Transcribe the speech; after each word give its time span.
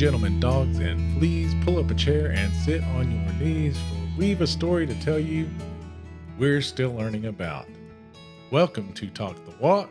Gentlemen, 0.00 0.40
dogs 0.40 0.78
and 0.78 1.18
fleas, 1.18 1.54
pull 1.62 1.78
up 1.78 1.90
a 1.90 1.94
chair 1.94 2.30
and 2.30 2.50
sit 2.54 2.82
on 2.82 3.12
your 3.12 3.32
knees, 3.34 3.76
for 3.76 4.18
we've 4.18 4.40
a 4.40 4.46
story 4.46 4.86
to 4.86 4.94
tell 5.02 5.18
you 5.18 5.46
we're 6.38 6.62
still 6.62 6.94
learning 6.94 7.26
about. 7.26 7.66
Welcome 8.50 8.94
to 8.94 9.08
Talk 9.10 9.36
the 9.44 9.52
Walk. 9.62 9.90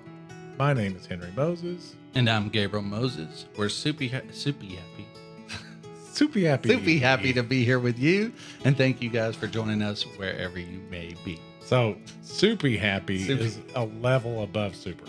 My 0.58 0.74
name 0.74 0.96
is 0.96 1.06
Henry 1.06 1.30
Moses. 1.36 1.96
And 2.16 2.28
I'm 2.28 2.50
Gabriel 2.50 2.84
Moses. 2.84 3.46
We're 3.56 3.70
super, 3.70 4.06
ha- 4.06 4.22
super 4.32 4.66
happy, 4.66 5.08
Super 6.12 6.40
happy. 6.40 6.70
super 6.70 7.06
happy 7.06 7.32
to 7.34 7.44
be 7.44 7.64
here 7.64 7.78
with 7.78 8.00
you. 8.00 8.34
And 8.66 8.76
thank 8.76 9.04
you 9.04 9.12
guys 9.12 9.36
for 9.36 9.46
joining 9.46 9.84
us 9.84 10.02
wherever 10.18 10.58
you 10.58 10.82
may 10.90 11.14
be. 11.24 11.40
So, 11.64 11.96
super 12.24 12.70
happy 12.70 13.30
is 13.30 13.60
a 13.76 13.86
level 13.86 14.42
above 14.42 14.76
super. 14.76 15.06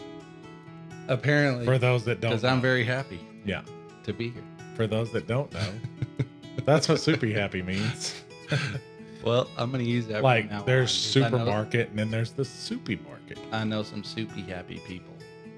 Apparently, 1.08 1.64
For 1.64 1.78
those 1.78 2.05
that 2.05 2.20
don't 2.20 2.32
because 2.32 2.44
I'm 2.44 2.60
very 2.60 2.84
happy 2.84 3.20
Yeah. 3.46 3.62
to 4.05 4.12
be 4.12 4.28
here. 4.28 4.42
For 4.80 4.87
those 4.87 5.12
that 5.12 5.27
don't 5.27 5.52
know, 5.52 5.73
that's 6.65 6.89
what 6.89 7.01
super 7.01 7.27
happy 7.27 7.61
means. 7.61 8.15
Well, 9.23 9.47
I'm 9.59 9.70
going 9.70 9.84
to 9.84 9.91
use 9.91 10.06
that. 10.06 10.23
like, 10.23 10.51
now 10.51 10.62
there's 10.62 11.15
on, 11.15 11.23
I 11.23 11.29
know- 11.29 11.37
supermarket 11.37 11.91
and 11.91 11.98
then 11.98 12.11
there's 12.11 12.30
the 12.33 12.43
soupy 12.47 12.98
market. 13.06 13.37
I 13.53 13.65
know 13.65 13.83
some 13.83 14.03
soupy 14.03 14.41
happy 14.41 14.79
people. 14.87 15.12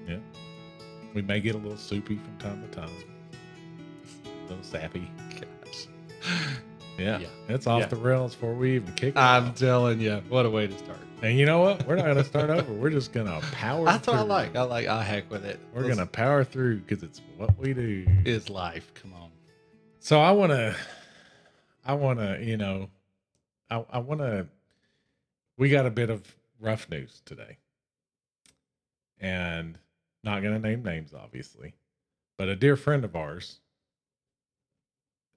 Yeah. 0.05 0.17
We 1.13 1.21
may 1.21 1.39
get 1.39 1.55
a 1.55 1.57
little 1.57 1.77
soupy 1.77 2.17
from 2.17 2.37
time 2.39 2.61
to 2.61 2.67
time. 2.75 2.89
A 4.25 4.49
little 4.49 4.61
sappy. 4.65 5.09
Gosh. 5.39 5.87
Yeah. 6.99 7.19
Yeah. 7.19 7.27
It's 7.47 7.65
off 7.65 7.83
Yeah. 7.83 7.87
the 7.87 7.95
rails 7.95 8.35
before 8.35 8.53
we 8.53 8.75
even 8.75 8.93
kick 8.95 9.15
it 9.15 9.17
I'm 9.17 9.45
off. 9.51 9.55
telling 9.55 10.01
you, 10.01 10.21
what 10.27 10.45
a 10.45 10.49
way 10.49 10.67
to 10.67 10.77
start. 10.77 10.97
And 11.23 11.39
you 11.39 11.45
know 11.45 11.61
what? 11.61 11.87
We're 11.87 11.95
not 11.95 12.03
going 12.03 12.17
to 12.17 12.23
start 12.25 12.49
over. 12.49 12.73
We're 12.73 12.89
just 12.89 13.13
going 13.13 13.27
to 13.27 13.39
power 13.53 13.85
That's 13.85 14.07
what 14.07 14.17
I 14.17 14.23
like. 14.23 14.57
I 14.57 14.63
like, 14.63 14.87
I 14.87 15.01
heck 15.01 15.31
with 15.31 15.45
it. 15.45 15.57
We're 15.73 15.83
Let's- 15.83 15.95
going 15.95 16.05
to 16.05 16.11
power 16.11 16.43
through 16.43 16.79
because 16.81 17.01
it's 17.01 17.21
what 17.37 17.57
we 17.57 17.73
do. 17.73 18.05
Is 18.25 18.49
life. 18.49 18.93
Come 18.93 19.13
on. 19.13 19.29
So 20.01 20.19
I 20.19 20.31
want 20.31 20.51
to, 20.51 20.75
I 21.85 21.93
want 21.93 22.19
to, 22.19 22.43
you 22.43 22.57
know, 22.57 22.89
I, 23.71 23.85
I 23.89 23.99
want 23.99 24.19
to, 24.19 24.47
we 25.57 25.69
got 25.69 25.85
a 25.85 25.91
bit 25.91 26.09
of 26.09 26.21
rough 26.59 26.89
news 26.89 27.21
today. 27.23 27.57
And 29.21 29.77
not 30.25 30.41
going 30.41 30.61
to 30.61 30.67
name 30.67 30.83
names, 30.83 31.13
obviously, 31.13 31.73
but 32.37 32.49
a 32.49 32.55
dear 32.57 32.75
friend 32.75 33.05
of 33.05 33.15
ours 33.15 33.59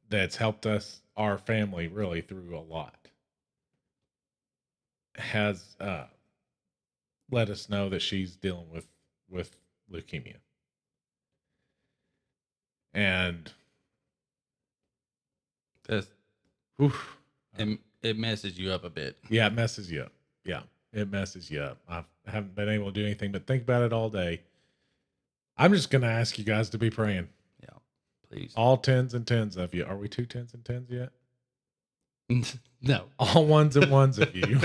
that's 0.08 0.34
helped 0.34 0.66
us, 0.66 1.00
our 1.16 1.38
family, 1.38 1.86
really 1.86 2.22
through 2.22 2.58
a 2.58 2.60
lot, 2.60 3.05
has 5.18 5.76
uh, 5.80 6.04
let 7.30 7.50
us 7.50 7.68
know 7.68 7.88
that 7.88 8.02
she's 8.02 8.36
dealing 8.36 8.70
with 8.72 8.86
with 9.28 9.56
leukemia. 9.92 10.36
And 12.94 13.52
That's, 15.88 16.08
oof, 16.82 17.16
it, 17.58 17.78
it 18.02 18.18
messes 18.18 18.58
you 18.58 18.72
up 18.72 18.84
a 18.84 18.90
bit. 18.90 19.16
Yeah, 19.28 19.46
it 19.46 19.52
messes 19.52 19.90
you 19.90 20.02
up. 20.02 20.12
Yeah, 20.44 20.62
it 20.92 21.10
messes 21.10 21.50
you 21.50 21.60
up. 21.60 21.78
I 21.88 22.04
haven't 22.26 22.54
been 22.54 22.68
able 22.68 22.86
to 22.86 22.92
do 22.92 23.04
anything 23.04 23.32
but 23.32 23.46
think 23.46 23.62
about 23.62 23.82
it 23.82 23.92
all 23.92 24.10
day. 24.10 24.42
I'm 25.56 25.72
just 25.72 25.90
going 25.90 26.02
to 26.02 26.08
ask 26.08 26.38
you 26.38 26.44
guys 26.44 26.70
to 26.70 26.78
be 26.78 26.90
praying. 26.90 27.28
Yeah. 27.62 27.78
Please. 28.30 28.52
All 28.56 28.76
tens 28.76 29.14
and 29.14 29.26
tens 29.26 29.56
of 29.56 29.74
you. 29.74 29.84
Are 29.84 29.96
we 29.96 30.08
two 30.08 30.26
tens 30.26 30.52
and 30.52 30.64
tens 30.64 30.90
yet? 30.90 31.10
no. 32.82 33.04
All 33.18 33.44
ones 33.46 33.76
and 33.76 33.90
ones 33.90 34.18
of 34.18 34.34
you. 34.34 34.60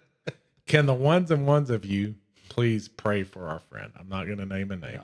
Can 0.66 0.86
the 0.86 0.94
ones 0.94 1.30
and 1.30 1.46
ones 1.46 1.70
of 1.70 1.84
you 1.84 2.14
please 2.48 2.88
pray 2.88 3.22
for 3.24 3.48
our 3.48 3.58
friend? 3.58 3.92
I'm 3.98 4.08
not 4.08 4.26
going 4.26 4.38
to 4.38 4.46
name 4.46 4.70
a 4.70 4.76
name. 4.76 4.90
Yeah. 4.94 5.00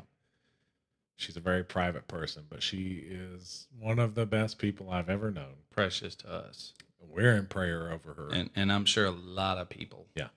She's 1.17 1.37
a 1.37 1.41
very 1.41 1.65
private 1.65 2.07
person, 2.07 2.45
but 2.49 2.63
she 2.63 3.05
is 3.11 3.67
one 3.79 3.99
of 3.99 4.15
the 4.15 4.25
best 4.25 4.59
people 4.59 4.91
I've 4.91 5.11
ever 5.11 5.31
known. 5.33 5.55
Precious 5.71 6.15
to 6.17 6.31
us. 6.33 6.75
We're 7.01 7.35
in 7.37 7.47
prayer 7.47 7.91
over 7.93 8.15
her. 8.15 8.29
and 8.33 8.51
and 8.55 8.71
I'm 8.73 8.85
sure 8.85 9.07
a 9.07 9.11
lot 9.11 9.59
of 9.59 9.69
people. 9.69 10.07
Yeah. 10.15 10.29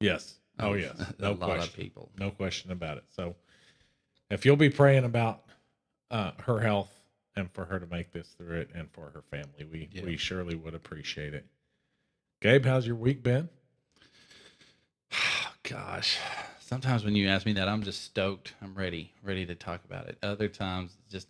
Yes. 0.00 0.34
Oh, 0.58 0.74
a- 0.74 0.78
yes. 0.78 0.98
a 1.18 1.22
No 1.22 1.30
lot 1.32 1.40
question. 1.40 1.62
of 1.68 1.74
people. 1.76 2.10
no 2.18 2.30
question 2.30 2.72
about 2.72 2.96
it. 2.98 3.04
So, 3.14 3.36
if 4.30 4.44
you'll 4.44 4.56
be 4.56 4.70
praying 4.70 5.04
about 5.04 5.42
uh, 6.10 6.32
her 6.44 6.58
health 6.60 6.90
and 7.36 7.50
for 7.52 7.64
her 7.64 7.78
to 7.80 7.86
make 7.86 8.12
this 8.12 8.28
through 8.36 8.60
it, 8.60 8.70
and 8.74 8.90
for 8.92 9.10
her 9.10 9.22
family, 9.30 9.64
we 9.70 9.88
Yeah. 9.92 10.04
we 10.04 10.16
surely 10.16 10.54
would 10.54 10.74
appreciate 10.74 11.34
it. 11.34 11.46
Gabe, 12.40 12.64
how's 12.64 12.86
your 12.86 12.96
week 12.96 13.22
been? 13.22 13.48
Gosh, 15.62 16.18
sometimes 16.60 17.04
when 17.04 17.14
you 17.14 17.28
ask 17.28 17.46
me 17.46 17.52
that, 17.54 17.68
I'm 17.68 17.82
just 17.82 18.02
stoked. 18.02 18.54
I'm 18.60 18.74
ready, 18.74 19.12
ready 19.22 19.46
to 19.46 19.54
talk 19.54 19.84
about 19.84 20.08
it. 20.08 20.18
Other 20.22 20.48
times, 20.48 20.96
just 21.08 21.28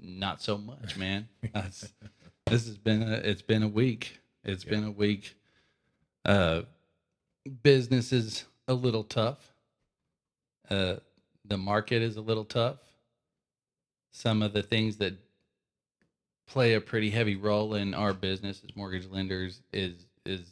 not 0.00 0.40
so 0.42 0.56
much, 0.58 0.96
man. 0.98 1.28
This 1.52 2.66
has 2.66 2.76
been 2.76 3.02
a, 3.02 3.16
it's 3.16 3.42
been 3.42 3.62
a 3.62 3.68
week. 3.68 4.20
It's 4.42 4.64
Yeah. 4.64 4.70
been 4.70 4.84
a 4.84 4.90
week. 4.90 5.34
Uh, 6.24 6.62
business 7.62 8.12
is 8.12 8.44
a 8.68 8.74
little 8.74 9.04
tough. 9.04 9.52
Uh, 10.70 10.96
the 11.44 11.58
market 11.58 12.00
is 12.02 12.16
a 12.16 12.22
little 12.22 12.44
tough. 12.44 12.78
Some 14.12 14.42
of 14.42 14.52
the 14.54 14.62
things 14.62 14.96
that 14.98 15.14
play 16.46 16.74
a 16.74 16.80
pretty 16.80 17.10
heavy 17.10 17.36
role 17.36 17.74
in 17.74 17.94
our 17.94 18.12
business 18.12 18.62
as 18.64 18.76
mortgage 18.76 19.06
lenders 19.08 19.62
is 19.72 20.06
is 20.24 20.42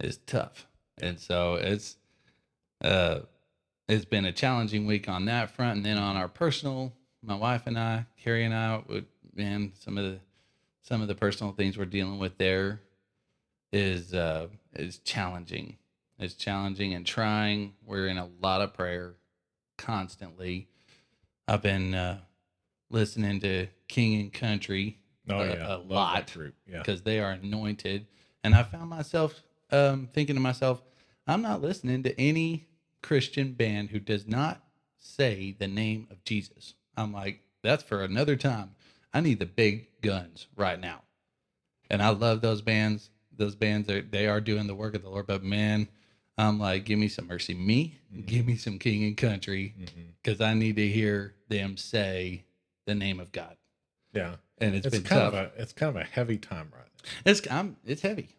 is 0.00 0.18
tough, 0.26 0.66
and 1.00 1.18
so 1.18 1.54
it's 1.54 1.96
uh 2.82 3.20
it's 3.88 4.04
been 4.04 4.24
a 4.24 4.32
challenging 4.32 4.86
week 4.86 5.08
on 5.08 5.26
that 5.26 5.50
front, 5.50 5.76
and 5.76 5.86
then 5.86 5.98
on 5.98 6.16
our 6.16 6.28
personal, 6.28 6.92
my 7.22 7.36
wife 7.36 7.62
and 7.66 7.78
I, 7.78 8.06
Carrie 8.22 8.44
and 8.44 8.54
I, 8.54 8.82
would 8.88 9.06
man 9.34 9.72
some 9.78 9.98
of 9.98 10.04
the 10.04 10.18
some 10.82 11.02
of 11.02 11.08
the 11.08 11.14
personal 11.14 11.52
things 11.52 11.76
we're 11.76 11.84
dealing 11.84 12.18
with 12.18 12.38
there 12.38 12.80
is 13.72 14.14
uh 14.14 14.48
is 14.74 14.98
challenging. 14.98 15.76
It's 16.18 16.34
challenging 16.34 16.94
and 16.94 17.04
trying. 17.04 17.74
We're 17.84 18.06
in 18.06 18.16
a 18.16 18.28
lot 18.40 18.62
of 18.62 18.72
prayer 18.72 19.14
constantly. 19.76 20.68
I've 21.46 21.62
been 21.62 21.94
uh, 21.94 22.20
listening 22.90 23.40
to 23.40 23.66
King 23.88 24.20
and 24.20 24.32
Country 24.32 24.98
Oh 25.28 25.40
a, 25.40 25.46
yeah, 25.46 25.76
a 25.76 25.78
lot 25.78 26.32
group. 26.32 26.54
Yeah, 26.66 26.78
because 26.78 27.02
they 27.02 27.20
are 27.20 27.32
anointed. 27.32 28.06
And 28.44 28.54
I 28.54 28.62
found 28.62 28.90
myself 28.90 29.42
um, 29.70 30.08
thinking 30.12 30.36
to 30.36 30.40
myself, 30.40 30.82
I'm 31.26 31.42
not 31.42 31.62
listening 31.62 32.02
to 32.04 32.20
any 32.20 32.68
Christian 33.02 33.52
band 33.52 33.90
who 33.90 33.98
does 33.98 34.26
not 34.26 34.62
say 34.98 35.56
the 35.58 35.66
name 35.66 36.06
of 36.10 36.22
Jesus. 36.24 36.74
I'm 36.96 37.12
like, 37.12 37.40
that's 37.62 37.82
for 37.82 38.02
another 38.02 38.36
time. 38.36 38.74
I 39.12 39.20
need 39.20 39.38
the 39.38 39.46
big 39.46 39.88
guns 40.00 40.46
right 40.56 40.78
now. 40.78 41.02
And 41.90 42.02
I 42.02 42.10
love 42.10 42.40
those 42.40 42.62
bands. 42.62 43.10
Those 43.36 43.54
bands 43.54 43.90
are 43.90 44.02
they 44.02 44.28
are 44.28 44.40
doing 44.40 44.66
the 44.66 44.74
work 44.74 44.94
of 44.94 45.02
the 45.02 45.10
Lord. 45.10 45.26
But 45.26 45.42
man, 45.42 45.88
I'm 46.38 46.58
like, 46.58 46.84
give 46.84 46.98
me 46.98 47.08
some 47.08 47.28
MercyMe. 47.28 47.94
Mm-hmm. 48.14 48.20
Give 48.22 48.46
me 48.46 48.56
some 48.56 48.78
King 48.78 49.04
and 49.04 49.16
Country, 49.16 49.74
mm-hmm. 49.78 50.00
because 50.22 50.40
I 50.40 50.54
need 50.54 50.76
to 50.76 50.86
hear 50.86 51.34
them 51.48 51.76
say 51.76 52.45
the 52.86 52.94
name 52.94 53.20
of 53.20 53.32
God. 53.32 53.56
yeah. 54.12 54.36
And 54.58 54.74
it's 54.74 54.86
It's, 54.86 54.96
been 54.96 55.04
kind 55.04 55.20
tough. 55.20 55.34
of 55.34 55.52
a 55.58 55.62
it's 55.62 55.72
kind 55.74 55.94
of 55.94 56.00
a 56.00 56.04
heavy 56.04 56.38
time 56.38 56.72
right 56.74 56.86
now. 57.04 57.10
it's 57.30 57.42
I'm, 57.50 57.76
it's 57.84 58.00
heavy. 58.02 58.30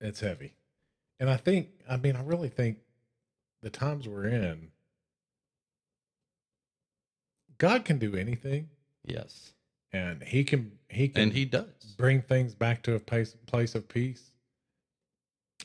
It's 0.00 0.20
heavy, 0.20 0.54
and 1.20 1.30
I 1.30 1.36
think 1.36 1.68
I 1.88 1.96
mean 1.96 2.14
I 2.16 2.22
really 2.22 2.48
think 2.50 2.78
the 3.62 3.70
times 3.70 4.06
we're 4.08 4.26
in, 4.26 4.70
God 7.58 7.84
can 7.84 7.98
do 7.98 8.14
anything, 8.16 8.68
Yes. 9.04 9.52
and 9.92 10.22
He 10.22 10.44
can 10.44 10.72
He 10.88 11.08
can 11.08 11.22
And 11.22 11.32
he 11.32 11.44
does. 11.44 11.94
bring 11.96 12.20
things 12.22 12.54
back 12.54 12.82
to 12.82 12.94
a 12.94 13.00
place 13.00 13.34
place 13.46 13.74
of 13.74 13.88
peace. 13.88 14.30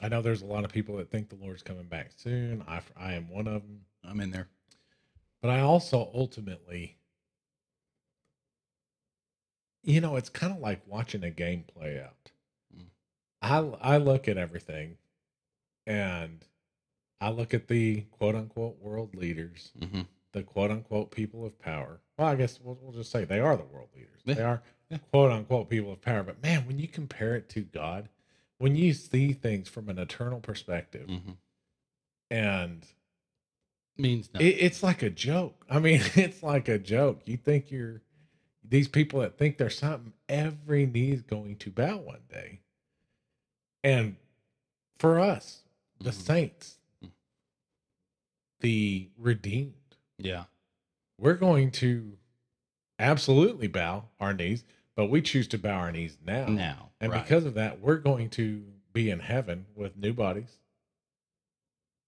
I 0.01 0.09
know 0.09 0.21
there's 0.21 0.43
a 0.43 0.45
lot 0.45 0.63
of 0.63 0.71
people 0.71 0.97
that 0.97 1.09
think 1.09 1.29
the 1.29 1.35
Lord's 1.35 1.63
coming 1.63 1.87
back 1.87 2.11
soon. 2.15 2.63
I 2.67 2.81
I 2.95 3.13
am 3.13 3.29
one 3.29 3.47
of 3.47 3.63
them, 3.63 3.81
I'm 4.03 4.19
in 4.19 4.31
there. 4.31 4.47
but 5.41 5.49
I 5.49 5.61
also 5.61 6.09
ultimately, 6.13 6.96
you 9.87 10.01
know, 10.01 10.15
it's 10.17 10.29
kind 10.29 10.53
of 10.53 10.59
like 10.59 10.81
watching 10.85 11.23
a 11.23 11.31
game 11.31 11.63
play 11.73 11.99
out. 11.99 12.31
Mm. 12.75 12.85
I 13.41 13.93
I 13.95 13.97
look 13.97 14.27
at 14.27 14.37
everything, 14.37 14.97
and 15.85 16.45
I 17.21 17.29
look 17.29 17.53
at 17.53 17.67
the 17.67 18.01
quote 18.11 18.35
unquote 18.35 18.79
world 18.81 19.15
leaders, 19.15 19.71
Mm-hmm. 19.79 20.01
the 20.33 20.43
quote 20.43 20.69
unquote 20.71 21.09
people 21.11 21.45
of 21.45 21.57
power. 21.59 22.01
Well, 22.17 22.27
I 22.27 22.35
guess 22.35 22.59
we'll, 22.61 22.77
we'll 22.81 22.93
just 22.93 23.11
say 23.11 23.23
they 23.25 23.39
are 23.39 23.55
the 23.55 23.63
world 23.63 23.89
leaders. 23.95 24.21
Yeah. 24.25 24.33
They 24.35 24.43
are 24.43 24.61
Yeah. 24.89 24.97
quote 25.11 25.31
unquote 25.31 25.69
people 25.69 25.91
of 25.93 26.01
power. 26.01 26.21
But 26.23 26.43
man, 26.43 26.67
when 26.67 26.79
you 26.79 26.87
compare 26.87 27.35
it 27.35 27.47
to 27.49 27.61
God, 27.61 28.09
when 28.57 28.75
you 28.75 28.93
see 28.93 29.33
things 29.33 29.69
from 29.69 29.87
an 29.89 29.97
eternal 29.99 30.39
perspective, 30.41 31.07
Mm-hmm. 31.07 31.31
and 32.31 32.85
Means 33.99 34.29
it, 34.39 34.43
it's 34.43 34.83
like 34.83 35.01
a 35.01 35.09
joke. 35.09 35.65
I 35.69 35.79
mean, 35.79 36.01
it's 36.15 36.43
like 36.43 36.67
a 36.67 36.77
joke. 36.77 37.21
You 37.25 37.37
think 37.37 37.71
you're 37.71 38.01
these 38.69 38.87
people 38.87 39.21
that 39.21 39.37
think 39.37 39.57
they're 39.57 39.69
something, 39.69 40.13
every 40.27 40.85
knee 40.85 41.11
is 41.11 41.21
going 41.21 41.55
to 41.57 41.71
bow 41.71 41.97
one 41.97 42.21
day. 42.29 42.59
And 43.83 44.17
for 44.99 45.19
us, 45.19 45.63
the 45.99 46.09
Mhm. 46.09 46.13
saints, 46.13 46.79
Mhm. 47.03 47.11
the 48.59 49.09
redeemed, 49.17 49.95
yeah. 50.17 50.45
we're 51.17 51.35
going 51.35 51.71
to 51.71 52.17
absolutely 52.99 53.67
bow 53.67 54.09
our 54.19 54.33
knees, 54.33 54.63
but 54.95 55.05
we 55.07 55.21
choose 55.21 55.47
to 55.49 55.57
bow 55.57 55.77
our 55.77 55.91
knees 55.91 56.17
now. 56.25 56.47
Now, 56.47 56.91
And 56.99 57.11
right. 57.11 57.23
because 57.23 57.45
of 57.45 57.53
that, 57.53 57.79
we're 57.79 57.99
going 57.99 58.29
to 58.31 58.73
be 58.91 59.09
in 59.11 59.19
heaven 59.19 59.67
with 59.75 59.95
new 59.95 60.13
bodies 60.13 60.57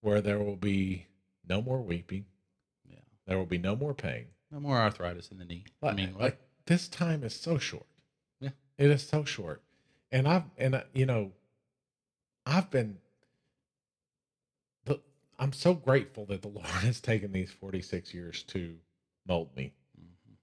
where 0.02 0.22
there 0.22 0.40
will 0.40 0.56
be 0.56 1.06
no 1.48 1.62
more 1.62 1.82
weeping, 1.82 2.26
yeah, 2.90 3.02
there 3.26 3.38
will 3.38 3.46
be 3.46 3.58
no 3.60 3.76
more 3.76 3.94
pain. 3.94 4.34
no 4.52 4.60
more 4.60 4.78
arthritis 4.78 5.30
in 5.30 5.38
the 5.38 5.46
knee. 5.46 5.64
I 5.84 5.94
mean, 5.94 6.16
like 6.16 6.40
this 6.70 6.88
time 6.88 7.24
is 7.24 7.34
so 7.34 7.58
short. 7.58 7.88
Yeah. 8.40 8.52
It 8.78 8.92
is 8.92 9.02
so 9.06 9.26
short. 9.26 9.62
And 10.12 10.28
I've, 10.28 10.44
and 10.58 10.76
I- 10.76 10.86
you 10.94 11.06
know, 11.08 11.32
I've 12.46 12.70
been, 12.70 13.00
the, 14.86 15.00
I'm 15.40 15.52
so 15.52 15.74
grateful 15.74 16.26
that 16.28 16.44
the 16.44 16.48
Lord 16.60 16.68
has 16.68 17.02
taken 17.02 17.32
these 17.32 17.52
46 17.52 18.14
years 18.14 18.44
to 18.44 18.76
mold 19.28 19.50
me 19.56 19.74
Mhm. 20.00 20.36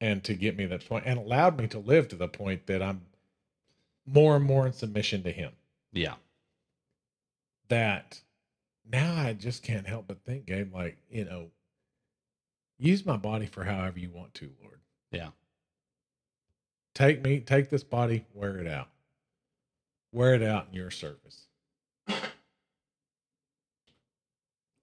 and 0.00 0.24
to 0.24 0.34
get 0.34 0.56
me 0.56 0.64
to 0.64 0.70
that 0.70 0.88
point 0.88 1.04
and 1.06 1.18
allowed 1.18 1.58
me 1.60 1.68
to 1.68 1.78
live 1.78 2.08
to 2.08 2.16
the 2.16 2.28
point 2.28 2.66
that 2.66 2.82
I'm 2.82 3.02
more 4.06 4.36
and 4.36 4.44
more 4.44 4.66
in 4.66 4.72
submission 4.72 5.22
to 5.24 5.32
Him. 5.32 5.52
yeah, 5.92 6.14
That 7.68 8.20
now 8.90 9.14
I 9.16 9.34
just 9.34 9.62
can't 9.62 9.86
help 9.86 10.06
but 10.08 10.24
think, 10.24 10.46
Gabe, 10.46 10.72
like, 10.74 10.96
you 11.10 11.24
know, 11.26 11.50
use 12.78 13.04
my 13.04 13.16
body 13.18 13.46
for 13.46 13.64
however 13.64 13.98
you 13.98 14.10
want 14.10 14.32
to, 14.34 14.50
Lord. 14.62 14.80
yeah, 15.10 15.30
Take 16.94 17.22
me, 17.22 17.40
take 17.40 17.70
this 17.70 17.84
body, 17.84 18.24
wear 18.32 18.56
it 18.58 18.66
out. 18.66 18.88
Wear 20.12 20.34
it 20.34 20.42
out 20.42 20.68
in 20.68 20.74
your 20.74 20.90
service. 20.90 21.48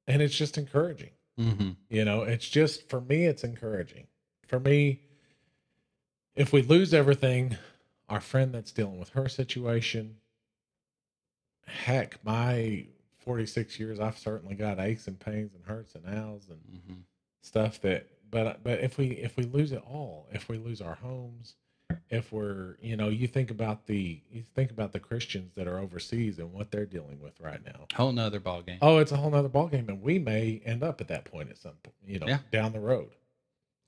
And 0.07 0.21
it's 0.21 0.35
just 0.35 0.57
encouraging. 0.57 1.11
hmm 1.37 1.71
You 1.89 2.03
know, 2.03 2.23
it's 2.23 2.49
just 2.49 2.89
for 2.89 2.99
me, 3.01 3.25
it's 3.25 3.43
encouraging. 3.43 4.07
For 4.47 4.59
me, 4.59 5.01
if 6.35 6.51
we 6.51 6.61
lose 6.61 6.93
everything, 6.93 7.57
our 8.09 8.19
friend 8.19 8.53
that's 8.53 8.71
dealing 8.71 8.99
with 8.99 9.09
her 9.09 9.29
situation, 9.29 10.17
heck, 11.65 12.23
my 12.25 12.87
46 13.19 13.79
years, 13.79 13.99
I've 13.99 14.17
certainly 14.17 14.55
got 14.55 14.79
aches 14.79 15.07
and 15.07 15.19
pains 15.19 15.53
and 15.53 15.63
hurts 15.65 15.95
and 15.95 16.05
ows 16.07 16.47
and 16.49 16.59
hmm 16.87 16.93
stuff 17.43 17.81
that 17.81 18.07
but 18.29 18.63
but 18.63 18.79
if 18.81 18.99
we 18.99 19.07
if 19.11 19.35
we 19.35 19.43
lose 19.43 19.71
it 19.71 19.81
all 19.89 20.27
if 20.31 20.47
we 20.47 20.59
lose 20.59 20.79
our 20.79 20.93
homes 20.93 21.55
if 22.09 22.31
we're 22.31 22.75
you 22.81 22.95
know 22.97 23.09
you 23.09 23.27
think 23.27 23.51
about 23.51 23.85
the 23.87 24.21
you 24.31 24.43
think 24.55 24.71
about 24.71 24.91
the 24.91 24.99
christians 24.99 25.51
that 25.55 25.67
are 25.67 25.77
overseas 25.79 26.39
and 26.39 26.51
what 26.53 26.71
they're 26.71 26.85
dealing 26.85 27.19
with 27.21 27.39
right 27.39 27.63
now 27.65 27.85
whole 27.95 28.11
nother 28.11 28.39
ball 28.39 28.61
game. 28.61 28.77
oh 28.81 28.97
it's 28.97 29.11
a 29.11 29.17
whole 29.17 29.31
nother 29.31 29.49
ball 29.49 29.67
game 29.67 29.87
and 29.89 30.01
we 30.01 30.19
may 30.19 30.61
end 30.65 30.83
up 30.83 31.01
at 31.01 31.07
that 31.07 31.25
point 31.25 31.49
at 31.49 31.57
some 31.57 31.73
point 31.83 31.95
you 32.05 32.19
know 32.19 32.27
Yeah. 32.27 32.39
down 32.51 32.73
the 32.73 32.79
road 32.79 33.09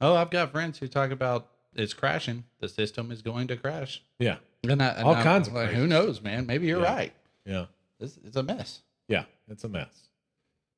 Oh, 0.01 0.15
I've 0.15 0.29
got 0.31 0.51
friends 0.51 0.79
who 0.79 0.87
talk 0.89 1.11
about 1.11 1.47
it's 1.75 1.93
crashing. 1.93 2.43
The 2.59 2.67
system 2.67 3.09
is 3.11 3.21
going 3.21 3.47
to 3.47 3.55
crash. 3.55 4.03
yeah 4.19 4.37
And 4.67 4.81
I, 4.83 4.87
and 4.89 5.07
All 5.07 5.15
I'm 5.15 5.23
kinds 5.23 5.47
of 5.47 5.53
like, 5.53 5.69
who 5.69 5.87
knows, 5.87 6.21
man? 6.21 6.45
Maybe 6.45 6.67
you're 6.67 6.81
Yeah. 6.81 6.93
right. 6.95 7.13
yeah 7.45 7.65
This 7.99 8.17
it's 8.23 8.35
a 8.35 8.43
mess. 8.43 8.81
yeah 9.07 9.23
it's 9.47 9.63
a 9.63 9.69
mess 9.69 10.09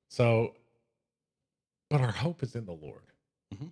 so 0.09 0.53
but 1.89 2.01
our 2.01 2.11
hope 2.11 2.43
is 2.43 2.55
in 2.55 2.65
the 2.65 2.71
lord 2.73 3.01
Mhm. 3.53 3.71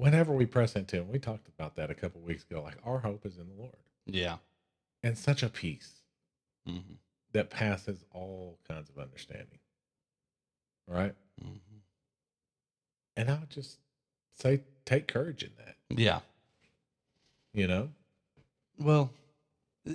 Whenever 0.00 0.32
we 0.32 0.46
press 0.46 0.76
into 0.76 0.96
him 0.96 1.08
we 1.10 1.18
talked 1.18 1.48
about 1.48 1.76
that 1.76 1.90
a 1.90 1.94
couple 1.94 2.20
weeks 2.20 2.44
ago 2.44 2.62
like 2.62 2.76
our 2.84 2.98
hope 2.98 3.24
is 3.26 3.36
in 3.38 3.46
the 3.48 3.54
lord 3.62 3.76
Yeah. 4.06 4.36
and 5.02 5.16
such 5.16 5.42
a 5.42 5.48
peace 5.48 6.02
hmm 6.66 6.78
that 7.32 7.48
passes 7.48 8.04
all 8.12 8.58
kinds 8.66 8.90
of 8.90 8.98
understanding. 8.98 9.60
Right? 10.88 11.14
hmm 11.40 11.58
And 13.16 13.30
I 13.30 13.34
would 13.38 13.50
just 13.50 13.78
say 14.36 14.62
take 14.84 15.06
courage 15.06 15.44
in 15.44 15.50
that, 15.58 15.76
Yeah. 15.90 16.20
you 17.52 17.68
know? 17.68 17.90
Well, 18.78 19.10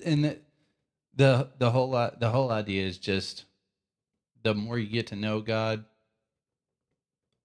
and 0.05 0.23
the, 0.23 0.39
the 1.13 1.49
the 1.57 1.71
whole 1.71 1.91
the 1.91 2.29
whole 2.29 2.51
idea 2.51 2.85
is 2.85 2.97
just 2.97 3.43
the 4.43 4.53
more 4.53 4.79
you 4.79 4.87
get 4.87 5.07
to 5.07 5.15
know 5.17 5.41
God. 5.41 5.83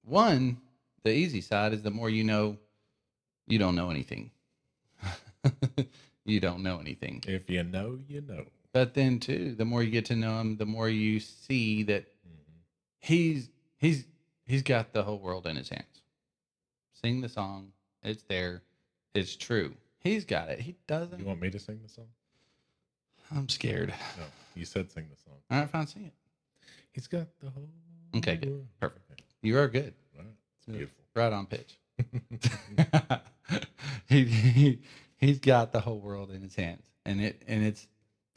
One, 0.05 0.61
the 1.05 1.13
easy 1.13 1.41
side 1.41 1.73
is 1.73 1.83
the 1.83 1.91
more 1.91 2.11
you 2.11 2.25
know, 2.25 2.57
you 3.47 3.59
don't 3.59 3.75
know 3.75 3.91
anything. 3.91 4.31
you 6.25 6.41
don't 6.41 6.63
know 6.63 6.79
anything. 6.79 7.23
If 7.27 7.49
you 7.49 7.63
know, 7.63 7.99
you 8.09 8.23
know. 8.23 8.45
But 8.73 8.95
then 8.95 9.19
too, 9.19 9.55
the 9.57 9.65
more 9.65 9.83
you 9.83 9.91
get 9.91 10.05
to 10.07 10.17
know 10.17 10.39
him, 10.41 10.57
the 10.57 10.67
more 10.67 10.89
you 10.89 11.19
see 11.21 11.83
that 11.85 12.03
mm-hmm. 12.03 12.59
he's 13.01 13.51
he's 13.79 14.05
he's 14.47 14.63
got 14.63 14.93
the 14.93 15.03
whole 15.03 15.19
world 15.19 15.47
in 15.47 15.57
his 15.57 15.69
hands. 15.69 16.03
Sing 16.93 17.21
the 17.21 17.29
song. 17.29 17.73
It's 18.03 18.23
there. 18.23 18.63
It's 19.15 19.35
true. 19.35 19.75
He's 19.99 20.25
got 20.25 20.49
it. 20.49 20.61
He 20.61 20.77
doesn't. 20.87 21.19
You 21.19 21.27
want 21.27 21.41
me 21.41 21.51
to 21.51 21.59
sing 21.59 21.81
the 21.83 21.89
song? 21.89 22.07
I'm 23.35 23.49
scared. 23.49 23.93
No, 24.17 24.25
you 24.55 24.65
said 24.65 24.91
sing 24.91 25.07
the 25.11 25.17
song. 25.17 25.39
All 25.51 25.59
right, 25.61 25.71
fine, 25.71 25.87
sing 25.87 26.05
it. 26.05 26.13
He's 26.93 27.07
got 27.07 27.27
the 27.41 27.51
whole. 27.51 27.69
Okay, 28.17 28.37
good. 28.37 28.51
world. 28.51 28.67
Perfect. 28.81 29.23
You 29.43 29.59
are 29.59 29.69
good. 29.69 29.95
It's 30.61 30.67
beautiful. 30.67 31.05
Right 31.15 31.33
on 31.33 31.47
pitch. 31.47 31.79
he, 34.09 34.25
he 34.25 34.79
he's 35.17 35.39
got 35.39 35.73
the 35.73 35.81
whole 35.81 36.01
world 36.01 36.31
in 36.31 36.43
his 36.43 36.55
hands, 36.55 36.87
and 37.05 37.21
it 37.21 37.43
and 37.47 37.65
it's 37.65 37.87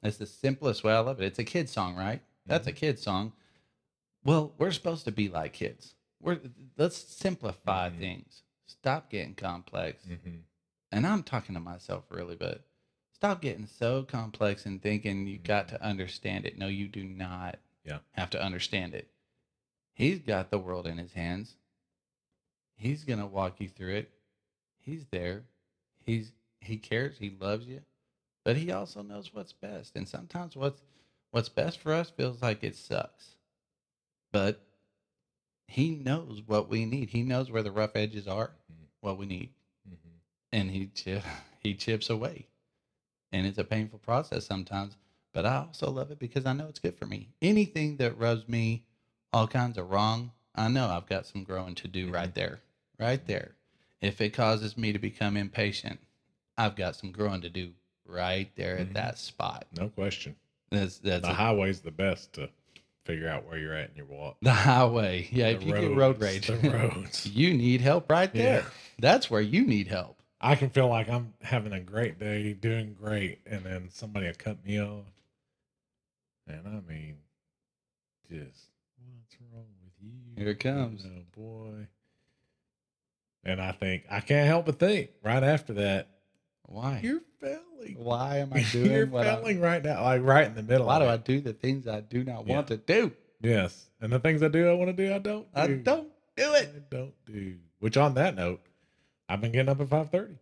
it's 0.01 0.17
the 0.17 0.25
simplest 0.25 0.83
way 0.83 0.93
I 0.93 0.99
love 0.99 1.21
it. 1.21 1.25
It's 1.25 1.39
a 1.39 1.43
kid 1.43 1.69
song, 1.69 1.95
right? 1.95 2.21
That's 2.45 2.67
a 2.67 2.73
kid 2.73 2.99
song. 2.99 3.31
Well, 4.25 4.53
we're 4.57 4.71
supposed 4.71 5.05
to 5.05 5.11
be 5.11 5.29
like 5.29 5.53
kids. 5.53 5.95
We're 6.21 6.39
let's 6.77 6.97
simplify 6.97 7.89
Mhm. 7.89 7.99
things. 7.99 8.43
Stop 8.67 9.09
getting 9.09 9.35
complex. 9.35 10.03
Mhm. 10.05 10.41
And 10.91 11.07
I'm 11.07 11.23
talking 11.23 11.55
to 11.55 11.61
myself 11.61 12.05
really, 12.09 12.35
but 12.35 12.65
stop 13.13 13.41
getting 13.41 13.65
so 13.65 14.03
complex 14.03 14.65
and 14.65 14.81
thinking 14.81 15.27
you 15.27 15.37
got 15.39 15.67
to 15.69 15.81
understand 15.81 16.45
it. 16.45 16.57
No, 16.57 16.67
you 16.67 16.87
do 16.87 17.03
not 17.03 17.59
Yeah. 17.85 17.99
have 18.11 18.29
to 18.31 18.41
understand 18.41 18.93
it. 18.93 19.09
He's 19.93 20.19
got 20.19 20.49
the 20.51 20.59
world 20.59 20.87
in 20.87 20.97
his 20.97 21.13
hands. 21.13 21.55
He's 22.75 23.03
gonna 23.03 23.27
walk 23.27 23.59
you 23.59 23.69
through 23.69 23.95
it. 23.95 24.07
He's 24.79 25.05
there. 25.11 25.45
He's 26.05 26.33
he 26.61 26.77
cares. 26.77 27.17
He 27.19 27.29
loves 27.29 27.67
you, 27.67 27.81
but 28.45 28.57
he 28.57 28.71
also 28.71 29.01
knows 29.03 29.33
what's 29.33 29.53
best. 29.53 29.95
And 29.95 30.07
sometimes 30.07 30.55
what's 30.55 30.83
what's 31.31 31.49
best 31.49 31.79
for 31.79 31.93
us 31.93 32.09
feels 32.11 32.41
like 32.41 32.63
it 32.63 32.75
sucks, 32.75 33.37
but 34.31 34.57
he 35.67 35.95
knows 35.95 36.41
what 36.45 36.67
we 36.67 36.85
need. 36.85 37.09
He 37.09 37.23
knows 37.23 37.49
where 37.51 37.63
the 37.63 37.71
rough 37.71 37.95
edges 37.95 38.27
are, 38.27 38.51
Mhm. 38.71 38.87
what 39.01 39.17
we 39.17 39.25
need, 39.25 39.49
Mhm. 39.89 40.19
and 40.51 40.71
he 40.71 40.87
chip, 40.87 41.23
he 41.59 41.75
chips 41.75 42.09
away. 42.09 42.47
And 43.31 43.47
it's 43.47 43.57
a 43.57 43.65
painful 43.65 43.99
process 43.99 44.45
sometimes, 44.45 44.97
but 45.33 45.45
I 45.45 45.57
also 45.57 45.89
love 45.91 46.11
it 46.11 46.19
because 46.19 46.45
I 46.45 46.53
know 46.53 46.67
it's 46.67 46.79
good 46.79 46.95
for 46.95 47.05
me. 47.05 47.33
Anything 47.41 47.97
that 47.97 48.17
rubs 48.17 48.47
me 48.47 48.81
all 49.33 49.47
kinds 49.47 49.77
of 49.77 49.89
wrong, 49.89 50.33
I 50.55 50.67
know 50.67 50.87
I've 50.87 51.07
got 51.07 51.25
some 51.25 51.43
growing 51.43 51.75
to 51.75 51.87
do 51.87 52.09
right 52.11 52.33
there. 52.33 52.59
Right 52.99 53.25
there. 53.25 53.55
If 54.01 54.21
it 54.21 54.31
causes 54.31 54.77
me 54.77 54.93
to 54.93 54.99
become 54.99 55.35
impatient, 55.37 55.99
I've 56.57 56.75
got 56.75 56.95
some 56.95 57.11
growing 57.11 57.41
to 57.41 57.49
do 57.49 57.71
right 58.05 58.51
there 58.55 58.77
at 58.77 58.89
Mhm. 58.89 58.93
that 58.93 59.17
spot. 59.17 59.65
No 59.75 59.89
question. 59.89 60.35
That's 60.69 60.99
that's 60.99 61.25
The 61.25 61.31
a- 61.31 61.35
highway's 61.35 61.81
the 61.81 61.91
best 61.91 62.33
to 62.33 62.49
figure 63.05 63.27
out 63.27 63.45
where 63.45 63.57
you're 63.57 63.73
at 63.75 63.89
in 63.91 63.95
your 63.95 64.05
walk. 64.05 64.37
the 64.41 64.51
highway. 64.53 65.27
Yeah, 65.31 65.51
The 65.51 65.57
if 65.57 65.63
you 65.63 65.73
get 65.73 65.95
road 65.97 66.19
rage, 66.21 66.47
the 66.47 66.57
roads. 66.69 67.25
you 67.35 67.53
need 67.53 67.81
help 67.81 68.09
right 68.11 68.31
there. 68.33 68.61
Yeah. 68.61 68.69
That's 68.99 69.29
where 69.31 69.41
you 69.41 69.65
need 69.65 69.87
help. 69.87 70.19
I 70.39 70.55
can 70.55 70.69
feel 70.69 70.87
like 70.89 71.09
I'm 71.09 71.33
having 71.41 71.71
a 71.73 71.79
great 71.79 72.19
day, 72.19 72.53
doing 72.53 72.93
great, 72.93 73.39
and 73.45 73.63
then 73.65 73.89
somebody 73.89 74.27
will 74.27 74.33
cut 74.35 74.63
me 74.65 74.79
off. 74.81 75.05
And 76.47 76.67
I 76.67 76.81
mean, 76.91 77.17
just 78.29 78.67
what's 78.97 78.99
wrong 78.99 79.21
with 79.29 79.39
you? 79.39 79.42
Here 80.37 80.49
it 80.49 80.59
comes. 80.59 81.05
Oh 81.05 81.23
boy. 81.39 81.87
And 83.43 83.61
I 83.61 83.71
think 83.73 84.03
I 84.09 84.19
can't 84.21 84.47
help 84.47 84.65
but 84.65 84.79
think 84.79 85.09
right 85.23 85.43
after 85.43 85.73
that, 85.73 86.07
Why? 86.63 87.01
you're 87.03 87.21
failing. 87.39 87.95
Why 87.97 88.37
am 88.37 88.53
I 88.53 88.63
doing 88.71 88.91
you're 88.91 89.05
what 89.05 89.27
I- 89.27 89.35
failing 89.35 89.59
right 89.59 89.83
now, 89.83 90.01
like 90.03 90.21
right 90.23 90.45
in 90.47 90.55
the 90.55 90.63
middle. 90.63 90.87
Why 90.87 90.99
do 90.99 91.05
I 91.05 91.17
do 91.17 91.41
the 91.41 91.53
things 91.53 91.87
I 91.87 91.99
do 92.01 92.23
not 92.23 92.47
Yeah. 92.47 92.55
want 92.55 92.67
to 92.67 92.77
do? 92.77 93.11
Yes, 93.41 93.89
and 93.99 94.11
the 94.13 94.19
things 94.19 94.41
I 94.41 94.47
do, 94.47 94.69
I 94.69 94.73
want 94.73 94.95
to 94.95 95.05
do, 95.07 95.13
I 95.13 95.17
don't. 95.19 95.45
I 95.53 95.67
do. 95.67 95.75
don't 95.77 96.07
do 96.37 96.53
it. 96.53 96.71
I 96.73 96.77
it. 96.77 96.89
don't 96.89 97.13
do. 97.25 97.57
Which 97.79 97.97
on 97.97 98.13
that 98.13 98.35
note, 98.35 98.61
I've 99.27 99.41
been 99.41 99.51
getting 99.51 99.67
up 99.69 99.81
at 99.81 99.89
five 99.89 100.09
thirty. 100.11 100.35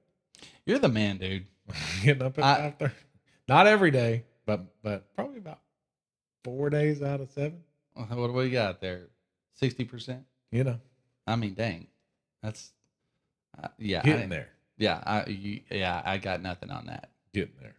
You're 0.68 0.78
the 0.78 0.88
man, 0.90 1.18
dude. 1.18 1.48
getting 2.04 2.22
up 2.22 2.38
at 2.38 2.44
five 2.44 2.76
thirty. 2.78 2.94
Not 3.48 3.66
every 3.66 3.90
day, 3.90 4.26
but 4.46 4.66
but 4.84 5.16
probably 5.16 5.40
about 5.40 5.60
four 6.44 6.70
days 6.70 7.02
out 7.02 7.22
of 7.22 7.32
seven. 7.32 7.64
What 7.96 8.28
do 8.28 8.34
we 8.34 8.52
got 8.52 8.80
there? 8.82 9.08
Sixty 9.54 9.86
percent. 9.86 10.24
You 10.52 10.64
know, 10.64 10.80
I 11.28 11.36
mean, 11.36 11.54
dang, 11.54 11.88
that's 12.44 12.72
uh, 13.62 13.68
yeah, 13.78 14.02
getting 14.04 14.26
I, 14.26 14.28
there, 14.36 14.50
yeah, 14.78 15.02
I 15.06 15.26
you, 15.30 15.62
yeah, 15.70 16.02
I 16.04 16.18
got 16.18 16.42
nothing 16.42 16.72
on 16.72 16.88
that. 16.88 17.10
getting 17.34 17.54
there. 17.62 17.76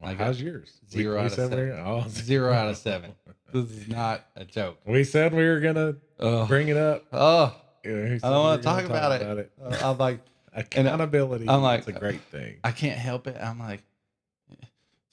Well, 0.00 0.10
I 0.10 0.14
how's 0.14 0.40
yours? 0.40 0.72
zero 0.90 1.18
out 1.20 1.26
of 1.26 1.32
said 1.32 1.50
we 1.50 1.56
seven. 1.56 1.68
were- 1.70 1.78
oh, 1.86 2.04
Zero 2.08 2.52
out 2.52 2.68
of 2.68 2.76
seven. 2.88 3.12
This 3.52 3.70
is 3.70 3.88
not 3.88 4.24
a 4.36 4.44
joke. 4.44 4.78
We 4.86 5.04
said 5.04 5.32
we 5.34 5.44
were 5.46 5.60
gonna 5.60 5.96
Oh, 6.20 6.46
bring 6.46 6.68
it 6.68 6.76
up. 6.76 7.04
oh, 7.12 7.54
Yeah, 7.84 8.18
I 8.22 8.30
don't 8.30 8.42
want 8.42 8.62
to 8.62 8.68
talk 8.68 8.84
about 8.84 9.20
it. 9.20 9.52
Uh, 9.62 9.76
I'm 9.82 9.98
like, 9.98 10.20
Accountability 10.52 11.48
I'm 11.48 11.62
like, 11.62 11.80
is 11.80 11.88
a 11.88 11.92
great 11.92 12.20
thing. 12.22 12.56
I 12.62 12.70
can't 12.70 12.98
help 12.98 13.26
it. 13.26 13.36
I'm 13.40 13.58
like, 13.58 13.82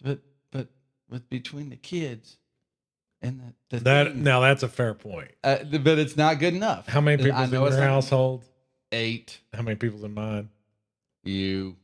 but 0.04 0.20
but 0.52 0.68
with 1.10 1.30
between 1.30 1.70
the 1.70 1.76
kids 1.76 2.38
and 3.22 3.54
the, 3.70 3.78
the 3.78 3.84
That 3.84 4.08
thing- 4.08 4.24
now 4.24 4.40
that's 4.42 4.64
a 4.64 4.68
fair 4.68 4.94
point. 4.94 5.32
uh, 5.44 5.58
but 5.64 6.00
it's 6.00 6.18
not 6.18 6.40
good 6.40 6.54
enough. 6.54 6.88
How 6.88 7.02
many 7.02 7.22
I 7.22 7.26
people's 7.26 7.48
in 7.48 7.52
your 7.60 7.68
it's 7.68 7.76
household? 7.78 8.44
Eight. 8.92 9.40
How 9.54 9.62
many 9.62 9.76
people's 9.76 10.04
in 10.04 10.14
mine? 10.14 10.50
You. 11.24 11.76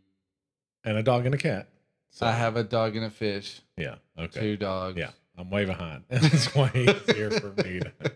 And 0.83 0.97
a 0.97 1.03
dog 1.03 1.25
and 1.25 1.35
a 1.35 1.37
cat. 1.37 1.67
So, 2.11 2.25
I 2.25 2.31
have 2.31 2.55
a 2.57 2.63
dog 2.63 2.95
and 2.95 3.05
a 3.05 3.09
fish. 3.09 3.61
yeah. 3.77 3.95
Okay. 4.17 4.39
Two 4.39 4.57
dogs. 4.57 4.97
Yeah. 4.97 5.11
I'm 5.37 5.49
way 5.51 5.65
behind. 5.65 6.03
That's 6.09 6.33
It's 6.33 6.55
way 6.55 6.71
easier 6.73 7.29
for 7.31 7.49
me 7.63 7.79
to 7.81 7.91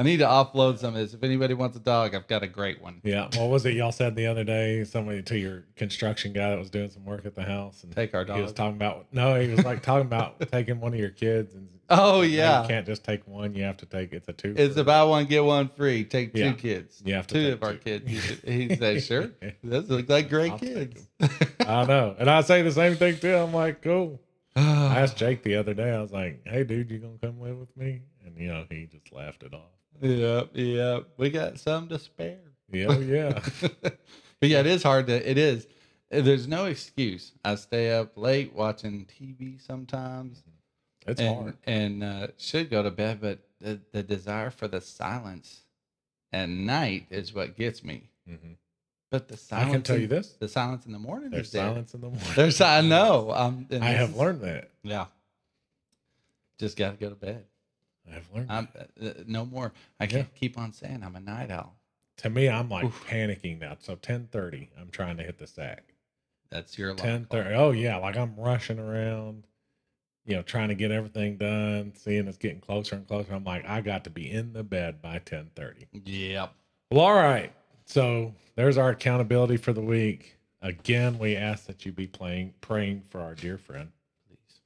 I 0.00 0.02
need 0.02 0.16
to 0.20 0.24
offload 0.24 0.78
some 0.78 0.94
of 0.94 1.00
this. 1.02 1.12
If 1.12 1.22
anybody 1.22 1.52
wants 1.52 1.76
a 1.76 1.80
dog, 1.80 2.14
I've 2.14 2.26
got 2.26 2.42
a 2.42 2.46
great 2.46 2.80
one. 2.80 3.02
Yeah. 3.04 3.28
What 3.36 3.50
was 3.50 3.66
it 3.66 3.74
y'all 3.74 3.92
said 3.92 4.16
the 4.16 4.26
other 4.28 4.44
day? 4.44 4.82
Somebody 4.84 5.20
to 5.24 5.38
your 5.38 5.64
construction 5.76 6.32
guy 6.32 6.48
that 6.48 6.58
was 6.58 6.70
doing 6.70 6.88
some 6.88 7.04
work 7.04 7.26
at 7.26 7.34
the 7.34 7.42
house 7.42 7.84
and 7.84 7.94
Take 7.94 8.14
our 8.14 8.24
dog. 8.24 8.36
he 8.36 8.42
was 8.42 8.54
talking 8.54 8.76
about 8.76 9.08
no, 9.12 9.38
he 9.38 9.48
was 9.48 9.62
like 9.62 9.82
talking 9.82 10.06
about 10.06 10.40
taking 10.50 10.80
one 10.80 10.94
of 10.94 10.98
your 11.00 11.10
kids 11.10 11.54
and 11.54 11.68
Oh 11.90 12.18
no, 12.18 12.22
yeah. 12.22 12.62
you 12.62 12.68
can't 12.68 12.86
just 12.86 13.04
take 13.04 13.26
one. 13.28 13.54
You 13.54 13.64
have 13.64 13.76
to 13.78 13.86
take 13.86 14.12
it's 14.14 14.26
a 14.28 14.32
two. 14.32 14.54
It's 14.56 14.76
for- 14.76 14.80
a 14.80 14.84
buy 14.84 15.02
one 15.02 15.26
get 15.26 15.44
one 15.44 15.68
free. 15.68 16.04
Take 16.04 16.32
two 16.32 16.40
Yeah. 16.40 16.52
kids. 16.52 17.02
You 17.04 17.14
have 17.14 17.26
to 17.26 17.34
two 17.34 17.44
take 17.44 17.54
of 17.54 17.62
our 17.62 17.74
kids. 17.74 18.40
He 18.46 18.74
said- 18.76 19.02
"Sure, 19.02 19.30
those 19.64 19.90
look 19.90 20.08
like 20.08 20.30
great 20.30 20.52
I'll 20.52 20.58
kids." 20.60 21.08
I 21.60 21.84
know, 21.84 22.14
and 22.18 22.30
I 22.30 22.40
say 22.40 22.62
the 22.62 22.72
same 22.72 22.94
thing 22.96 23.18
too. 23.18 23.34
I'm 23.34 23.52
like, 23.52 23.82
cool. 23.82 24.18
I 24.56 25.00
asked 25.00 25.16
Jake 25.18 25.42
the 25.42 25.56
other 25.56 25.74
day. 25.74 25.90
I 25.92 26.00
was 26.00 26.10
like, 26.12 26.42
"Hey, 26.46 26.64
dude, 26.64 26.90
you 26.90 26.98
gonna 27.00 27.18
come 27.20 27.40
live 27.40 27.58
with 27.58 27.76
me?" 27.76 28.00
And 28.24 28.38
you 28.38 28.48
know, 28.48 28.64
he 28.70 28.86
just 28.86 29.12
laughed 29.12 29.42
it 29.42 29.52
off. 29.52 29.60
Yep, 30.00 30.50
yep. 30.54 31.08
We 31.16 31.30
got 31.30 31.58
some 31.58 31.88
to 31.88 31.98
spare. 31.98 32.38
Yeah, 32.72 32.86
oh, 32.88 33.00
yeah. 33.00 33.40
but 33.82 34.48
yeah, 34.48 34.60
it 34.60 34.66
is 34.66 34.82
hard 34.82 35.06
to. 35.08 35.30
It 35.30 35.36
is. 35.38 35.66
There's 36.10 36.48
no 36.48 36.64
excuse. 36.66 37.32
I 37.44 37.54
stay 37.56 37.92
up 37.92 38.16
late 38.16 38.52
watching 38.54 39.06
TV 39.06 39.60
sometimes, 39.64 40.42
It's 41.06 41.20
and 41.20 41.36
hard. 41.36 41.56
and 41.64 42.02
uh, 42.04 42.26
should 42.36 42.70
go 42.70 42.82
to 42.82 42.90
bed, 42.90 43.20
but 43.20 43.38
the, 43.60 43.80
the 43.92 44.02
desire 44.02 44.50
for 44.50 44.66
the 44.68 44.80
silence 44.80 45.62
at 46.32 46.48
night 46.48 47.06
is 47.10 47.32
what 47.34 47.56
gets 47.56 47.84
me. 47.84 48.08
hmm 48.26 48.52
But 49.10 49.28
the 49.28 49.36
silence. 49.36 49.68
I 49.68 49.72
can 49.72 49.82
tell 49.82 49.96
in- 49.96 50.02
you 50.02 50.08
this: 50.08 50.30
the 50.38 50.48
silence 50.48 50.86
in 50.86 50.92
the 50.92 50.98
morning 50.98 51.30
there's 51.30 51.50
silence 51.52 51.94
in 51.94 52.00
the 52.00 52.06
morning. 52.08 52.26
There's. 52.34 52.60
I 52.60 52.80
know. 52.80 53.30
Um, 53.32 53.66
I 53.80 53.90
have 53.90 54.10
is- 54.10 54.16
learned 54.16 54.40
that. 54.42 54.70
Yeah. 54.82 55.06
Just 56.58 56.76
got 56.76 56.90
to 56.90 56.96
go 56.96 57.08
to 57.08 57.14
bed. 57.16 57.44
I 58.10 58.14
have 58.14 58.28
learned. 58.34 58.50
I'm 58.50 58.68
uh, 59.00 59.12
no 59.26 59.44
more. 59.46 59.72
I 60.00 60.06
can't 60.06 60.34
keep 60.34 60.58
on 60.58 60.72
saying 60.72 61.02
I'm 61.04 61.16
a 61.16 61.20
night 61.20 61.50
owl. 61.50 61.76
to 62.18 62.30
me, 62.30 62.48
I'm 62.48 62.68
like 62.68 62.84
Oof. 62.86 63.04
panicking 63.08 63.60
now. 63.60 63.76
So 63.80 63.96
10:30, 63.96 64.68
I'm 64.80 64.90
trying 64.90 65.16
to 65.18 65.22
hit 65.22 65.38
the 65.38 65.46
sack. 65.46 65.94
That's 66.50 66.76
your 66.78 66.94
Ten 66.94 67.08
alarm 67.10 67.26
thirty. 67.30 67.50
clock. 67.50 67.60
Oh 67.60 67.70
yeah, 67.70 67.96
like 67.96 68.16
I'm 68.16 68.34
rushing 68.36 68.78
around, 68.80 69.46
you 70.26 70.34
know, 70.36 70.42
trying 70.42 70.68
to 70.68 70.74
get 70.74 70.90
everything 70.90 71.36
done. 71.36 71.92
Seeing 71.94 72.26
it's 72.26 72.36
getting 72.38 72.60
closer 72.60 72.96
and 72.96 73.06
closer. 73.06 73.32
I'm 73.32 73.44
like, 73.44 73.64
I 73.68 73.80
got 73.80 74.04
to 74.04 74.10
be 74.10 74.28
in 74.30 74.52
the 74.52 74.64
bed 74.64 75.00
by 75.00 75.18
ten 75.24 75.50
thirty. 75.54 75.86
Yep. 75.92 76.52
Well, 76.90 77.04
all 77.04 77.14
right. 77.14 77.52
So 77.86 78.34
there's 78.56 78.76
our 78.78 78.90
accountability 78.90 79.56
for 79.56 79.72
the 79.72 79.80
week. 79.80 80.36
Again, 80.62 81.18
we 81.18 81.36
ask 81.36 81.66
that 81.66 81.86
you 81.86 81.92
be 81.92 82.06
playing, 82.06 82.52
praying 82.60 83.04
for 83.08 83.20
our 83.20 83.34
dear 83.34 83.56
friend. 83.56 83.90
Please 84.28 84.60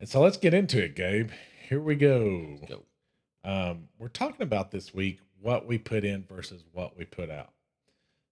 And 0.00 0.08
so 0.08 0.20
let's 0.20 0.36
get 0.36 0.52
into 0.52 0.82
it, 0.82 0.96
Gabe. 0.96 1.30
Here 1.68 1.80
we 1.80 1.96
go. 1.96 2.58
go. 2.68 2.82
Um, 3.44 3.88
we're 3.98 4.08
talking 4.08 4.42
about 4.42 4.70
this 4.70 4.94
week 4.94 5.18
what 5.40 5.66
we 5.66 5.78
put 5.78 6.04
in 6.04 6.24
versus 6.24 6.62
what 6.72 6.96
we 6.96 7.04
put 7.04 7.28
out. 7.28 7.50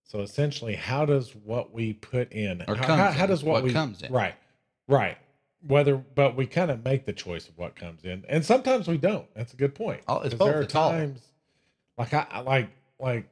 So 0.05 0.21
essentially, 0.21 0.75
how 0.77 1.05
does 1.05 1.35
what 1.35 1.73
we 1.73 1.95
put 1.95 2.33
in, 2.33 2.63
Or 2.69 2.77
how, 2.77 3.11
how, 3.11 3.27
does 3.27 3.43
what, 3.43 3.55
what 3.55 3.65
we 3.65 3.73
comes 3.73 4.03
in. 4.03 4.13
right, 4.13 4.35
right, 4.87 5.17
whether, 5.67 5.97
but 5.97 6.37
we 6.37 6.47
kind 6.47 6.71
of 6.71 6.85
make 6.85 7.07
the 7.07 7.13
choice 7.13 7.49
of 7.49 7.57
what 7.59 7.75
comes 7.75 8.05
in, 8.05 8.25
and 8.29 8.45
sometimes 8.45 8.87
we 8.87 8.99
don't. 8.99 9.27
That's 9.35 9.53
a 9.53 9.57
good 9.57 9.75
point. 9.75 10.03
Oh, 10.07 10.21
it's 10.21 10.35
both. 10.35 10.49
There 10.49 10.59
are 10.59 10.63
all. 10.63 10.91
times, 10.91 11.21
like 11.99 12.13
I, 12.13 12.27
I 12.31 12.41
like, 12.41 12.69
like, 13.01 13.29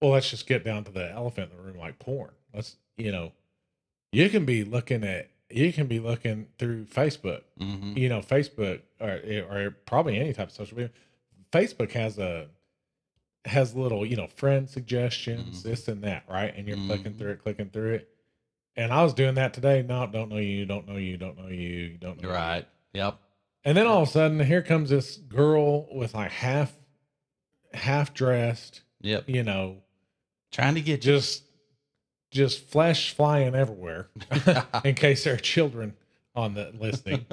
well, 0.00 0.12
let's 0.12 0.30
just 0.30 0.46
get 0.46 0.62
down 0.62 0.84
to 0.84 0.92
the 0.92 1.10
elephant 1.10 1.50
in 1.50 1.56
the 1.56 1.62
room, 1.64 1.78
like 1.78 1.98
porn. 1.98 2.30
Let's, 2.54 2.76
you 2.96 3.10
know, 3.10 3.32
you 4.12 4.28
can 4.28 4.44
be 4.44 4.62
looking 4.62 5.02
at, 5.04 5.28
you 5.50 5.72
can 5.72 5.86
be 5.86 5.98
looking 6.00 6.46
through 6.58 6.84
Facebook 6.86 7.42
hmm 7.58 7.96
you 7.96 8.08
know, 8.08 8.20
Facebook 8.20 8.82
or 9.00 9.20
or 9.50 9.70
probably 9.86 10.18
any 10.18 10.32
type 10.32 10.48
of 10.48 10.52
social 10.54 10.76
media. 10.76 10.92
Facebook 11.52 11.92
has 11.92 12.18
a 12.18 12.48
has 13.44 13.74
little, 13.74 14.04
you 14.04 14.16
know, 14.16 14.26
friend 14.26 14.68
suggestions, 14.68 15.60
Mhm. 15.60 15.62
this 15.62 15.88
and 15.88 16.02
that, 16.04 16.24
right? 16.28 16.54
And 16.54 16.68
you're 16.68 16.76
clicking 16.76 17.12
Mhm. 17.14 17.18
through 17.18 17.30
it, 17.32 17.42
clicking 17.42 17.70
through 17.70 17.94
it. 17.94 18.08
And 18.76 18.92
I 18.92 19.02
was 19.02 19.14
doing 19.14 19.34
that 19.36 19.54
today. 19.54 19.82
No, 19.82 20.06
don't 20.06 20.28
know 20.28 20.36
you, 20.36 20.66
don't 20.66 20.86
know 20.86 20.96
you, 20.96 21.16
don't 21.16 21.38
know 21.38 21.48
you, 21.48 21.56
you 21.56 21.96
don't 21.98 22.20
know. 22.22 22.28
you. 22.28 22.34
Right. 22.34 22.66
Yep. 22.92 23.18
And 23.64 23.76
then 23.76 23.86
all 23.86 24.02
of 24.02 24.08
a 24.08 24.10
sudden, 24.12 24.40
here 24.40 24.62
comes 24.62 24.90
this 24.90 25.16
girl 25.16 25.88
with 25.94 26.14
like 26.14 26.30
half 26.30 26.76
half 27.72 28.12
dressed, 28.14 28.82
Yep. 29.00 29.28
you 29.28 29.42
know, 29.42 29.82
Trying 30.50 30.74
to 30.76 30.80
get 30.80 31.02
just 31.02 31.44
just 32.30 32.64
flesh 32.64 33.12
flying 33.14 33.54
everywhere 33.54 34.08
in 34.84 34.94
case 34.94 35.24
there 35.24 35.34
are 35.34 35.38
children 35.38 35.94
on 36.34 36.54
the 36.54 36.72
listening. 36.78 37.24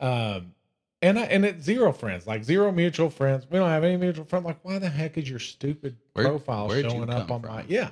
um 0.00 0.54
and 1.00 1.16
I, 1.16 1.22
and 1.26 1.44
it's 1.44 1.62
zero 1.64 1.92
friends, 1.92 2.26
like 2.26 2.42
zero 2.42 2.72
mutual 2.72 3.08
friends. 3.08 3.46
We 3.48 3.56
don't 3.60 3.68
have 3.68 3.84
any 3.84 3.96
mutual 3.96 4.24
friends. 4.24 4.44
Like, 4.44 4.58
why 4.64 4.80
the 4.80 4.88
heck 4.88 5.16
is 5.16 5.30
your 5.30 5.38
stupid 5.38 5.96
Where- 6.14 6.26
profile 6.26 6.68
showing 6.70 7.08
up 7.08 7.30
on 7.30 7.42
my? 7.42 7.64
Yeah. 7.68 7.90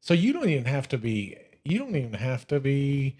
So 0.00 0.14
you 0.14 0.32
don't 0.32 0.48
even 0.48 0.64
have 0.64 0.88
to 0.88 0.98
be. 0.98 1.36
You 1.66 1.78
don't 1.78 1.94
even 1.94 2.14
have 2.14 2.46
to 2.46 2.58
be 2.58 3.16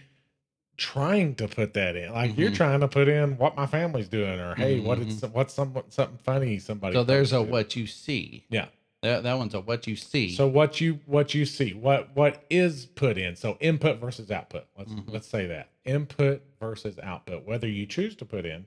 trying 0.79 1.35
to 1.35 1.47
put 1.49 1.75
that 1.75 1.97
in. 1.97 2.11
Like 2.15 2.39
you're 2.39 2.51
Mhm. 2.51 2.55
trying 2.57 2.81
to 2.81 2.89
put 2.89 3.09
in 3.09 3.37
what 3.37 3.55
my 3.57 3.67
family's 3.67 4.09
doing, 4.09 4.41
or 4.41 4.55
hey, 4.55 4.81
what 4.81 4.99
is 4.99 5.21
Mhm. 5.21 5.33
what's 5.33 5.53
some 5.53 5.75
something 5.91 6.17
funny 6.25 6.59
somebody. 6.59 6.95
so 6.95 7.05
there's 7.05 7.35
a 7.35 7.43
what 7.43 7.77
you 7.77 7.87
see. 7.87 8.47
Yeah. 8.49 8.69
That, 9.03 9.23
that 9.23 9.39
one's 9.39 9.55
a 9.55 9.61
what 9.61 9.87
you 9.87 9.97
see. 9.97 10.35
So 10.35 10.47
what 10.47 10.81
you 10.81 11.01
what 11.07 11.33
you 11.35 11.47
see, 11.47 11.73
what 11.73 12.15
what 12.15 12.45
is 12.51 12.85
put 12.87 13.17
in. 13.17 13.35
So 13.35 13.57
input 13.61 13.99
versus 13.99 14.31
output. 14.31 14.67
Let's 14.77 14.93
Mhm. 14.93 15.05
let's 15.11 15.27
say 15.27 15.47
that. 15.47 15.71
Input 15.85 16.43
versus 16.61 16.99
output. 17.03 17.45
Whether 17.47 17.67
you 17.67 17.87
choose 17.87 18.15
to 18.17 18.25
put 18.27 18.45
in. 18.45 18.67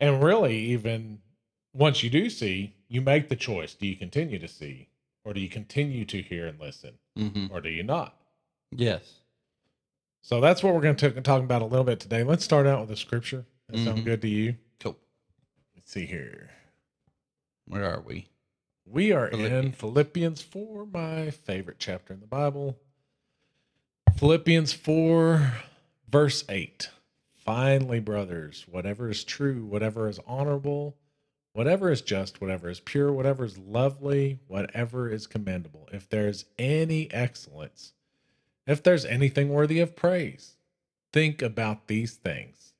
And 0.00 0.22
really 0.22 0.56
even 0.56 1.20
once 1.72 2.02
you 2.02 2.10
do 2.10 2.28
see, 2.28 2.74
you 2.88 3.00
make 3.00 3.28
the 3.28 3.36
choice. 3.36 3.74
Do 3.74 3.86
you 3.86 3.94
continue 3.94 4.38
to 4.40 4.48
see 4.48 4.88
or 5.24 5.32
do 5.32 5.40
you 5.40 5.48
continue 5.48 6.04
to 6.06 6.20
hear 6.22 6.46
and 6.46 6.58
listen 6.58 6.98
hmm 7.16 7.46
or 7.52 7.60
do 7.60 7.68
you 7.68 7.84
not? 7.84 8.16
Yes. 8.72 9.20
So 10.22 10.40
that's 10.40 10.62
what 10.62 10.74
we're 10.74 10.80
going 10.80 10.96
to 10.96 11.20
talk 11.22 11.42
about 11.42 11.62
a 11.62 11.66
little 11.66 11.84
bit 11.84 12.00
today. 12.00 12.24
Let's 12.24 12.44
start 12.44 12.66
out 12.66 12.80
with 12.80 12.90
a 12.90 12.96
scripture. 12.96 13.46
That 13.68 13.78
sound 13.78 14.00
Mhm. 14.00 14.04
good 14.04 14.22
to 14.22 14.28
you? 14.28 14.56
Cool. 14.80 14.98
Let's 15.76 15.90
see 15.92 16.04
here. 16.04 16.50
Where 17.66 17.84
are 17.84 18.00
we? 18.00 18.26
We 18.92 19.12
are 19.12 19.28
in 19.28 19.38
Philippians. 19.38 19.76
Philippians 19.76 20.42
4, 20.42 20.86
my 20.86 21.30
favorite 21.30 21.76
chapter 21.78 22.12
in 22.12 22.18
the 22.18 22.26
Bible. 22.26 22.76
Philippians 24.16 24.72
4, 24.72 25.52
verse 26.08 26.42
8. 26.48 26.90
Finally, 27.36 28.00
brothers, 28.00 28.66
whatever 28.68 29.08
is 29.08 29.22
true, 29.22 29.64
whatever 29.64 30.08
is 30.08 30.18
honorable, 30.26 30.96
whatever 31.52 31.92
is 31.92 32.02
just, 32.02 32.40
whatever 32.40 32.68
is 32.68 32.80
pure, 32.80 33.12
whatever 33.12 33.44
is 33.44 33.58
lovely, 33.58 34.40
whatever 34.48 35.08
is 35.08 35.28
commendable, 35.28 35.88
if 35.92 36.08
there's 36.08 36.46
any 36.58 37.08
excellence, 37.12 37.92
if 38.66 38.82
there's 38.82 39.04
anything 39.04 39.50
worthy 39.50 39.78
of 39.78 39.94
praise, 39.94 40.56
think 41.12 41.42
about 41.42 41.86
these 41.86 42.14
things. 42.14 42.74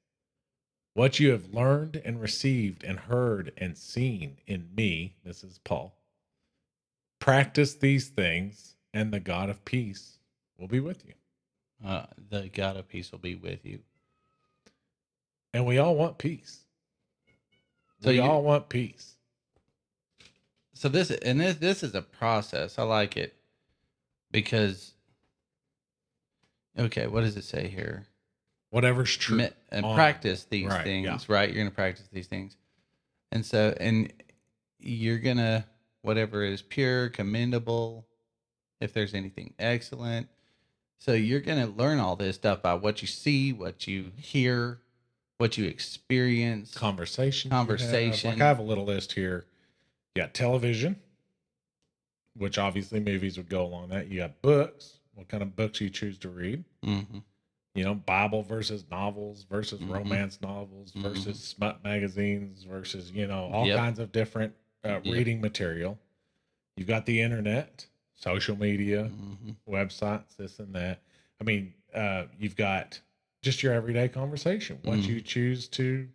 What 0.94 1.20
you 1.20 1.30
have 1.30 1.54
learned 1.54 2.02
and 2.04 2.20
received 2.20 2.82
and 2.82 2.98
heard 2.98 3.52
and 3.56 3.78
seen 3.78 4.38
in 4.48 4.70
me, 4.74 5.14
this 5.24 5.44
is 5.44 5.60
Paul, 5.62 5.94
practice 7.20 7.74
these 7.74 8.08
things, 8.08 8.74
and 8.92 9.12
the 9.12 9.20
God 9.20 9.48
of 9.50 9.64
peace 9.64 10.18
will 10.58 10.68
be 10.68 10.80
with 10.80 11.04
you. 11.06 11.14
Uh, 11.86 12.06
the 12.30 12.48
God 12.48 12.76
of 12.76 12.88
peace 12.88 13.12
will 13.12 13.18
be 13.20 13.34
with 13.36 13.64
you. 13.64 13.78
And 15.54 15.64
we 15.66 15.78
all 15.78 15.94
want 15.96 16.18
peace. 16.18 16.60
So 18.02 18.10
we 18.10 18.16
you- 18.16 18.22
all 18.22 18.42
want 18.42 18.68
peace. 18.68 19.16
So 20.74 20.88
this 20.88 21.10
and 21.10 21.38
this 21.40 21.56
this 21.56 21.82
is 21.82 21.94
a 21.94 22.00
process. 22.00 22.78
I 22.78 22.84
like 22.84 23.16
it 23.18 23.34
because 24.30 24.94
okay, 26.78 27.06
what 27.06 27.20
does 27.20 27.36
it 27.36 27.44
say 27.44 27.68
here? 27.68 28.06
Whatever's 28.70 29.14
true. 29.14 29.46
And 29.70 29.84
Honor. 29.84 29.94
practice 29.94 30.44
these 30.44 30.68
Right, 30.68 30.84
things, 30.84 31.04
yeah. 31.06 31.18
right? 31.28 31.48
You're 31.50 31.58
gonna 31.64 31.70
practice 31.74 32.08
these 32.12 32.28
things, 32.28 32.56
and 33.30 33.44
so 33.44 33.74
and 33.78 34.10
you're 34.78 35.18
gonna 35.18 35.66
whatever 36.02 36.42
is 36.42 36.62
pure, 36.62 37.08
commendable, 37.08 38.06
if 38.80 38.92
there's 38.92 39.14
anything 39.14 39.54
excellent. 39.58 40.28
So 40.98 41.12
you're 41.12 41.40
gonna 41.40 41.66
learn 41.66 41.98
all 41.98 42.16
this 42.16 42.36
stuff 42.36 42.62
by 42.62 42.74
what 42.74 43.00
you 43.02 43.08
see, 43.08 43.52
what 43.52 43.86
you 43.86 44.12
hear, 44.16 44.80
what 45.38 45.56
you 45.56 45.66
experience. 45.66 46.74
Conversation. 46.74 47.50
Conversation. 47.50 48.30
Like 48.30 48.40
I 48.40 48.46
have 48.48 48.58
a 48.58 48.62
little 48.62 48.84
list 48.84 49.12
here. 49.12 49.46
You 50.14 50.22
got 50.22 50.34
television. 50.34 50.96
which 52.36 52.58
obviously 52.58 53.00
movies 53.00 53.36
would 53.36 53.48
go 53.48 53.66
along 53.66 53.88
that. 53.88 54.06
You 54.08 54.18
got 54.20 54.40
books, 54.40 55.00
what 55.14 55.26
kind 55.28 55.42
of 55.42 55.56
books 55.56 55.80
you 55.80 55.90
choose 55.90 56.16
to 56.18 56.28
read. 56.28 56.64
Mm-hmm. 56.86 57.18
You 57.74 57.84
know, 57.84 57.94
Bible 57.94 58.42
versus 58.42 58.84
novels 58.90 59.44
versus 59.50 59.80
Mhm. 59.80 59.90
romance 59.92 60.40
novels 60.40 60.92
Mhm. 60.92 61.02
versus 61.02 61.42
smut 61.42 61.82
magazines 61.82 62.62
versus, 62.62 63.10
you 63.10 63.26
know, 63.26 63.50
all 63.52 63.66
Yep. 63.66 63.76
kinds 63.76 63.98
of 63.98 64.12
different 64.12 64.54
uh, 64.84 64.88
Yep. 64.88 65.02
reading 65.06 65.40
material. 65.40 65.98
You've 66.76 66.88
got 66.88 67.06
the 67.06 67.20
internet, 67.20 67.86
social 68.14 68.56
media, 68.56 69.04
Mm-hmm. 69.04 69.50
websites, 69.68 70.36
this 70.36 70.58
and 70.58 70.74
that. 70.74 71.02
I 71.40 71.44
mean, 71.44 71.74
uh, 71.94 72.26
you've 72.38 72.56
got 72.56 73.00
just 73.42 73.62
your 73.62 73.72
everyday 73.72 74.08
conversation. 74.08 74.78
What 74.82 75.00
Mhm. 75.00 75.08
you 75.08 75.20
choose 75.20 75.68
to 75.68 76.08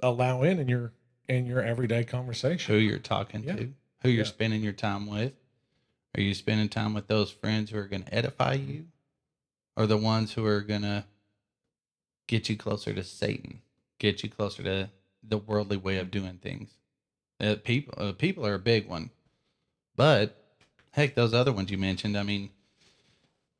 allow 0.00 0.42
in 0.42 0.58
in 0.58 0.68
your 0.68 0.92
in 1.28 1.44
your 1.46 1.60
everyday 1.60 2.04
conversation. 2.04 2.72
Who 2.72 2.80
you're 2.80 3.00
talking 3.00 3.42
Yeah. 3.42 3.56
to, 3.56 3.74
who 4.02 4.08
you're 4.10 4.24
Yeah. 4.24 4.30
spending 4.30 4.62
your 4.62 4.72
time 4.72 5.06
with. 5.06 5.32
Are 6.16 6.20
you 6.20 6.34
spending 6.34 6.68
time 6.68 6.94
with 6.94 7.08
those 7.08 7.32
friends 7.32 7.70
who 7.70 7.78
are 7.78 7.88
going 7.88 8.04
to 8.04 8.14
edify 8.14 8.52
you, 8.54 8.86
or 9.76 9.86
the 9.88 9.96
ones 9.96 10.34
who 10.34 10.44
are 10.46 10.62
going 10.62 10.82
to 10.82 11.04
get 12.28 12.48
you 12.48 12.56
closer 12.56 12.94
to 12.94 13.02
Satan, 13.02 13.60
get 13.98 14.22
you 14.22 14.28
closer 14.28 14.62
to 14.62 14.90
the 15.22 15.38
worldly 15.38 15.76
way 15.76 15.98
of 15.98 16.10
doing 16.12 16.38
things? 16.38 16.78
Uh, 17.40 17.56
people, 17.62 17.94
uh, 17.98 18.12
people 18.12 18.46
are 18.46 18.54
a 18.54 18.58
big 18.58 18.88
one, 18.88 19.10
but 19.94 20.42
heck, 20.92 21.14
those 21.14 21.34
other 21.34 21.52
ones 21.52 21.70
you 21.70 21.76
mentioned. 21.78 22.16
I 22.16 22.22
mean, 22.22 22.50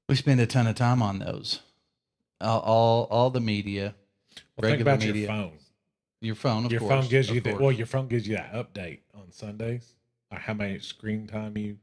we 0.08 0.14
spend 0.14 0.40
a 0.40 0.46
ton 0.46 0.66
of 0.66 0.74
time 0.76 1.02
on 1.02 1.18
those. 1.18 1.60
All, 2.40 2.60
all, 2.60 3.04
all 3.10 3.30
the 3.30 3.40
media, 3.40 3.94
Well, 4.56 4.70
think 4.70 4.80
about 4.80 5.00
media. 5.00 5.14
your 5.14 5.28
phone. 5.28 5.52
your 6.20 6.34
phone, 6.34 6.64
of 6.66 6.72
your 6.72 6.80
course. 6.80 6.90
phone 7.02 7.10
gives 7.10 7.30
you 7.30 7.40
the 7.40 7.54
well, 7.54 7.72
your 7.72 7.86
phone 7.86 8.08
gives 8.08 8.26
you 8.26 8.36
that 8.36 8.52
update 8.54 9.00
on 9.14 9.30
Sundays. 9.30 9.92
Or 10.30 10.38
how 10.38 10.54
many 10.54 10.78
screen 10.80 11.26
time 11.26 11.56
you 11.56 11.76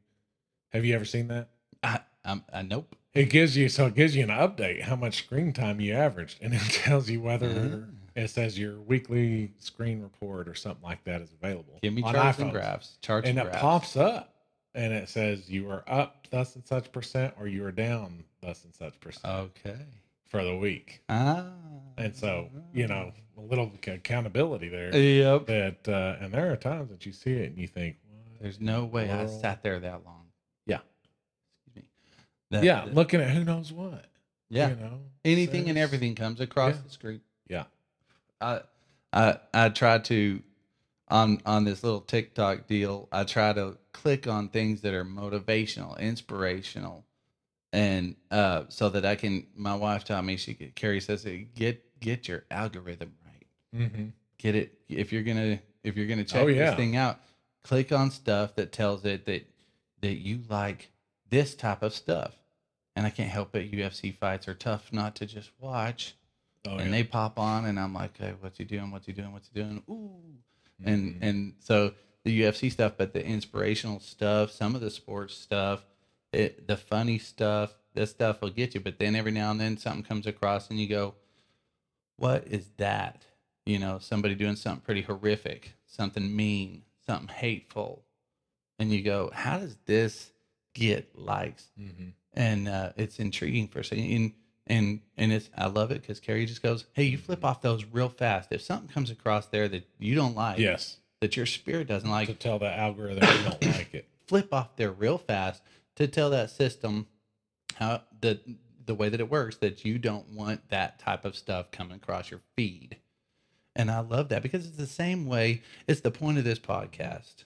have 0.69 0.83
you 0.85 0.93
ever 0.95 1.05
seen 1.05 1.27
that? 1.29 1.49
I, 1.81 1.99
I'm, 2.25 2.43
I 2.51 2.61
nope. 2.63 2.95
It 3.13 3.29
gives 3.29 3.55
you 3.55 3.69
so 3.69 3.85
it 3.85 3.95
gives 3.95 4.15
you 4.15 4.23
an 4.23 4.29
update 4.29 4.81
how 4.81 4.95
much 4.95 5.17
screen 5.19 5.53
time 5.53 5.79
you 5.79 5.93
averaged, 5.93 6.39
and 6.41 6.53
it 6.53 6.61
tells 6.69 7.09
you 7.09 7.21
whether 7.21 7.47
Ah. 7.85 7.89
It 8.15 8.29
says 8.29 8.57
your 8.59 8.79
weekly 8.81 9.51
screen 9.59 10.01
report 10.01 10.47
or 10.47 10.55
something 10.55 10.83
like 10.83 11.03
that 11.05 11.21
is 11.21 11.31
available. 11.33 11.79
Give 11.81 11.93
me 11.93 12.03
on 12.03 12.13
charts 12.13 12.39
and 12.39 12.51
graphs. 12.51 12.97
Charts 13.01 13.27
and 13.27 13.37
and 13.39 13.47
it 13.47 13.51
graphs. 13.51 13.61
pops 13.61 13.97
up, 13.97 14.33
and 14.75 14.93
it 14.93 15.09
says 15.09 15.49
you 15.49 15.69
are 15.69 15.83
up 15.87 16.27
thus 16.29 16.55
and 16.55 16.65
such 16.65 16.91
percent, 16.91 17.33
or 17.39 17.47
you 17.47 17.65
are 17.65 17.71
down 17.71 18.23
thus 18.41 18.63
and 18.65 18.73
such 18.75 18.99
percent 18.99 19.25
Okay. 19.25 19.77
for 20.25 20.43
the 20.43 20.55
week. 20.55 21.01
Ah. 21.09 21.45
And 21.97 22.15
so 22.15 22.49
you 22.73 22.87
know 22.87 23.11
a 23.37 23.41
little 23.41 23.71
accountability 23.87 24.69
there. 24.69 24.95
Yep. 24.95 25.45
That 25.47 25.87
uh, 25.87 26.23
and 26.23 26.33
there 26.33 26.51
are 26.51 26.55
times 26.55 26.89
that 26.91 27.05
you 27.05 27.11
see 27.13 27.31
it 27.33 27.49
and 27.51 27.57
you 27.57 27.67
think, 27.67 27.97
what 28.07 28.41
There's 28.41 28.59
no 28.59 28.85
way 28.85 29.09
I 29.11 29.25
sat 29.27 29.63
there 29.63 29.79
that 29.79 30.03
long. 30.05 30.25
Yeah. 30.65 30.79
Excuse 31.67 31.83
me. 31.85 31.89
That- 32.51 32.63
yeah, 32.63 32.85
that- 32.85 32.93
looking 32.93 33.21
at 33.21 33.29
who 33.31 33.43
knows 33.43 33.71
what. 33.71 34.05
yeah. 34.49 34.69
You 34.69 34.75
know, 34.75 34.99
Anything 35.25 35.69
and 35.69 35.77
everything 35.77 36.15
comes 36.15 36.41
across 36.41 36.75
Yeah. 36.75 36.81
the 36.85 36.89
screen. 36.91 37.21
Yeah. 37.47 37.63
I 38.43 38.61
I 39.13 39.37
I 39.53 39.69
try 39.69 39.99
to 39.99 40.41
on 41.07 41.41
on 41.45 41.63
this 41.65 41.83
little 41.83 42.01
TikTok 42.01 42.67
deal, 42.67 43.07
I 43.11 43.23
try 43.23 43.53
to 43.53 43.77
click 43.91 44.27
on 44.27 44.49
things 44.49 44.81
that 44.81 44.93
are 44.93 45.05
motivational, 45.05 45.97
inspirational, 45.99 47.05
and 47.71 48.15
uh, 48.31 48.63
so 48.69 48.89
that 48.89 49.05
I 49.05 49.15
can. 49.15 49.47
My 49.55 49.75
wife 49.75 50.03
taught 50.03 50.25
me 50.25 50.37
she 50.37 50.53
Carrie 50.75 51.01
says 51.01 51.25
get 51.55 51.99
get 51.99 52.27
your 52.27 52.43
algorithm 52.51 53.13
right. 53.25 53.81
Mm-hmm. 53.81 54.05
Get 54.37 54.55
it 54.55 54.79
if 54.89 55.13
you're 55.13 55.23
gonna 55.23 55.59
if 55.83 55.95
you're 55.95 56.07
gonna 56.07 56.23
check 56.23 56.43
Oh, 56.43 56.47
yeah. 56.47 56.71
this 56.71 56.75
thing 56.75 56.95
out. 56.95 57.19
Click 57.63 57.91
on 57.93 58.11
stuff 58.11 58.55
that 58.55 58.71
tells 58.71 59.05
it 59.05 59.25
that 59.25 59.47
that 60.01 60.15
you 60.15 60.41
like 60.49 60.91
this 61.29 61.55
type 61.55 61.81
of 61.83 61.93
stuff. 61.93 62.33
And 62.95 63.07
I 63.07 63.09
can't 63.09 63.29
help 63.29 63.55
it. 63.55 63.71
UFC 63.71 64.15
fights 64.15 64.47
are 64.47 64.53
tough 64.53 64.91
not 64.93 65.15
to 65.15 65.25
just 65.25 65.49
watch 65.59 66.15
Oh, 66.65 66.77
and 66.77 66.85
yeah. 66.85 66.91
they 66.91 67.03
pop 67.03 67.37
on 67.39 67.65
and 67.65 67.79
I'm 67.79 67.93
like, 67.93 68.17
hey, 68.17 68.33
what's 68.39 68.57
he 68.57 68.63
doing? 68.63 68.89
What's 68.91 69.05
he 69.05 69.11
doing? 69.13 69.31
What's 69.33 69.49
he 69.53 69.59
doing? 69.61 69.83
Ooh. 69.89 70.21
And 70.83 71.15
Mhm. 71.15 71.21
and 71.21 71.53
so 71.59 71.93
the 72.23 72.41
UFC 72.41 72.69
stuff, 72.71 72.93
but 72.97 73.13
the 73.13 73.25
inspirational 73.25 73.99
stuff, 73.99 74.51
some 74.51 74.75
of 74.75 74.81
the 74.81 74.89
sports 74.89 75.33
stuff, 75.35 75.85
it, 76.31 76.67
the 76.67 76.77
funny 76.77 77.17
stuff, 77.19 77.73
this 77.93 78.11
stuff 78.11 78.41
will 78.41 78.49
get 78.49 78.73
you. 78.73 78.79
But 78.81 78.97
then 78.97 79.15
every 79.15 79.31
now 79.31 79.51
and 79.51 79.59
then 79.59 79.77
something 79.77 80.03
comes 80.03 80.25
across 80.25 80.69
and 80.69 80.79
you 80.79 80.87
go, 80.87 81.15
What 82.17 82.47
is 82.47 82.69
that? 82.77 83.25
You 83.65 83.79
know, 83.79 83.99
somebody 83.99 84.35
doing 84.35 84.55
something 84.55 84.81
pretty 84.81 85.01
horrific, 85.01 85.73
something 85.85 86.35
mean, 86.35 86.83
something 87.05 87.29
hateful. 87.29 88.03
And 88.79 88.91
you 88.91 89.01
go, 89.03 89.29
How 89.33 89.59
does 89.59 89.77
this 89.85 90.31
get 90.73 91.17
likes? 91.17 91.71
Mhm. 91.79 92.13
and 92.35 92.67
uh, 92.67 92.93
it's 92.97 93.19
intriguing 93.19 93.67
for 93.67 93.79
a 93.81 93.83
second. 93.85 94.05
And 94.11 94.33
and 94.67 95.01
and 95.17 95.31
it's 95.31 95.49
I 95.57 95.67
love 95.67 95.91
it 95.91 96.01
because 96.01 96.19
Carrie 96.19 96.45
just 96.45 96.63
goes, 96.63 96.85
"Hey, 96.93 97.03
you 97.03 97.17
flip 97.17 97.43
off 97.43 97.61
those 97.61 97.85
real 97.85 98.09
fast. 98.09 98.51
If 98.51 98.61
something 98.61 98.89
comes 98.89 99.09
across 99.09 99.47
there 99.47 99.67
that 99.67 99.87
you 99.99 100.15
don't 100.15 100.35
like, 100.35 100.59
yes, 100.59 100.97
that 101.21 101.35
your 101.35 101.45
spirit 101.45 101.87
doesn't 101.87 102.09
like, 102.09 102.27
to 102.27 102.33
tell 102.33 102.59
the 102.59 102.73
algorithm 102.73 103.23
you 103.23 103.43
don't 103.49 103.65
like 103.65 103.93
it. 103.93 104.07
flip 104.27 104.53
off 104.53 104.75
there 104.75 104.91
real 104.91 105.17
fast 105.17 105.61
to 105.95 106.07
tell 106.07 106.29
that 106.29 106.49
system 106.49 107.07
how 107.75 108.01
the 108.21 108.39
the 108.85 108.95
way 108.95 109.09
that 109.09 109.19
it 109.19 109.29
works 109.29 109.57
that 109.57 109.85
you 109.85 109.97
don't 109.97 110.29
want 110.29 110.69
that 110.69 110.99
type 110.99 111.25
of 111.25 111.35
stuff 111.35 111.71
coming 111.71 111.95
across 111.95 112.31
your 112.31 112.41
feed. 112.55 112.97
And 113.75 113.89
I 113.89 113.99
love 113.99 114.29
that 114.29 114.43
because 114.43 114.67
it's 114.67 114.77
the 114.77 114.85
same 114.85 115.25
way. 115.25 115.61
It's 115.87 116.01
the 116.01 116.11
point 116.11 116.37
of 116.37 116.43
this 116.43 116.59
podcast. 116.59 117.45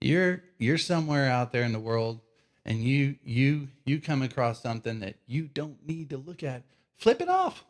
You're 0.00 0.42
you're 0.58 0.78
somewhere 0.78 1.30
out 1.30 1.52
there 1.52 1.62
in 1.62 1.72
the 1.72 1.80
world 1.80 2.20
and 2.68 2.78
you 2.84 3.16
you 3.24 3.66
you 3.84 4.00
come 4.00 4.22
across 4.22 4.62
something 4.62 5.00
that 5.00 5.16
you 5.26 5.48
don't 5.52 5.84
need 5.86 6.10
to 6.10 6.16
look 6.18 6.42
at. 6.44 6.62
Flip 6.98 7.20
it 7.20 7.28
off. 7.28 7.64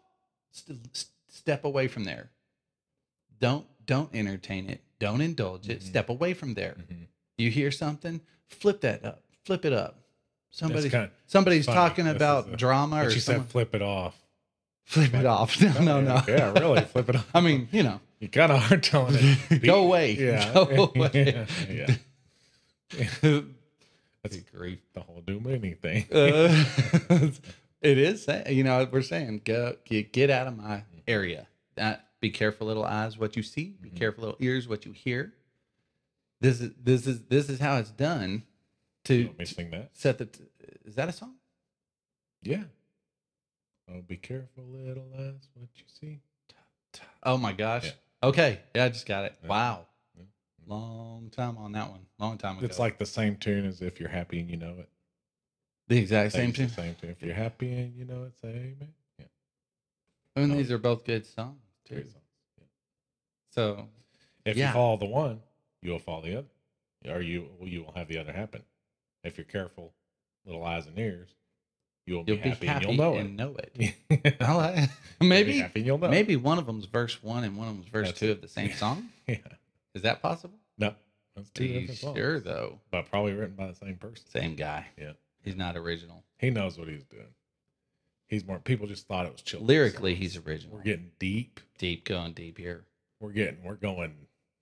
St- 0.52 0.78
st- 0.94 1.10
step 1.28 1.64
away 1.64 1.88
from 1.88 2.04
there. 2.04 2.28
Don't 3.40 3.64
don't 3.86 4.14
entertain 4.14 4.68
it. 4.68 4.82
Don't 4.98 5.20
indulge 5.22 5.68
it. 5.70 5.80
Mhm. 5.80 5.84
Step 5.84 6.08
away 6.10 6.34
from 6.34 6.52
there. 6.54 6.76
Mhm. 6.78 7.06
You 7.38 7.50
hear 7.50 7.70
something, 7.70 8.20
flip 8.48 8.80
that 8.82 9.04
up, 9.04 9.22
flip 9.44 9.64
it 9.64 9.72
up. 9.72 10.00
Somebody's 10.50 10.90
kinda- 10.90 11.10
somebody's 11.26 11.66
funny. 11.66 11.76
talking 11.76 12.04
This 12.06 12.16
about 12.16 12.52
a- 12.52 12.56
drama 12.56 13.04
or 13.04 13.10
you 13.10 13.20
someone, 13.20 13.44
said 13.44 13.50
flip 13.52 13.74
it 13.74 13.82
off. 13.82 14.20
flip 14.84 15.14
it 15.14 15.26
off. 15.26 15.60
No, 15.62 15.80
no, 15.80 16.00
no. 16.00 16.22
Yeah, 16.26 16.52
really, 16.58 16.80
flip 16.82 17.08
it 17.10 17.16
off. 17.16 17.30
I 17.34 17.40
mean, 17.40 17.68
you 17.70 17.82
know, 17.84 18.00
you 18.18 18.28
kind 18.28 18.50
of 18.50 18.72
are 18.72 18.78
telling 18.78 19.14
it. 19.18 19.62
Go 19.62 19.84
away. 19.84 20.12
Yeah. 20.14 20.52
Go 20.52 20.92
away. 20.96 21.46
yeah. 21.70 21.96
yeah. 23.22 23.40
That's 24.30 24.50
grief. 24.50 24.80
The 24.92 25.00
whole 25.00 25.20
do 25.26 25.40
anything. 25.48 26.06
Uh, 26.12 26.64
it 27.82 27.98
is, 27.98 28.26
you 28.48 28.64
know, 28.64 28.88
we're 28.90 29.02
saying 29.02 29.42
go 29.44 29.76
get, 29.84 30.12
get 30.12 30.30
out 30.30 30.46
of 30.46 30.56
my 30.56 30.82
area. 31.06 31.46
Uh, 31.76 31.96
be 32.20 32.30
careful, 32.30 32.66
little 32.66 32.84
eyes, 32.84 33.16
what 33.18 33.36
you 33.36 33.42
see. 33.42 33.76
Be 33.80 33.90
Mhm. 33.90 33.96
careful, 33.96 34.24
little 34.24 34.36
ears, 34.40 34.66
what 34.68 34.84
you 34.84 34.92
hear. 34.92 35.34
This 36.40 36.60
is 36.60 36.70
this 36.82 37.06
is 37.06 37.22
this 37.24 37.48
is 37.48 37.58
how 37.60 37.76
it's 37.78 37.90
done 37.90 38.44
to 39.04 39.26
want 39.26 39.38
me 39.38 39.44
to 39.44 39.54
sing 39.54 39.70
that? 39.70 39.90
set 39.92 40.18
the. 40.18 40.26
T- 40.26 40.44
is 40.84 40.94
that 40.94 41.08
a 41.08 41.12
song? 41.12 41.34
Yeah. 42.42 42.64
Oh, 43.90 44.00
be 44.06 44.16
careful, 44.16 44.64
little 44.64 45.08
eyes, 45.18 45.48
what 45.54 45.68
you 45.76 45.84
see. 46.00 46.20
Oh 47.22 47.36
my 47.38 47.52
gosh. 47.52 47.86
Yeah. 47.86 48.28
Okay. 48.28 48.60
Yeah, 48.74 48.84
I 48.84 48.88
just 48.90 49.06
got 49.06 49.24
it. 49.24 49.34
Yeah. 49.42 49.48
Wow. 49.48 49.86
Long 50.68 51.30
time 51.30 51.56
on 51.58 51.72
that 51.72 51.88
one. 51.90 52.00
Long 52.18 52.36
time 52.38 52.58
ago. 52.58 52.66
It's 52.66 52.78
like 52.78 52.98
the 52.98 53.06
same 53.06 53.36
tune 53.36 53.64
as 53.64 53.80
if 53.80 53.98
you're 53.98 54.08
happy 54.10 54.40
and 54.40 54.50
you 54.50 54.56
know 54.58 54.74
it. 54.78 54.88
the 55.88 55.96
exact 55.98 56.32
same 56.34 56.52
tune. 56.52 56.68
Same 56.68 56.94
tune. 57.00 57.10
If 57.10 57.22
you're 57.22 57.34
happy 57.34 57.72
and 57.72 57.94
you 57.96 58.04
know 58.04 58.24
it, 58.24 58.34
say 58.42 58.48
amen. 58.48 58.92
Yeah. 59.18 59.24
I 60.36 60.40
mean, 60.40 60.50
Oh. 60.52 60.56
these 60.56 60.70
are 60.70 60.78
both 60.78 61.04
good 61.04 61.24
songs 61.24 61.62
too. 61.86 61.94
Great 61.94 62.10
songs. 62.12 62.24
Yeah. 62.58 62.64
So 63.50 63.88
If 64.44 64.56
Yeah. 64.56 64.68
you 64.68 64.72
follow 64.74 64.96
the 64.98 65.06
one, 65.06 65.40
you 65.82 65.90
will 65.92 65.98
follow 65.98 66.22
the 66.22 66.36
other, 66.36 66.48
or 67.16 67.22
you 67.22 67.48
you 67.62 67.84
will 67.84 67.92
have 67.92 68.08
the 68.08 68.18
other 68.18 68.32
happen. 68.32 68.62
If 69.24 69.38
you're 69.38 69.44
careful, 69.46 69.94
little 70.44 70.62
eyes 70.64 70.86
and 70.86 70.98
ears, 70.98 71.28
you 72.06 72.14
will 72.16 72.24
be, 72.24 72.32
you'll 72.34 72.42
be 72.42 72.48
happy, 72.50 72.66
happy, 72.66 72.84
and 72.86 72.94
you'll 72.96 73.10
know 73.12 73.16
and 73.18 73.36
know 73.36 73.56
it. 73.56 73.94
it. 74.10 74.36
I 74.42 74.88
You'll 75.20 75.28
maybe 75.28 75.58
happy 75.58 75.80
you'll 75.82 75.98
know. 75.98 76.08
maybe 76.08 76.36
one 76.36 76.58
of 76.58 76.66
them's 76.66 76.84
verse 76.86 77.22
one 77.22 77.44
and 77.44 77.56
one 77.56 77.68
of 77.68 77.74
them's 77.76 77.88
verse 77.88 78.08
That's 78.08 78.20
two 78.20 78.26
it. 78.26 78.30
of 78.32 78.40
the 78.42 78.48
same 78.48 78.72
song. 78.74 79.08
Yeah. 79.26 79.36
Is 79.98 80.02
that 80.02 80.22
possible? 80.22 80.56
No, 80.78 80.94
that's 81.34 81.50
two 81.50 81.64
Are 81.64 81.66
you 81.66 81.80
different 81.80 81.98
songs. 81.98 82.16
sure 82.16 82.38
though? 82.38 82.78
but 82.92 83.10
probably 83.10 83.32
written 83.32 83.56
by 83.56 83.66
the 83.66 83.74
same 83.74 83.96
person. 83.96 84.24
Same 84.30 84.54
guy. 84.54 84.86
Yeah. 84.96 85.14
He's 85.42 85.56
not 85.56 85.76
original. 85.76 86.22
He 86.38 86.50
knows 86.50 86.78
what 86.78 86.86
he's 86.86 87.02
doing. 87.02 87.26
He's 88.28 88.46
more. 88.46 88.60
People 88.60 88.86
just 88.86 89.08
thought 89.08 89.26
it 89.26 89.32
was 89.32 89.42
children. 89.42 89.66
Lyrically, 89.66 90.14
he's 90.14 90.36
original. 90.36 90.76
we're 90.76 90.82
getting 90.84 91.10
deep. 91.18 91.58
deep, 91.78 92.04
going 92.04 92.32
deep 92.32 92.58
here. 92.58 92.84
We're 93.18 93.32
getting. 93.32 93.64
We're 93.64 93.74
going 93.74 94.14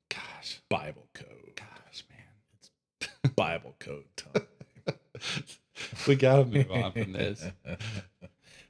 Gosh, 0.09 0.61
Bible 0.71 1.07
code. 1.13 1.53
gosh, 1.57 2.05
man. 2.09 2.29
It's 2.55 3.33
Bible 3.37 3.75
code 3.79 4.05
time. 4.17 4.47
we 6.09 6.17
gotta 6.17 6.47
move 6.47 6.71
on 6.71 6.93
from 6.93 7.13
this. 7.13 7.45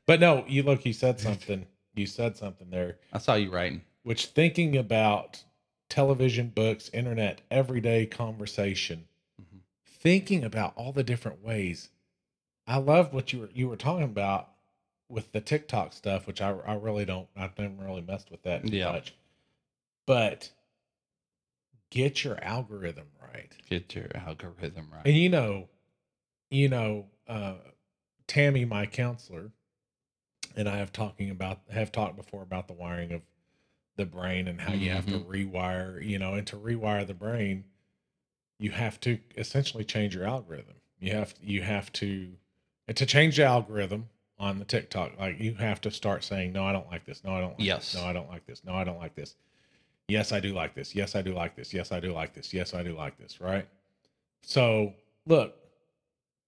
but 0.05 0.19
no, 0.19 0.45
you 0.49 0.65
look. 0.65 0.85
You 0.85 0.93
said 0.95 1.21
something. 1.21 1.65
You 1.95 2.07
said 2.07 2.37
something 2.37 2.71
there. 2.71 2.97
I 3.13 3.19
saw 3.19 3.35
you 3.35 3.53
writing. 3.53 3.83
Which 4.03 4.27
thinking 4.27 4.77
about 4.77 5.43
television, 5.89 6.49
books, 6.49 6.91
internet, 6.93 7.43
everyday 7.51 8.07
conversation, 8.07 9.09
Mhm. 9.41 9.61
thinking 9.85 10.45
about 10.45 10.77
all 10.77 10.93
the 10.93 11.05
different 11.05 11.43
ways. 11.43 11.91
I 12.67 12.79
love 12.79 13.13
what 13.15 13.33
you 13.33 13.41
were 13.41 13.51
you 13.55 13.69
were 13.69 13.77
talking 13.77 14.05
about 14.05 14.53
with 15.09 15.33
the 15.33 15.41
TikTok 15.41 15.93
stuff, 15.93 16.27
which 16.27 16.41
I 16.41 16.51
I 16.51 16.75
really 16.75 17.05
don't 17.05 17.29
I've 17.37 17.57
never 17.59 17.85
really 17.85 18.03
messed 18.03 18.31
with 18.31 18.43
that 18.43 18.69
Yeah. 18.69 18.93
much. 18.93 19.15
But 20.07 20.51
get 21.91 22.25
your 22.25 22.43
algorithm 22.43 23.09
right. 23.23 23.53
Get 23.69 23.95
your 23.95 24.09
algorithm 24.17 24.91
right. 24.93 25.07
And 25.07 25.17
you 25.17 25.29
know, 25.29 25.69
you 26.51 26.69
know, 26.69 27.07
uh, 27.29 27.59
Tammy, 28.27 28.65
my 28.65 28.87
counselor, 28.87 29.53
and 30.57 30.69
I 30.69 30.79
have 30.79 30.93
talking 30.93 31.31
about 31.31 31.61
have 31.71 31.93
talked 31.93 32.17
before 32.17 32.43
about 32.43 32.67
the 32.67 32.75
wiring 32.75 33.13
of 33.13 33.23
the 33.97 34.07
brain 34.07 34.49
and 34.49 34.61
how 34.61 34.73
you 34.73 34.91
have 34.91 35.07
to 35.07 35.19
mm-hmm. 35.19 35.31
rewire. 35.31 36.05
You 36.05 36.19
know, 36.19 36.35
and 36.35 36.47
to 36.49 36.57
rewire 36.57 37.07
the 37.07 37.15
brain, 37.15 37.65
you 38.59 38.71
have 38.71 39.01
to 39.01 39.19
essentially 39.37 39.85
change 39.85 40.15
your 40.15 40.27
algorithm. 40.27 40.75
You 40.99 41.13
have 41.13 41.35
you 41.43 41.63
have 41.63 41.93
to 41.95 42.29
and 42.89 42.97
to 42.97 43.07
change 43.07 43.37
the 43.37 43.45
algorithm 43.45 44.09
on 44.39 44.59
the 44.59 44.65
TikTok. 44.65 45.19
Like 45.19 45.41
you 45.41 45.55
have 45.55 45.81
to 45.83 45.91
start 45.91 46.25
saying, 46.25 46.53
"No, 46.53 46.65
I 46.65 46.73
don't 46.73 46.91
like 46.91 47.05
this. 47.05 47.25
No, 47.25 47.33
I 47.33 47.41
don't. 47.41 47.59
Like 47.59 47.67
Yes. 47.67 47.93
This. 47.93 48.01
No, 48.01 48.09
I 48.09 48.13
don't 48.13 48.29
like 48.29 48.47
this. 48.47 48.63
No, 48.65 48.75
I 48.75 48.85
don't 48.85 48.99
like 48.99 49.15
this. 49.15 49.35
Yes, 50.09 50.33
I 50.33 50.41
do 50.41 50.53
like 50.53 50.75
this. 50.75 50.95
Yes, 50.95 51.17
I 51.17 51.23
do 51.23 51.35
like 51.35 51.57
this. 51.57 51.75
Yes, 51.75 51.91
I 51.91 52.01
do 52.01 52.13
like 52.13 52.33
this. 52.33 52.55
Yes, 52.55 52.75
I 52.75 52.83
do 52.83 52.95
like 52.95 53.19
this. 53.19 53.41
Right. 53.41 53.67
So 54.43 54.95
look, 55.27 55.57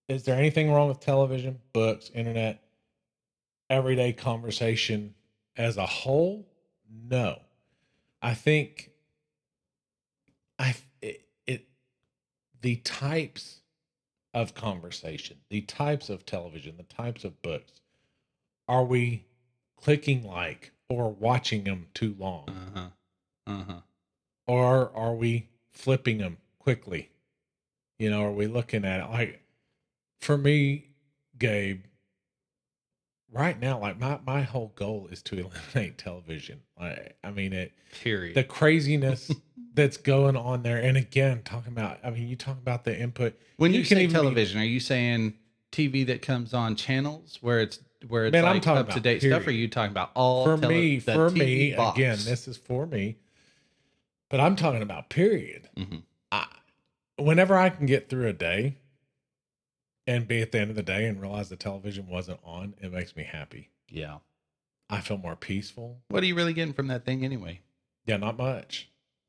is 0.08 0.22
there 0.24 0.38
anything 0.38 0.72
wrong 0.72 0.88
with 0.88 1.00
television, 1.00 1.58
books, 1.72 2.10
internet, 2.14 2.62
everyday 3.68 4.12
conversation 4.12 5.14
as 5.56 5.76
a 5.76 5.86
whole? 5.86 6.46
No. 6.90 7.40
I 8.22 8.34
think 8.34 8.90
I 10.58 10.74
it, 11.00 11.22
it 11.46 11.66
the 12.60 12.76
types 12.76 13.60
of 14.34 14.54
conversation, 14.54 15.38
the 15.50 15.62
types 15.62 16.10
of 16.10 16.26
television, 16.26 16.76
the 16.76 16.82
types 16.84 17.24
of 17.24 17.40
books, 17.42 17.80
are 18.68 18.84
we 18.84 19.24
clicking 19.80 20.24
like 20.24 20.72
or 20.88 21.10
watching 21.10 21.64
them 21.64 21.86
too 21.94 22.14
long? 22.18 22.48
Uh 22.48 22.80
huh. 22.80 22.86
Uh 23.46 23.64
huh. 23.64 23.80
or 24.46 24.90
are 24.94 25.14
we 25.14 25.48
flipping 25.72 26.18
them 26.18 26.36
quickly? 26.58 27.10
You 27.98 28.10
know, 28.10 28.24
are 28.24 28.32
we 28.32 28.46
looking 28.46 28.84
at 28.84 29.00
it 29.00 29.10
like 29.10 29.42
for 30.20 30.36
me, 30.36 30.88
Gabe, 31.38 31.84
right 33.32 33.58
now, 33.58 33.78
like 33.78 33.98
my, 33.98 34.18
my 34.26 34.42
whole 34.42 34.72
goal 34.76 35.08
is 35.10 35.22
to 35.24 35.38
eliminate 35.38 35.98
television. 35.98 36.60
Like, 36.78 37.16
I 37.22 37.30
mean, 37.30 37.52
it, 37.52 37.72
Period. 38.02 38.34
the 38.34 38.44
craziness 38.44 39.30
that's 39.74 39.96
going 39.96 40.36
on 40.36 40.62
there. 40.62 40.78
And 40.78 40.96
again, 40.96 41.42
talking 41.44 41.72
about, 41.72 41.98
I 42.04 42.10
mean, 42.10 42.28
you 42.28 42.36
talk 42.36 42.58
about 42.58 42.84
the 42.84 42.98
input. 42.98 43.38
when 43.56 43.72
you, 43.72 43.80
you 43.80 43.86
can 43.86 43.96
say 43.98 44.02
even 44.04 44.12
be- 44.14 44.20
television, 44.20 44.60
are 44.60 44.64
you 44.64 44.80
saying 44.80 45.34
TV 45.72 46.06
that 46.06 46.22
comes 46.22 46.54
on 46.54 46.74
channels 46.76 47.38
where 47.40 47.60
it's 47.60 47.80
where 48.08 48.26
it's 48.26 48.32
Man, 48.32 48.44
I'm 48.44 48.54
like 48.54 48.62
talking 48.62 48.80
up 48.82 48.90
to 48.90 49.00
date 49.00 49.20
stuff? 49.22 49.44
Or 49.46 49.50
are 49.50 49.52
you 49.52 49.66
talking 49.68 49.90
about 49.90 50.12
all 50.14 50.44
for 50.44 50.56
tele- 50.56 50.72
me, 50.72 50.98
the 51.00 51.12
for 51.14 51.30
TV 51.30 51.34
me, 51.38 51.74
box? 51.74 51.98
again, 51.98 52.16
this 52.24 52.46
is 52.46 52.56
for 52.56 52.86
me, 52.86 53.16
but 54.28 54.38
I'm 54.40 54.54
talking 54.56 54.82
about 54.82 55.10
period. 55.10 55.68
Mhm. 55.76 56.02
I, 56.30 56.46
whenever 57.18 57.56
I 57.56 57.70
can 57.70 57.86
get 57.86 58.08
through 58.08 58.28
a 58.28 58.32
day 58.32 58.76
and 60.08 60.26
be 60.26 60.40
at 60.40 60.52
the 60.52 60.58
end 60.58 60.70
of 60.70 60.76
the 60.76 60.82
day 60.82 61.04
and 61.04 61.20
realize 61.20 61.50
the 61.50 61.56
television 61.56 62.08
wasn't 62.08 62.40
on, 62.42 62.74
it 62.80 62.90
makes 62.90 63.14
me 63.14 63.24
happy. 63.24 63.68
Yeah. 63.90 64.18
I 64.88 65.02
feel 65.02 65.18
more 65.18 65.36
peaceful. 65.36 66.00
What 66.08 66.22
are 66.22 66.26
you 66.26 66.34
really 66.34 66.54
getting 66.54 66.72
from 66.72 66.86
that 66.86 67.04
thing 67.04 67.26
anyway? 67.26 67.60
Yeah, 68.06 68.16
not 68.16 68.38
much. 68.38 68.88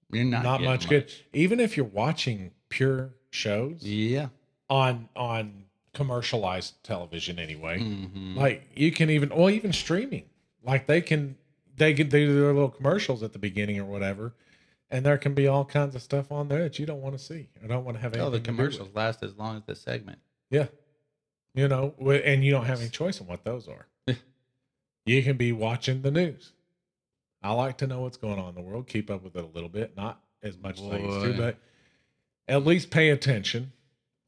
You're 0.10 0.24
not 0.24 0.42
Not, 0.44 0.60
getting 0.60 0.72
much, 0.72 0.88
good. 0.90 1.12
Even 1.34 1.60
if 1.60 1.76
you're 1.76 1.86
watching 1.86 2.52
pure 2.70 3.10
shows 3.30 3.84
Yeah. 3.84 4.30
on 4.70 5.10
on 5.18 5.66
commercialized 5.94 6.82
television 6.84 7.40
anyway. 7.40 7.80
Mhm. 7.80 8.36
Like 8.38 8.70
you 8.74 8.92
can 8.94 9.10
even 9.10 9.32
or 9.34 9.52
even 9.52 9.74
streaming. 9.74 10.30
Like 10.64 10.88
they 10.88 11.02
can 11.02 11.36
they 11.76 11.94
can 11.94 12.08
do 12.08 12.34
their 12.40 12.54
little 12.54 12.70
commercials 12.70 13.22
at 13.22 13.34
the 13.34 13.40
beginning 13.40 13.80
or 13.80 13.86
whatever. 13.86 14.34
And 14.90 15.06
there 15.06 15.18
can 15.18 15.34
be 15.34 15.46
all 15.48 15.66
kinds 15.66 15.94
of 15.94 16.02
stuff 16.02 16.32
on 16.32 16.48
there 16.48 16.64
that 16.64 16.80
you 16.80 16.86
don't 16.86 17.02
want 17.02 17.18
to 17.18 17.24
see. 17.24 17.50
I 17.64 17.68
don't 17.68 17.84
want 17.84 17.98
to 17.98 18.02
have 18.02 18.16
oh, 18.16 18.30
the 18.30 18.38
to 18.40 18.44
do 18.44 18.52
with. 18.52 18.58
commercials 18.58 18.96
last 18.96 19.22
as 19.24 19.36
long 19.36 19.58
as 19.58 19.64
the 19.66 19.76
segment. 19.76 20.20
Yeah. 20.50 20.68
You 21.54 21.68
know, 21.68 21.94
and 22.00 22.44
you 22.44 22.52
don't 22.52 22.66
have 22.66 22.80
any 22.80 22.90
choice 22.90 23.20
on 23.22 23.28
what 23.28 23.44
those 23.44 23.68
are. 23.68 23.88
you 25.06 25.24
can 25.24 25.38
be 25.38 25.52
watching 25.52 26.02
the 26.02 26.12
news. 26.12 26.54
I 27.42 27.54
like 27.54 27.78
to 27.80 27.88
know 27.88 28.02
what's 28.02 28.18
going 28.18 28.38
on 28.40 28.50
in 28.50 28.56
the 28.56 28.62
world, 28.62 28.88
keep 28.88 29.10
up 29.10 29.24
with 29.24 29.36
it 29.36 29.44
a 29.44 29.48
little 29.48 29.70
bit, 29.70 29.96
not 29.96 30.22
as 30.44 30.58
much 30.58 30.80
as 30.80 30.86
I 30.90 30.98
used 30.98 31.22
to, 31.22 31.34
but 31.38 31.58
at 32.48 32.66
least 32.66 32.92
pay 32.92 33.10
attention. 33.10 33.72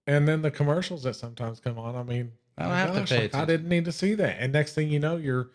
And 0.08 0.28
then 0.28 0.42
the 0.42 0.52
commercials 0.52 1.04
that 1.04 1.16
sometimes 1.16 1.60
come 1.60 1.78
on, 1.78 1.96
I 1.96 2.04
mean, 2.04 2.32
I 2.58 2.64
don't 2.64 2.74
have 2.74 3.08
to 3.08 3.14
pay 3.16 3.22
like, 3.24 3.36
I 3.36 3.46
didn't 3.46 3.70
need 3.70 3.86
to 3.86 3.92
see 3.92 4.14
that. 4.16 4.38
And 4.40 4.52
next 4.54 4.74
thing 4.74 4.90
you 4.90 5.00
know, 5.00 5.18
your 5.18 5.50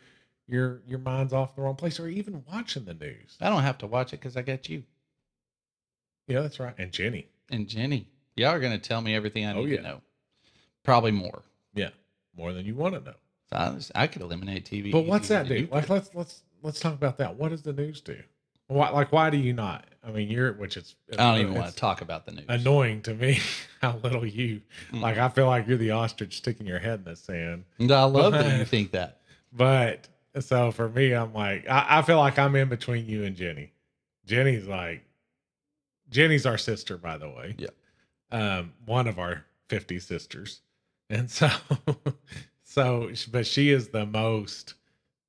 your 0.47 0.83
your 0.87 0.99
mind's 1.01 1.33
off 1.33 1.57
the 1.57 1.63
wrong 1.63 1.75
place 1.77 1.99
or 1.99 2.09
even 2.09 2.45
watching 2.51 2.85
the 2.85 2.95
news. 2.95 3.37
I 3.41 3.49
don't 3.49 3.63
have 3.63 3.79
to 3.79 3.87
watch 3.87 4.13
it 4.13 4.21
because 4.21 4.37
I 4.37 4.43
got 4.43 4.69
you 4.69 4.85
Yeah, 6.29 6.41
that's 6.43 6.61
right. 6.61 6.75
And 6.79 6.93
Jenny. 6.93 7.27
and 7.51 7.67
Jenny. 7.69 8.09
Y'all 8.37 8.51
are 8.51 8.61
going 8.61 8.73
to 8.73 8.79
tell 8.79 9.01
me 9.01 9.15
everything 9.15 9.47
I 9.47 9.55
Oh, 9.55 9.63
need 9.65 9.71
yeah. 9.71 9.77
to 9.79 9.83
know. 9.83 10.03
Probably 10.87 11.11
more. 11.11 11.43
Yeah. 11.75 11.91
More 12.35 12.53
than 12.55 12.65
you 12.65 12.75
want 12.75 12.95
to 12.95 13.01
know. 13.01 13.17
So 13.51 13.57
I, 13.57 13.71
was- 13.71 13.93
I 13.95 14.07
could 14.07 14.23
eliminate 14.23 14.65
TV. 14.65 14.91
But 14.91 15.05
what's 15.05 15.29
that 15.29 15.47
do? 15.49 15.69
Like 15.71 15.91
let's 15.91 16.15
let's 16.15 16.43
let's 16.63 16.81
talk 16.81 16.95
about 16.95 17.19
that. 17.19 17.37
What 17.37 17.51
does 17.51 17.61
the 17.63 17.73
news 17.75 18.01
do? 18.01 18.17
Why 18.69 18.89
like 18.91 19.13
why 19.13 19.31
do 19.31 19.37
you 19.37 19.53
not? 19.53 19.85
I 20.07 20.11
mean, 20.11 20.29
you're 20.31 20.53
which 20.55 20.77
is 20.77 20.95
I 21.13 21.17
don't 21.17 21.41
even 21.41 21.55
want 21.55 21.69
to 21.71 21.77
talk 21.77 22.01
about 22.01 22.25
the 22.27 22.33
news. 22.33 22.47
Annoying 22.49 23.03
to 23.03 23.15
me 23.15 23.39
how 23.83 23.97
little 24.03 24.25
you 24.27 24.63
Mm. 24.93 25.01
like. 25.03 25.19
I 25.19 25.29
feel 25.29 25.47
like 25.47 25.67
you're 25.69 25.77
the 25.77 25.91
ostrich 25.93 26.39
sticking 26.39 26.67
your 26.67 26.79
head 26.79 27.01
in 27.01 27.05
the 27.05 27.17
sand. 27.17 27.65
And 27.79 27.91
I 27.93 28.05
love 28.05 28.33
that 28.33 28.59
you 28.59 28.65
think 28.65 28.93
that. 28.93 29.19
But 29.53 30.09
so 30.41 30.71
for 30.73 30.89
me, 30.89 31.13
I'm 31.13 31.33
like 31.35 31.69
I, 31.69 31.99
I 31.99 32.03
feel 32.03 32.19
like 32.19 32.39
I'm 32.39 32.55
in 32.57 32.69
between 32.69 33.07
you 33.07 33.25
and 33.25 33.37
Jenny. 33.37 33.73
Jenny's 34.27 34.67
like 34.67 35.05
Jenny's 36.11 36.47
our 36.47 36.59
sister, 36.59 36.97
by 36.97 37.19
the 37.19 37.29
way. 37.29 37.55
Yeah. 37.59 37.69
Um, 38.33 38.73
one 38.85 39.07
of 39.07 39.19
our 39.19 39.45
50 39.69 39.99
sisters. 40.01 40.61
And 41.09 41.31
so 41.31 41.49
so 42.65 43.11
but 43.31 43.47
she 43.47 43.71
is 43.71 43.89
the 43.89 44.07
most 44.07 44.75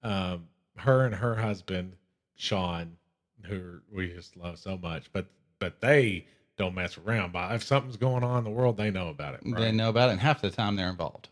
um 0.03 0.47
her 0.77 1.05
and 1.05 1.15
her 1.15 1.35
husband, 1.35 1.93
Sean, 2.35 2.97
who 3.43 3.79
we 3.93 4.07
just 4.09 4.37
love 4.37 4.59
so 4.59 4.77
much, 4.77 5.11
but 5.11 5.25
but 5.59 5.81
they 5.81 6.25
don't 6.57 6.75
mess 6.75 6.97
around. 6.97 7.31
But 7.33 7.53
if 7.55 7.63
something's 7.63 7.97
going 7.97 8.23
on 8.23 8.39
in 8.39 8.43
the 8.43 8.49
world, 8.49 8.77
they 8.77 8.91
know 8.91 9.09
about 9.09 9.35
it. 9.35 9.41
They 9.43 9.71
know 9.71 9.89
about 9.89 10.09
it, 10.09 10.13
and 10.13 10.21
half 10.21 10.41
the 10.41 10.49
time 10.49 10.75
they're 10.75 10.89
involved. 10.89 11.29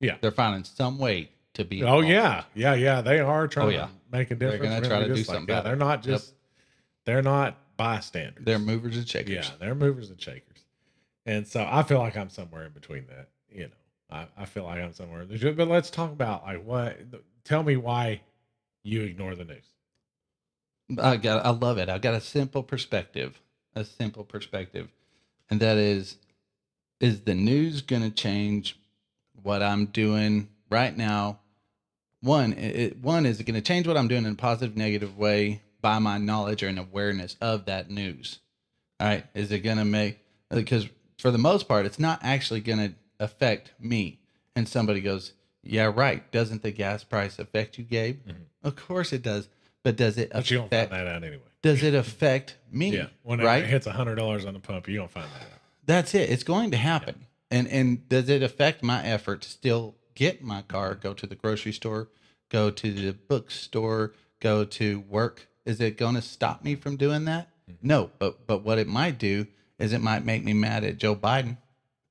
Yeah. 0.00 0.16
They're 0.20 0.30
finding 0.32 0.64
some 0.64 0.98
way 0.98 1.30
to 1.54 1.64
be. 1.64 1.80
involved. 1.80 2.04
Oh 2.04 2.08
yeah, 2.08 2.44
yeah, 2.54 2.74
yeah. 2.74 3.00
They 3.02 3.20
are 3.20 3.46
trying 3.46 3.66
Oh, 3.66 3.70
yeah. 3.70 3.86
to 3.86 3.90
make 4.10 4.30
a 4.30 4.34
difference 4.34 4.62
They're 4.62 4.80
gonna 4.80 4.88
try 4.88 4.98
to 5.00 5.06
do 5.08 5.14
like, 5.14 5.24
something 5.26 5.54
yeah, 5.54 5.60
they're 5.60 5.76
not 5.76 6.04
Yep. 6.04 6.14
just 6.14 6.34
they're 7.04 7.22
not 7.22 7.56
bystanders. 7.76 8.44
They're 8.44 8.58
movers 8.58 8.96
and 8.96 9.08
shakers. 9.08 9.32
yeah, 9.48 9.50
they're 9.60 9.74
movers 9.74 10.10
and 10.10 10.20
shakers. 10.20 10.64
And 11.26 11.46
so 11.46 11.66
I 11.68 11.82
feel 11.84 11.98
like 11.98 12.16
I'm 12.16 12.30
somewhere 12.30 12.64
in 12.66 12.72
between 12.72 13.06
that. 13.08 13.28
You 13.54 13.64
know, 13.64 13.70
I, 14.10 14.26
I 14.36 14.44
feel 14.44 14.64
like 14.64 14.80
I'm 14.80 14.92
somewhere. 14.92 15.24
But 15.24 15.68
let's 15.68 15.90
talk 15.90 16.12
about 16.12 16.44
like 16.44 16.64
what. 16.64 16.98
Tell 17.44 17.62
me 17.62 17.76
why 17.76 18.20
you 18.82 19.02
ignore 19.02 19.34
the 19.34 19.44
news. 19.44 19.64
I 21.00 21.16
got 21.16 21.44
I 21.44 21.50
love 21.50 21.78
it. 21.78 21.88
I've 21.88 22.02
got 22.02 22.14
a 22.14 22.20
simple 22.20 22.62
perspective. 22.62 23.40
A 23.74 23.84
simple 23.84 24.24
perspective. 24.24 24.88
And 25.50 25.60
that 25.60 25.76
is 25.76 26.16
is 27.00 27.22
the 27.22 27.34
news 27.34 27.82
going 27.82 28.02
to 28.02 28.10
change 28.10 28.78
what 29.42 29.62
I'm 29.62 29.86
doing 29.86 30.48
right 30.70 30.96
now? 30.96 31.40
One, 32.20 32.52
it, 32.52 32.76
it- 32.76 32.98
one 32.98 33.26
is 33.26 33.40
it 33.40 33.44
going 33.44 33.54
to 33.54 33.60
change 33.60 33.86
what 33.86 33.96
I'm 33.96 34.08
doing 34.08 34.24
in 34.24 34.32
a 34.32 34.36
positive 34.36 34.76
negative 34.76 35.18
way 35.18 35.62
by 35.80 35.98
my 35.98 36.18
knowledge 36.18 36.62
or 36.62 36.68
an 36.68 36.78
awareness 36.78 37.36
of 37.40 37.64
that 37.66 37.90
news? 37.90 38.38
All 39.00 39.08
right, 39.08 39.26
is 39.34 39.50
it 39.50 39.60
going 39.60 39.78
to 39.78 39.84
make 39.84 40.18
because 40.50 40.86
for 41.18 41.30
the 41.30 41.38
most 41.38 41.66
part 41.66 41.86
it's 41.86 41.98
not 41.98 42.20
actually 42.22 42.60
going 42.60 42.78
to 42.78 42.94
affect 43.22 43.72
me. 43.78 44.18
And 44.54 44.68
somebody 44.68 45.00
goes, 45.00 45.32
"Yeah, 45.62 45.92
right. 45.94 46.30
Doesn't 46.32 46.62
the 46.62 46.70
gas 46.72 47.04
price 47.04 47.38
affect 47.38 47.78
you, 47.78 47.84
Gabe?" 47.84 48.20
Mhm. 48.26 48.34
Of 48.62 48.76
course 48.76 49.12
it 49.12 49.22
does. 49.22 49.48
But 49.82 49.96
does 49.96 50.16
it 50.18 50.30
But 50.32 50.50
you 50.50 50.58
don't 50.58 50.70
find 50.70 50.82
affect 50.82 50.90
that 50.92 51.06
out 51.06 51.24
anyway. 51.24 51.42
does 51.62 51.82
it 51.82 51.94
affect 51.94 52.56
me? 52.70 52.94
Yeah, 52.96 53.06
when 53.22 53.40
right? 53.40 53.64
it 53.64 53.70
hits 53.70 53.86
a 53.86 53.92
hundred 53.92 54.16
dollars 54.16 54.44
on 54.44 54.54
the 54.54 54.60
pump, 54.60 54.86
you 54.88 54.96
don't 54.96 55.10
find 55.10 55.26
that 55.32 55.42
out. 55.42 55.58
That's 55.86 56.14
it. 56.14 56.30
It's 56.30 56.44
going 56.44 56.70
to 56.72 56.76
happen. 56.76 57.26
And 57.50 57.66
and 57.68 58.08
does 58.08 58.28
it 58.28 58.42
affect 58.42 58.82
my 58.82 59.04
effort 59.04 59.42
to 59.42 59.48
still 59.48 59.96
get 60.14 60.42
my 60.42 60.62
car, 60.62 60.94
go 60.94 61.14
to 61.14 61.26
the 61.26 61.34
grocery 61.34 61.72
store, 61.72 62.08
go 62.48 62.70
to 62.70 62.92
the 62.92 63.12
bookstore, 63.12 64.12
go 64.40 64.64
to 64.64 65.00
work? 65.00 65.48
Is 65.64 65.80
it 65.80 65.96
going 65.96 66.14
to 66.14 66.22
stop 66.22 66.62
me 66.64 66.74
from 66.76 66.96
doing 66.96 67.24
that? 67.26 67.48
No, 67.82 68.10
but 68.18 68.46
but 68.46 68.58
what 68.62 68.78
it 68.78 68.86
might 68.86 69.18
do 69.18 69.46
is 69.78 69.92
it 69.92 70.00
might 70.00 70.24
make 70.24 70.44
me 70.44 70.52
mad 70.52 70.84
at 70.84 70.98
Joe 70.98 71.16
Biden. 71.16 71.56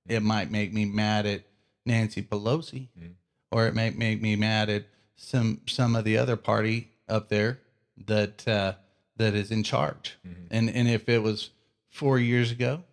It 0.08 0.22
might 0.24 0.52
make 0.52 0.74
me 0.74 0.86
mad 0.86 1.26
at 1.26 1.44
Nancy 1.86 2.22
Pelosi, 2.22 2.88
Mhm. 3.00 3.14
or 3.52 3.68
it 3.68 3.76
might 3.76 3.98
make 3.98 4.22
me 4.22 4.36
mad 4.36 4.70
at 4.70 4.86
some 5.16 5.62
some 5.68 5.96
of 5.96 6.04
the 6.06 6.18
other 6.18 6.36
party 6.36 6.90
up 7.08 7.30
there 7.30 7.60
that 8.06 8.48
uh, 8.48 8.74
that 9.18 9.34
is 9.36 9.52
in 9.52 9.64
charge. 9.64 10.18
Mhm. 10.28 10.48
And 10.50 10.70
and 10.70 10.88
if 10.88 11.08
it 11.10 11.22
was 11.22 11.52
four 11.90 12.20
years 12.20 12.52
ago 12.52 12.84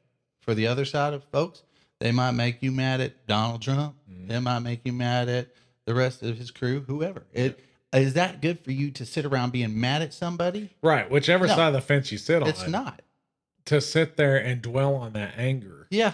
for 0.40 0.54
the 0.54 0.66
other 0.66 0.84
side 0.84 1.14
of 1.14 1.24
folks, 1.24 1.62
They 2.00 2.12
might 2.12 2.30
make 2.30 2.62
you 2.62 2.70
mad 2.70 3.00
at 3.00 3.26
Donald 3.26 3.60
Trump. 3.60 3.96
Mhm. 4.08 4.28
They 4.28 4.38
might 4.38 4.60
make 4.60 4.82
you 4.84 4.92
mad 4.92 5.28
at 5.28 5.48
the 5.84 5.94
rest 5.96 6.22
of 6.22 6.38
his 6.38 6.52
crew, 6.52 6.82
whoever. 6.86 7.26
It 7.32 7.58
is 7.92 8.12
that 8.14 8.40
good 8.40 8.60
for 8.60 8.70
you 8.70 8.92
to 8.92 9.04
sit 9.04 9.24
around 9.24 9.50
being 9.50 9.80
mad 9.80 10.02
at 10.02 10.14
somebody? 10.14 10.70
Right. 10.80 11.10
Whichever 11.10 11.48
No. 11.48 11.56
side 11.56 11.66
of 11.66 11.72
the 11.72 11.80
fence 11.80 12.12
you 12.12 12.18
sit 12.18 12.40
on. 12.40 12.48
It's 12.48 12.68
not. 12.68 13.02
To 13.64 13.80
sit 13.80 14.16
there 14.16 14.36
and 14.36 14.62
dwell 14.62 14.94
on 14.94 15.12
that 15.14 15.34
anger. 15.36 15.88
Yeah, 15.90 16.12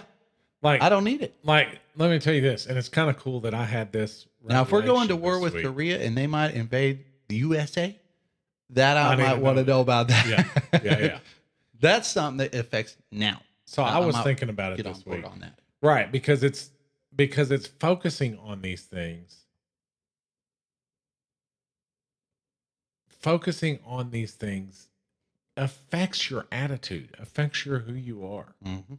Like, 0.65 0.81
I 0.81 0.89
don't 0.89 1.03
need 1.03 1.21
it. 1.21 1.35
like, 1.43 1.79
let 1.95 2.09
me 2.09 2.17
tell 2.17 2.33
you 2.33 2.41
this, 2.41 2.65
and 2.65 2.75
it's 2.75 2.89
kind 2.89 3.07
of 3.07 3.17
cool 3.17 3.39
that 3.41 3.53
I 3.53 3.65
had 3.65 3.91
this. 3.91 4.25
Now, 4.43 4.63
if 4.63 4.71
we're 4.71 4.81
going 4.81 5.09
to 5.09 5.15
war 5.15 5.39
with 5.39 5.53
week. 5.53 5.63
Korea 5.63 6.01
and 6.01 6.17
they 6.17 6.25
might 6.25 6.55
invade 6.55 7.05
the 7.27 7.35
USA, 7.35 7.95
that 8.71 8.97
I, 8.97 9.13
I 9.13 9.15
might 9.15 9.37
want 9.39 9.59
to 9.59 9.63
know. 9.63 9.81
about 9.81 10.07
that. 10.07 10.25
Yeah, 10.25 10.79
yeah, 10.83 10.97
yeah. 11.05 11.19
That's 11.79 12.09
something 12.09 12.37
that 12.49 12.55
affects 12.59 12.97
now. 13.11 13.41
So 13.65 13.83
I, 13.83 13.97
I- 13.97 13.99
was 13.99 14.17
thinking 14.21 14.49
about 14.49 14.73
it 14.73 14.77
Get 14.77 14.87
on 14.87 14.93
this 14.93 15.03
board 15.03 15.17
week. 15.17 15.31
on 15.31 15.39
that. 15.41 15.59
Right, 15.83 16.11
because 16.11 16.43
it's 16.43 16.71
because 17.15 17.51
it's 17.51 17.67
focusing 17.67 18.39
on 18.39 18.63
these 18.63 18.81
things. 18.81 19.45
Focusing 23.07 23.77
on 23.85 24.09
these 24.09 24.33
things 24.33 24.89
affects 25.55 26.29
your 26.29 26.47
attitude, 26.51 27.15
affects 27.19 27.65
your 27.67 27.79
who 27.79 27.93
you 27.93 28.25
are. 28.25 28.55
hmm 28.63 28.95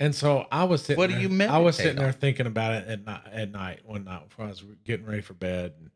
And 0.00 0.14
so 0.14 0.46
I 0.50 0.64
was 0.64 0.82
sitting. 0.82 0.98
What 0.98 1.08
do 1.08 1.12
there, 1.12 1.22
you 1.22 1.28
I 1.44 1.58
was 1.58 1.76
meditate 1.76 1.84
sitting 1.84 2.02
there 2.02 2.12
thinking 2.12 2.46
about 2.46 2.72
it 2.72 2.88
at 2.88 3.04
night, 3.04 3.20
at 3.30 3.52
night 3.52 3.80
one 3.84 4.04
night 4.04 4.28
before 4.28 4.46
I 4.46 4.48
was 4.48 4.64
getting 4.82 5.04
ready 5.04 5.20
for 5.20 5.34
bed. 5.34 5.74
And 5.78 5.90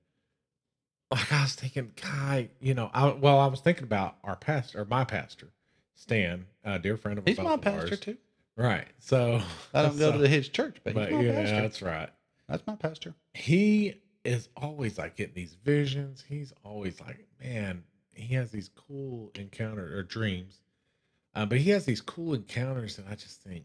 like 1.11 1.33
I 1.33 1.43
was 1.43 1.55
thinking, 1.55 1.93
guy, 2.01 2.51
you 2.61 2.75
know, 2.75 2.91
I 2.93 3.09
well, 3.09 3.41
I 3.41 3.47
was 3.47 3.61
thinking 3.61 3.85
about 3.85 4.17
our 4.23 4.37
pastor, 4.37 4.83
or 4.83 4.85
my 4.85 5.05
pastor, 5.05 5.49
Stan, 5.95 6.45
a 6.65 6.79
dear 6.79 6.99
friend 6.99 7.19
of 7.19 7.27
He's 7.27 7.39
my 7.39 7.57
pastor 7.57 7.93
ours. 7.93 8.01
too. 8.01 8.19
Right. 8.57 8.87
So 9.01 9.41
I 9.73 9.83
don't 9.83 9.99
go 9.99 10.17
to 10.17 10.29
his 10.29 10.49
church, 10.49 10.77
but, 10.85 10.95
but 10.95 11.11
yeah, 11.11 11.33
pastor. 11.33 11.61
that's 11.63 11.83
right. 11.83 12.11
That's 12.49 12.67
my 12.67 12.77
pastor. 12.77 13.15
He 13.33 14.03
is 14.23 14.49
always 14.57 14.99
like 14.99 15.17
getting 15.17 15.35
these 15.35 15.57
visions. 15.65 16.23
He's 16.29 16.53
always 16.63 17.01
like, 17.01 17.27
man, 17.43 17.85
he 18.13 18.35
has 18.35 18.51
these 18.51 18.69
cool 18.69 19.33
encounters 19.35 19.93
or 19.93 20.03
dreams. 20.03 20.61
Uh, 21.35 21.47
but 21.47 21.59
he 21.59 21.71
has 21.71 21.85
these 21.85 22.01
cool 22.01 22.35
encounters, 22.35 22.99
and 22.99 23.09
I 23.09 23.17
just 23.17 23.43
think, 23.43 23.65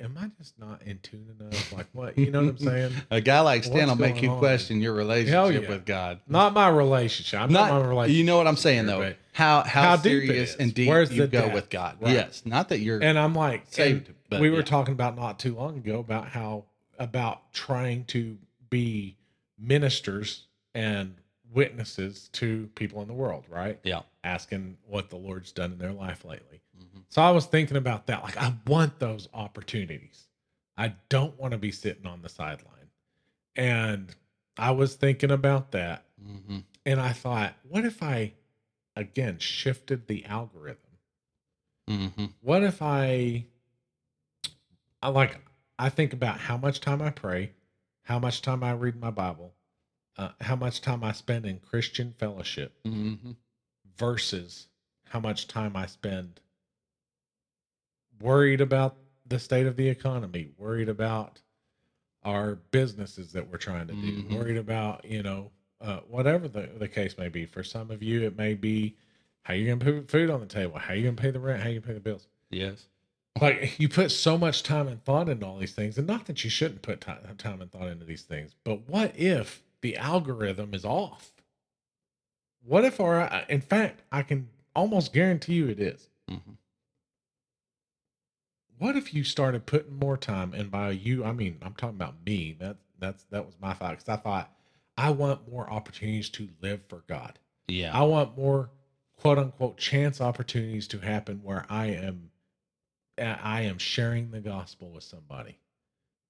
am 0.00 0.16
I 0.20 0.28
just 0.38 0.58
not 0.58 0.82
in 0.82 0.98
tune 0.98 1.34
enough? 1.38 1.72
Like, 1.72 1.86
what? 1.92 2.16
You 2.18 2.30
know 2.30 2.42
what 2.42 2.50
I'm 2.50 2.58
saying? 2.58 2.92
A 3.10 3.20
guy 3.20 3.40
like 3.40 3.64
Stan 3.64 3.88
What's 3.88 3.90
will 3.90 3.96
make 4.06 4.14
going 4.14 4.24
you 4.24 4.30
on? 4.30 4.38
question 4.38 4.80
your 4.80 4.94
relationship 4.94 5.62
yeah. 5.62 5.68
with 5.68 5.84
God. 5.84 6.20
Not 6.28 6.52
my 6.52 6.68
relationship. 6.68 7.40
I'm 7.40 7.52
not, 7.52 7.70
Not, 7.70 7.82
my 7.82 7.88
relationship. 7.88 8.18
you 8.18 8.24
know 8.24 8.36
what 8.36 8.46
I'm 8.46 8.56
saying 8.56 8.86
though. 8.86 9.00
but- 9.00 9.16
How 9.32 9.62
how, 9.62 9.82
How 9.82 9.96
serious 9.96 10.50
is. 10.50 10.56
and 10.56 10.74
deep 10.74 10.88
Where's 10.88 11.12
you 11.12 11.26
go 11.26 11.42
depth? 11.42 11.54
with 11.54 11.70
God. 11.70 11.98
Right. 12.00 12.12
Yes, 12.14 12.42
not 12.44 12.68
that 12.70 12.80
you're 12.80 13.02
and 13.02 13.18
I'm 13.18 13.34
like, 13.34 13.66
saved, 13.70 14.12
but 14.28 14.40
we 14.40 14.50
were 14.50 14.58
yeah. 14.58 14.62
talking 14.64 14.92
about 14.92 15.16
not 15.16 15.38
too 15.38 15.54
long 15.54 15.76
ago 15.76 16.00
about 16.00 16.28
how 16.28 16.64
about 16.98 17.52
trying 17.52 18.04
to 18.06 18.36
be 18.70 19.16
ministers 19.58 20.46
and 20.74 21.14
witnesses 21.52 22.28
to 22.32 22.68
people 22.74 23.00
in 23.02 23.08
the 23.08 23.14
world, 23.14 23.44
right? 23.48 23.78
yeah. 23.82 24.00
Asking 24.24 24.76
what 24.86 25.08
the 25.08 25.16
Lord's 25.16 25.52
done 25.52 25.72
in 25.72 25.78
their 25.78 25.92
life 25.92 26.24
lately. 26.24 26.60
Mhm. 26.78 27.04
So 27.08 27.22
I 27.22 27.30
was 27.30 27.46
thinking 27.46 27.76
about 27.76 28.06
that. 28.06 28.22
Like, 28.22 28.36
I 28.36 28.54
want 28.66 28.98
those 28.98 29.28
opportunities. 29.34 30.28
I 30.76 30.94
don't 31.08 31.38
want 31.38 31.52
to 31.52 31.58
be 31.58 31.72
sitting 31.72 32.06
on 32.06 32.22
the 32.22 32.28
sideline. 32.28 32.90
And 33.56 34.14
I 34.56 34.70
was 34.70 34.94
thinking 34.94 35.30
about 35.30 35.72
that. 35.72 36.06
Mhm. 36.20 36.64
And 36.86 37.00
I 37.00 37.12
thought, 37.12 37.54
what 37.64 37.84
if 37.84 38.02
I, 38.02 38.34
again, 38.94 39.38
shifted 39.38 40.06
the 40.06 40.24
algorithm? 40.26 40.98
Mhm. 41.88 42.34
What 42.40 42.62
if 42.62 42.80
I, 42.82 43.46
I 45.02 45.08
like, 45.08 45.40
I 45.78 45.88
think 45.88 46.12
about 46.12 46.38
how 46.40 46.56
much 46.56 46.80
time 46.80 47.02
I 47.02 47.10
pray, 47.10 47.52
how 48.02 48.18
much 48.18 48.42
time 48.42 48.62
I 48.62 48.72
read 48.72 48.96
my 48.96 49.10
Bible, 49.10 49.54
uh, 50.16 50.32
how 50.40 50.56
much 50.56 50.80
time 50.80 51.02
I 51.04 51.12
spend 51.12 51.46
in 51.46 51.60
Christian 51.60 52.12
fellowship 52.12 52.82
Mhm. 52.84 53.36
versus 53.96 54.68
how 55.04 55.20
much 55.20 55.46
time 55.48 55.76
I 55.76 55.86
spend 55.86 56.40
worried 58.20 58.60
about 58.60 58.96
the 59.26 59.38
state 59.38 59.66
of 59.66 59.76
the 59.76 59.88
economy, 59.88 60.50
worried 60.56 60.88
about 60.88 61.40
our 62.24 62.56
businesses 62.70 63.32
that 63.32 63.48
we're 63.50 63.58
trying 63.58 63.86
to 63.86 63.94
do, 63.94 64.22
Mhm. 64.22 64.36
worried 64.36 64.56
about, 64.56 65.04
you 65.04 65.22
know, 65.22 65.50
uh, 65.80 66.00
whatever 66.00 66.48
the, 66.48 66.68
the 66.78 66.88
case 66.88 67.16
may 67.16 67.28
be. 67.28 67.46
For 67.46 67.62
some 67.62 67.90
of 67.90 68.02
you, 68.02 68.22
it 68.22 68.36
may 68.36 68.54
be 68.54 68.96
how 69.42 69.54
you're 69.54 69.66
going 69.66 69.78
to 69.78 70.00
put 70.02 70.10
food 70.10 70.28
on 70.30 70.40
the 70.40 70.46
table, 70.46 70.78
how 70.78 70.92
you're 70.94 71.04
going 71.04 71.16
to 71.16 71.22
pay 71.22 71.30
the 71.30 71.38
rent, 71.40 71.62
how 71.62 71.68
you 71.68 71.80
pay 71.80 71.92
the 71.92 72.00
bills. 72.00 72.26
Yes. 72.50 72.88
Like 73.40 73.78
you 73.78 73.88
put 73.88 74.10
so 74.10 74.36
much 74.36 74.62
time 74.64 74.88
and 74.88 75.02
thought 75.04 75.28
into 75.28 75.46
all 75.46 75.58
these 75.58 75.74
things, 75.74 75.96
and 75.96 76.06
not 76.06 76.26
that 76.26 76.42
you 76.42 76.50
shouldn't 76.50 76.82
put 76.82 77.00
time, 77.00 77.20
time 77.38 77.62
and 77.62 77.70
thought 77.70 77.86
into 77.88 78.04
these 78.04 78.22
things, 78.22 78.56
but 78.64 78.88
what 78.88 79.16
if 79.16 79.62
the 79.80 79.96
algorithm 79.96 80.74
is 80.74 80.84
off? 80.84 81.32
What 82.64 82.84
if 82.84 82.98
our, 83.00 83.44
in 83.48 83.60
fact, 83.60 84.02
I 84.10 84.22
can 84.22 84.48
almost 84.74 85.12
guarantee 85.12 85.54
you 85.54 85.68
it 85.68 85.80
is. 85.80 86.10
Mhm. 86.28 86.56
What 88.78 88.96
if 88.96 89.12
you 89.14 89.24
started 89.24 89.66
putting 89.66 89.98
more 89.98 90.16
time, 90.16 90.54
and 90.54 90.70
by 90.70 90.90
you, 90.90 91.24
I 91.24 91.32
mean 91.32 91.58
I'm 91.62 91.74
talking 91.74 91.96
about 91.96 92.14
me. 92.24 92.56
That 92.60 92.76
that's 92.98 93.24
that 93.30 93.44
was 93.46 93.54
my 93.60 93.74
thought 93.74 93.90
because 93.90 94.08
I 94.08 94.16
thought 94.16 94.52
I 94.96 95.10
want 95.10 95.50
more 95.50 95.70
opportunities 95.70 96.28
to 96.30 96.48
live 96.60 96.80
for 96.88 97.04
God. 97.08 97.38
Yeah. 97.68 97.96
I 97.98 98.02
want 98.02 98.36
more 98.36 98.70
quote 99.16 99.38
unquote 99.38 99.76
chance 99.78 100.20
opportunities 100.20 100.88
to 100.88 100.98
happen 100.98 101.40
where 101.42 101.66
I 101.68 101.86
am 101.86 102.30
I 103.18 103.62
am 103.62 103.78
sharing 103.78 104.30
the 104.30 104.40
gospel 104.40 104.90
with 104.90 105.04
somebody 105.04 105.58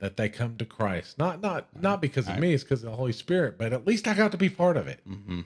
that 0.00 0.16
they 0.16 0.28
come 0.28 0.56
to 0.56 0.64
Christ. 0.64 1.18
Not 1.18 1.40
not 1.42 1.68
not 1.80 2.00
because 2.00 2.26
of 2.28 2.34
Right. 2.34 2.40
me, 2.40 2.54
it's 2.54 2.62
because 2.64 2.82
of 2.84 2.90
the 2.90 2.96
Holy 2.96 3.12
Spirit, 3.12 3.58
but 3.58 3.72
at 3.72 3.86
least 3.86 4.08
I 4.08 4.14
got 4.14 4.32
to 4.32 4.38
be 4.38 4.48
part 4.48 4.76
of 4.76 4.86
it. 4.88 5.00
hmm 5.04 5.40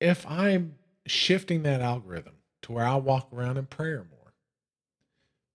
If 0.00 0.26
I'm 0.26 0.76
shifting 1.06 1.62
that 1.64 1.80
algorithm 1.80 2.34
to 2.62 2.72
where 2.72 2.86
I 2.86 2.94
walk 2.96 3.28
around 3.32 3.56
in 3.56 3.66
prayer 3.66 4.06
more, 4.10 4.19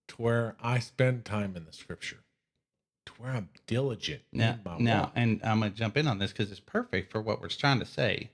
to 0.09 0.15
where 0.21 0.55
I 0.61 0.79
spend 0.79 1.25
time 1.25 1.55
in 1.55 1.65
the 1.65 1.73
scripture, 1.73 2.19
to 3.05 3.13
where 3.13 3.31
I'm 3.31 3.49
diligent 3.67 4.21
Now, 4.31 4.53
in 4.53 4.59
my 4.63 4.77
now, 4.79 5.01
walk. 5.03 5.11
and 5.15 5.41
I'm 5.43 5.59
gonna 5.59 5.71
jump 5.71 5.97
in 5.97 6.07
on 6.07 6.19
this 6.19 6.31
because 6.31 6.51
it's 6.51 6.59
perfect 6.59 7.11
for 7.11 7.21
what 7.21 7.41
we're 7.41 7.47
trying 7.49 7.79
to 7.79 7.85
say. 7.85 8.29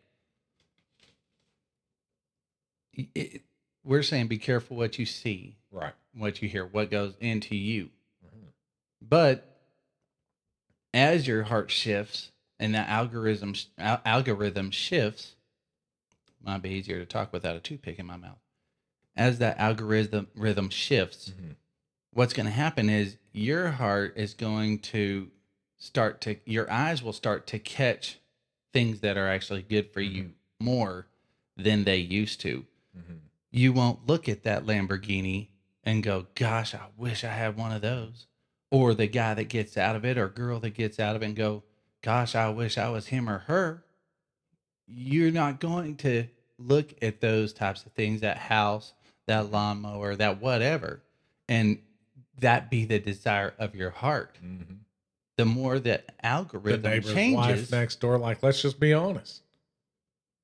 It- 2.94 3.10
it- 3.16 3.42
we're 3.84 4.04
saying 4.04 4.28
be 4.28 4.38
careful 4.38 4.78
what 4.78 5.00
you 5.00 5.06
see, 5.06 5.58
Right. 5.72 5.94
what 6.14 6.42
you 6.42 6.50
hear, 6.50 6.66
what 6.66 6.92
goes 6.92 7.16
into 7.20 7.56
you. 7.56 7.90
Mhm. 8.24 8.52
But 9.02 9.48
as 10.94 11.26
your 11.26 11.44
heart 11.44 11.72
shifts 11.72 12.32
and 12.60 12.76
that 12.76 12.90
algorithm 12.90 13.56
al- 13.78 14.02
algorithm 14.06 14.72
shifts, 14.72 15.36
might 16.42 16.60
be 16.62 16.70
easier 16.72 17.00
to 17.00 17.06
talk 17.06 17.32
without 17.32 17.56
a 17.56 17.60
toothpick 17.60 17.98
in 17.98 18.06
my 18.06 18.18
mouth. 18.18 18.40
As 19.16 19.40
that 19.40 19.58
algorithm 19.60 20.28
rhythm 20.36 20.70
shifts, 20.70 21.30
Mhm. 21.30 21.56
what's 22.12 22.34
going 22.34 22.46
to 22.46 22.52
happen 22.52 22.90
is 22.90 23.18
your 23.34 23.72
heart 23.72 24.14
is 24.18 24.34
going 24.34 24.80
to 24.80 25.32
start 25.78 26.22
to 26.22 26.38
your 26.46 26.70
eyes 26.72 27.02
will 27.04 27.14
start 27.14 27.48
to 27.48 27.60
catch 27.60 28.20
things 28.72 29.02
that 29.02 29.18
are 29.18 29.28
actually 29.28 29.64
good 29.64 29.92
for 29.92 30.00
you 30.02 30.34
more 30.60 31.08
than 31.58 31.84
they 31.84 31.98
used 31.98 32.40
to 32.42 32.66
Mhm. 32.98 33.20
you 33.50 33.74
won't 33.74 34.06
look 34.06 34.30
at 34.30 34.44
that 34.44 34.64
lamborghini 34.64 35.48
and 35.84 36.04
go 36.04 36.28
gosh 36.36 36.76
i 36.76 36.88
wish 36.96 37.24
i 37.24 37.34
had 37.34 37.58
one 37.58 37.72
of 37.72 37.82
those 37.82 38.28
or 38.70 38.94
the 38.94 39.08
guy 39.08 39.34
that 39.34 39.46
gets 39.46 39.76
out 39.76 39.96
of 39.96 40.06
it 40.06 40.18
or 40.18 40.30
girl 40.30 40.60
that 40.60 40.70
gets 40.72 41.00
out 41.00 41.16
of 41.16 41.22
it 41.24 41.26
and 41.26 41.36
go 41.36 41.64
gosh 42.02 42.36
i 42.36 42.48
wish 42.48 42.78
i 42.78 42.88
was 42.90 43.08
him 43.08 43.28
or 43.30 43.40
her 43.40 43.84
you're 44.88 45.32
not 45.32 45.60
going 45.60 45.96
to 45.98 46.28
look 46.58 46.94
at 47.02 47.22
those 47.22 47.54
types 47.54 47.86
of 47.86 47.92
things 47.94 48.22
that 48.22 48.38
house 48.38 48.94
that 49.28 49.52
lawnmower 49.52 50.16
that 50.16 50.42
whatever 50.42 51.02
and 51.48 51.80
that 52.40 52.70
be 52.70 52.86
the 52.86 53.00
desire 53.00 53.54
of 53.60 53.76
your 53.76 53.90
heart 53.92 54.38
Mhm. 54.44 54.80
the 55.38 55.46
more 55.46 55.80
that 55.80 56.08
the 56.08 56.26
algorithm 56.26 56.82
neighbor's 56.92 57.14
changes 57.14 57.36
wife 57.36 57.72
next 57.72 58.00
door. 58.00 58.18
Like, 58.18 58.44
let's 58.44 58.62
just 58.62 58.80
be 58.80 58.94
honest. 58.94 59.42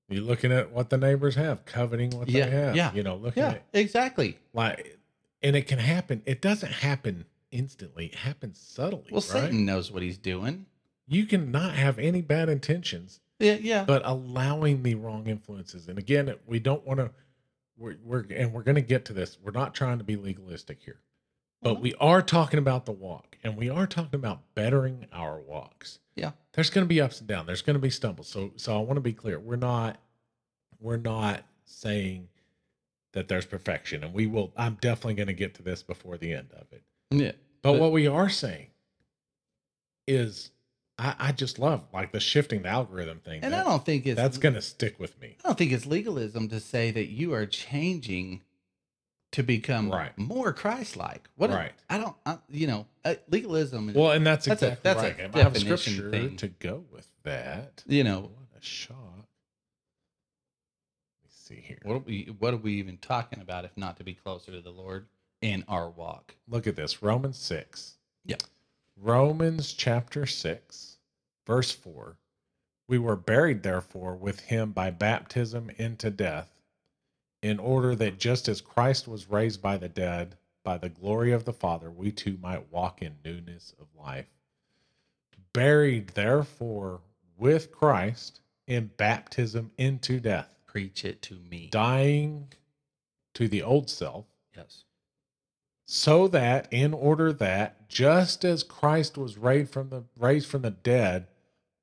You're 0.09 0.23
looking 0.23 0.51
at 0.51 0.71
what 0.71 0.89
the 0.89 0.97
neighbors 0.97 1.35
have, 1.35 1.65
coveting 1.65 2.11
what 2.11 2.29
Yeah, 2.29 2.45
they 2.45 2.51
have. 2.51 2.75
yeah, 2.75 2.93
You 2.93 3.03
know, 3.03 3.15
looking 3.17 3.43
yeah 3.43 3.49
at 3.51 3.63
exactly 3.73 4.37
like, 4.53 4.97
and 5.41 5.55
it 5.55 5.67
can 5.67 5.79
happen. 5.79 6.21
It 6.25 6.41
doesn't 6.41 6.71
happen 6.71 7.25
instantly. 7.51 8.07
It 8.07 8.15
happens 8.15 8.59
subtly. 8.59 9.11
well 9.11 9.21
right? 9.21 9.43
satan 9.43 9.65
knows 9.65 9.91
what 9.91 10.01
he's 10.03 10.17
doing 10.17 10.65
You 11.07 11.25
can 11.25 11.51
not 11.51 11.73
have 11.75 11.99
any 11.99 12.21
bad 12.21 12.49
intentions, 12.49 13.19
yeah 13.39 13.57
yeah 13.59 13.83
but 13.85 14.01
allowing 14.05 14.83
the 14.83 14.95
wrong 14.95 15.27
influences. 15.27 15.87
And 15.87 15.97
again, 15.99 16.33
we 16.45 16.59
don't 16.59 16.85
want 16.85 16.99
to. 16.99 17.11
We're, 17.77 17.95
we're 18.03 18.25
and 18.31 18.53
we're 18.53 18.63
going 18.63 18.75
to 18.75 18.81
get 18.81 19.05
to 19.05 19.13
this. 19.13 19.37
We're 19.41 19.51
not 19.51 19.73
trying 19.75 19.97
to 19.99 20.03
be 20.03 20.15
legalistic 20.15 20.81
here, 20.81 20.99
but 21.61 21.75
Mhm. 21.77 21.81
we 21.81 21.93
are 21.95 22.21
talking 22.21 22.57
about 22.59 22.85
the 22.85 22.91
walk, 22.91 23.37
and 23.43 23.55
we 23.55 23.69
are 23.69 23.85
talking 23.87 24.15
about 24.15 24.41
bettering 24.55 25.05
our 25.11 25.39
walks. 25.39 25.99
Yeah. 26.15 26.31
there's 26.53 26.71
going 26.71 26.83
to 26.85 26.89
be 26.89 26.99
ups 26.99 27.19
and 27.19 27.27
downs. 27.27 27.45
There's 27.45 27.61
going 27.61 27.75
to 27.75 27.79
be 27.79 27.91
stumbles. 27.91 28.27
So, 28.27 28.51
so 28.55 28.75
I 28.75 28.81
want 28.81 28.95
to 28.97 29.01
be 29.01 29.13
clear. 29.13 29.39
We're 29.39 29.55
not, 29.57 29.99
we're 30.79 30.97
not 30.97 31.43
saying 31.65 32.29
that 33.13 33.27
there's 33.27 33.45
perfection, 33.45 34.03
and 34.03 34.11
we 34.11 34.25
will. 34.25 34.51
I'm 34.57 34.79
definitely 34.81 35.13
going 35.13 35.27
to 35.27 35.33
get 35.33 35.53
to 35.55 35.61
this 35.63 35.83
before 35.83 36.17
the 36.17 36.33
end 36.33 36.51
of 36.53 36.65
it. 36.71 36.81
Yeah. 37.11 37.33
But, 37.61 37.73
But- 37.73 37.79
what 37.81 37.91
we 37.91 38.07
are 38.07 38.29
saying 38.29 38.69
is, 40.07 40.49
I, 40.99 41.15
I 41.19 41.31
just 41.31 41.59
love 41.59 41.83
like 41.93 42.11
the 42.11 42.19
shifting 42.19 42.63
the 42.63 42.69
algorithm 42.69 43.19
thing. 43.19 43.41
And 43.43 43.53
That- 43.53 43.65
I 43.65 43.69
don't 43.69 43.85
think 43.85 44.05
it's 44.07 44.15
that's 44.19 44.37
going 44.37 44.55
to 44.55 44.61
stick 44.61 44.99
with 44.99 45.19
me. 45.21 45.37
I 45.43 45.47
don't 45.49 45.57
think 45.57 45.71
it's 45.71 45.85
legalism 45.85 46.49
to 46.49 46.59
say 46.59 46.89
that 46.91 47.07
you 47.07 47.33
are 47.33 47.45
changing 47.45 48.41
to 49.33 49.43
become 49.43 49.91
Right. 49.91 50.17
more 50.17 50.53
Christ-like. 50.53 51.29
What? 51.35 51.49
Right. 51.51 51.73
I 51.89 51.97
don't. 51.99 52.15
I, 52.25 52.37
you 52.49 52.65
know, 52.65 52.87
uh, 53.05 53.15
legalism. 53.29 53.89
Is, 53.89 53.95
Well, 53.95 54.11
and 54.11 54.25
that's 54.25 54.45
That's 54.45 54.63
a- 54.63 54.67
exactly 54.69 54.83
that's 54.83 54.99
a 55.01 55.23
right. 55.23 55.35
I 55.35 55.43
have 55.43 55.55
a 55.55 55.59
scripture 55.59 56.09
thing. 56.09 56.37
to 56.37 56.47
go 56.47 56.85
with 56.91 57.07
that. 57.23 57.83
you 57.85 58.03
know, 58.03 58.21
What 58.21 58.59
a 58.59 58.65
shock. 58.65 58.97
Let 58.97 59.25
me 61.23 61.29
see 61.29 61.55
here. 61.61 61.79
what 61.83 61.95
are 61.95 61.99
we? 61.99 62.35
What 62.39 62.53
are 62.53 62.57
we 62.57 62.73
even 62.75 62.97
talking 62.97 63.41
about 63.41 63.65
if 63.65 63.75
not 63.77 63.97
to 63.97 64.03
be 64.03 64.13
closer 64.13 64.51
to 64.51 64.61
the 64.61 64.71
Lord 64.71 65.07
in 65.41 65.63
our 65.67 65.89
walk? 65.89 66.35
Look 66.47 66.65
at 66.65 66.75
this 66.75 67.03
Romans 67.03 67.37
6. 67.37 67.97
Yeah. 68.25 68.37
Romans 68.99 69.73
chapter 69.73 70.25
6, 70.25 70.97
verse 71.45 71.71
4. 71.71 72.17
We 72.87 72.97
were 72.97 73.15
buried, 73.15 73.61
therefore, 73.63 74.15
with 74.15 74.39
him 74.41 74.71
by 74.71 74.89
baptism 74.89 75.69
into 75.77 76.09
death, 76.09 76.61
in 77.41 77.59
order 77.59 77.95
that 77.95 78.17
just 78.17 78.47
as 78.47 78.59
Christ 78.61 79.07
was 79.07 79.29
raised 79.29 79.61
by 79.61 79.77
the 79.77 79.89
dead 79.89 80.37
by 80.63 80.77
the 80.77 80.89
glory 80.89 81.31
of 81.31 81.45
the 81.45 81.53
Father, 81.53 81.91
we 81.91 82.11
too 82.11 82.37
might 82.41 82.71
walk 82.71 83.01
in 83.01 83.17
newness 83.23 83.73
of 83.79 83.87
life. 83.95 84.27
Buried, 85.53 86.09
therefore, 86.09 87.01
with 87.37 87.71
Christ 87.71 88.41
in 88.65 88.87
baptism 88.97 89.71
into 89.77 90.19
death, 90.19 90.49
Preach 90.65 91.05
it 91.05 91.21
to 91.23 91.35
me. 91.35 91.67
dying 91.67 92.51
to 93.33 93.47
the 93.47 93.61
old 93.61 93.89
self 93.89 94.25
Yes. 94.55 94.83
So 95.87 96.27
that 96.27 96.67
in 96.71 96.93
order 96.93 97.33
that 97.33 97.89
just 97.89 98.45
as 98.45 98.61
Christ 98.61 99.17
was 99.17 99.37
raised 99.37 99.71
from 99.71 99.89
the 99.89 100.03
raised 100.19 100.47
from 100.47 100.61
the 100.61 100.71
dead 100.71 101.27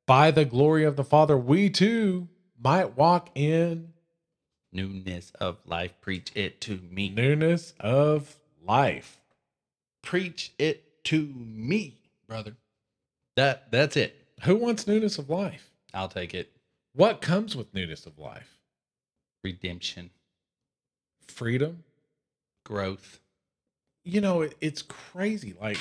by 0.07 0.31
the 0.31 0.45
glory 0.45 0.85
of 0.85 0.97
the 0.97 1.05
Father, 1.05 1.37
we 1.37 1.71
too 1.71 2.29
might 2.63 2.97
walk 2.97 3.31
in 3.35 3.95
Newness 4.75 5.31
of 5.41 5.59
life. 5.65 5.93
Preach 6.01 6.33
it 6.35 6.61
to 6.63 6.81
me. 6.91 7.09
newness 7.09 7.75
of 7.79 8.37
life. 8.61 9.21
Preach 10.03 10.53
it 10.59 11.05
to 11.05 11.33
me, 11.37 12.01
brother. 12.27 12.57
That 13.37 13.71
that's 13.71 13.97
it. 13.97 14.17
Who 14.43 14.57
wants 14.57 14.87
newness 14.89 15.17
of 15.17 15.31
life? 15.31 15.71
I'll 15.95 16.09
take 16.09 16.35
it. 16.35 16.51
What 16.93 17.21
comes 17.21 17.55
with 17.57 17.73
newness 17.73 18.05
of 18.05 18.19
life? 18.19 18.59
Redemption, 19.45 20.11
Freedom. 21.29 21.85
growth. 22.65 23.21
You 24.05 24.21
know, 24.21 24.43
it, 24.43 24.55
it's 24.61 24.83
crazy. 24.83 25.55
Like 25.61 25.79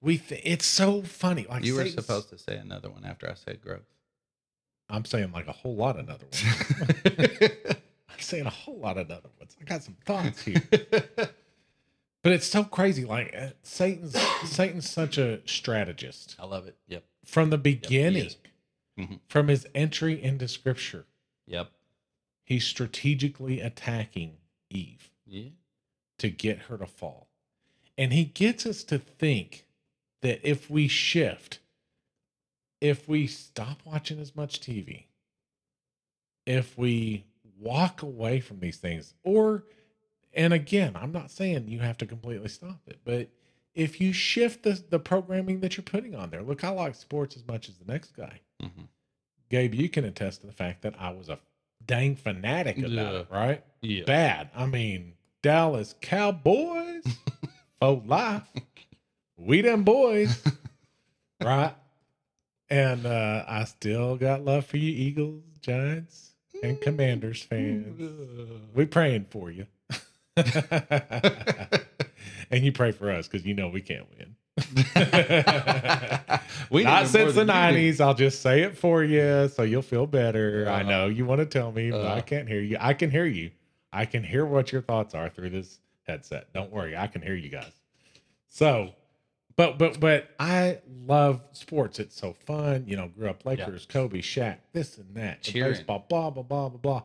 we, 0.00 0.18
th- 0.18 0.42
it's 0.44 0.66
so 0.66 1.02
funny. 1.02 1.46
Like 1.48 1.64
you 1.64 1.74
were 1.74 1.86
supposed 1.86 2.28
to 2.30 2.38
say 2.38 2.56
another 2.56 2.90
one 2.90 3.04
after 3.04 3.28
I 3.28 3.34
said 3.34 3.60
growth. 3.62 3.86
I'm 4.90 5.04
saying 5.04 5.32
like 5.32 5.48
a 5.48 5.52
whole 5.52 5.74
lot 5.76 5.98
of 5.98 6.08
other 6.08 6.24
ones. 6.24 6.44
I'm 8.08 8.20
saying 8.20 8.46
a 8.46 8.50
whole 8.50 8.78
lot 8.78 8.96
of 8.98 9.10
other 9.10 9.28
ones. 9.38 9.56
I 9.60 9.64
got 9.64 9.82
some 9.82 9.96
thoughts 10.04 10.42
here. 10.42 10.62
But 12.24 12.32
it's 12.32 12.48
so 12.48 12.64
crazy. 12.64 13.04
Like 13.04 13.32
uh, 13.34 13.50
Satan's 13.62 14.18
Satan's 14.44 14.90
such 14.90 15.18
a 15.18 15.40
strategist 15.46 16.34
I 16.38 16.46
love 16.46 16.66
it. 16.66 16.76
Yep. 16.88 17.04
from 17.24 17.50
the 17.50 17.56
beginning, 17.58 18.26
is. 18.26 18.36
Mhm. 18.98 19.20
from 19.28 19.46
his 19.46 19.68
entry 19.72 20.20
into 20.20 20.48
Scripture. 20.48 21.06
Yep. 21.46 21.70
He's 22.44 22.66
strategically 22.66 23.60
attacking 23.60 24.38
Eve 24.68 25.10
Yeah. 25.26 25.50
to 26.18 26.28
get 26.28 26.58
her 26.62 26.76
to 26.76 26.86
fall, 26.86 27.27
and 27.98 28.12
he 28.12 28.24
gets 28.24 28.64
us 28.64 28.84
to 28.84 28.98
think 28.98 29.66
that 30.22 30.40
if 30.48 30.70
we 30.70 30.86
shift, 30.88 31.58
if 32.80 33.08
we 33.08 33.26
stop 33.26 33.80
watching 33.84 34.20
as 34.20 34.34
much 34.36 34.60
TV, 34.60 35.04
if 36.46 36.78
we 36.78 37.24
walk 37.58 38.02
away 38.02 38.40
from 38.40 38.60
these 38.60 38.76
things, 38.78 39.14
or 39.24 39.64
and 40.32 40.52
again, 40.52 40.92
I'm 40.94 41.12
not 41.12 41.30
saying 41.32 41.66
you 41.68 41.80
have 41.80 41.98
to 41.98 42.06
completely 42.06 42.48
stop 42.48 42.80
it, 42.86 43.00
but 43.04 43.28
if 43.74 44.00
you 44.00 44.12
shift 44.12 44.62
the, 44.62 44.80
the 44.88 44.98
programming 44.98 45.60
that 45.60 45.76
you're 45.76 45.84
putting 45.84 46.14
on 46.14 46.30
there, 46.30 46.42
look, 46.42 46.64
I 46.64 46.70
like 46.70 46.94
sports 46.94 47.36
as 47.36 47.46
much 47.46 47.68
as 47.68 47.76
the 47.76 47.90
next 47.92 48.16
guy. 48.16 48.40
hmm 48.60 48.84
Gabe, 49.50 49.74
you 49.74 49.88
can 49.88 50.04
attest 50.04 50.42
to 50.42 50.46
the 50.46 50.52
fact 50.52 50.82
that 50.82 50.94
I 51.00 51.10
was 51.10 51.28
a 51.30 51.38
dang 51.86 52.16
fanatic 52.16 52.78
about 52.78 52.90
Yeah. 53.14 53.18
it, 53.20 53.26
right? 53.30 53.64
Yeah. 53.80 54.04
Bad. 54.04 54.50
I 54.54 54.66
mean, 54.66 55.14
Dallas 55.42 55.94
Cowboys 56.02 56.87
for 57.80 58.02
life. 58.06 58.42
We 59.36 59.62
them 59.62 59.84
boys, 59.84 60.42
right? 61.42 61.74
And 62.70 63.06
uh, 63.06 63.44
I 63.48 63.64
still 63.64 64.16
got 64.16 64.44
love 64.44 64.66
for 64.66 64.76
you, 64.76 64.92
Eagles, 64.92 65.42
Giants, 65.60 66.32
and 66.62 66.80
Commanders 66.80 67.42
fans. 67.42 68.00
We 68.74 68.84
praying 68.86 69.26
for 69.30 69.50
you. 69.50 69.66
and 70.36 71.82
you 72.64 72.70
pray 72.72 72.92
for 72.92 73.10
us 73.10 73.26
because 73.26 73.44
you 73.46 73.54
know 73.54 73.68
we 73.68 73.80
can't 73.80 74.06
win. 74.16 74.36
we 76.70 76.84
Not 76.84 77.08
since 77.08 77.34
the 77.34 77.44
than 77.44 77.48
you 77.48 77.52
do. 77.52 77.58
nineties. 77.58 78.00
I'll 78.00 78.14
just 78.14 78.40
say 78.42 78.62
it 78.62 78.76
for 78.76 79.02
you 79.02 79.48
so 79.48 79.62
you'll 79.62 79.82
feel 79.82 80.06
better. 80.06 80.66
I 80.68 80.82
Uh-huh. 80.82 80.90
know 80.90 81.06
you 81.08 81.24
want 81.26 81.40
to 81.40 81.46
tell 81.46 81.72
me, 81.72 81.90
but 81.90 82.04
I 82.04 82.08
Uh-huh. 82.18 82.22
can't 82.22 82.48
hear 82.48 82.60
you. 82.60 82.76
I 82.78 82.94
can 82.94 83.10
hear 83.10 83.26
you. 83.26 83.50
I 83.92 84.04
can 84.04 84.22
hear 84.22 84.44
what 84.44 84.70
your 84.70 84.82
thoughts 84.82 85.14
are 85.14 85.28
through 85.28 85.50
this 85.50 85.80
headset. 86.08 86.52
Don't 86.52 86.72
worry, 86.72 86.96
I 86.96 87.06
can 87.06 87.22
hear 87.22 87.34
you 87.34 87.50
guys. 87.50 87.72
So, 88.48 88.94
but 89.56 89.78
but 89.78 90.00
but 90.00 90.30
I 90.38 90.78
love 91.06 91.40
sports. 91.52 91.98
It's 91.98 92.18
so 92.18 92.34
fun. 92.46 92.84
You 92.86 92.96
know, 92.96 93.08
grew 93.08 93.28
up 93.28 93.44
Lakers, 93.44 93.86
Kobe, 93.86 94.20
Shaq, 94.20 94.58
this 94.72 94.98
and 94.98 95.14
that, 95.14 95.42
Cheering. 95.42 95.72
baseball, 95.72 96.06
blah 96.08 96.30
blah 96.30 96.42
blah 96.42 96.68
blah 96.68 96.78
blah. 96.78 97.02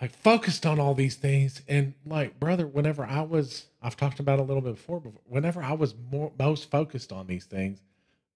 Like 0.00 0.14
focused 0.14 0.66
on 0.66 0.78
all 0.78 0.94
these 0.94 1.16
things, 1.16 1.62
and 1.68 1.94
like 2.04 2.38
brother, 2.38 2.66
whenever 2.66 3.04
I 3.04 3.22
was, 3.22 3.66
I've 3.82 3.96
talked 3.96 4.20
about 4.20 4.38
a 4.38 4.42
little 4.42 4.60
bit 4.60 4.74
before, 4.76 5.00
but 5.00 5.12
whenever 5.26 5.62
I 5.62 5.72
was 5.72 5.94
more 6.10 6.32
most 6.38 6.70
focused 6.70 7.12
on 7.12 7.26
these 7.26 7.46
things, 7.46 7.80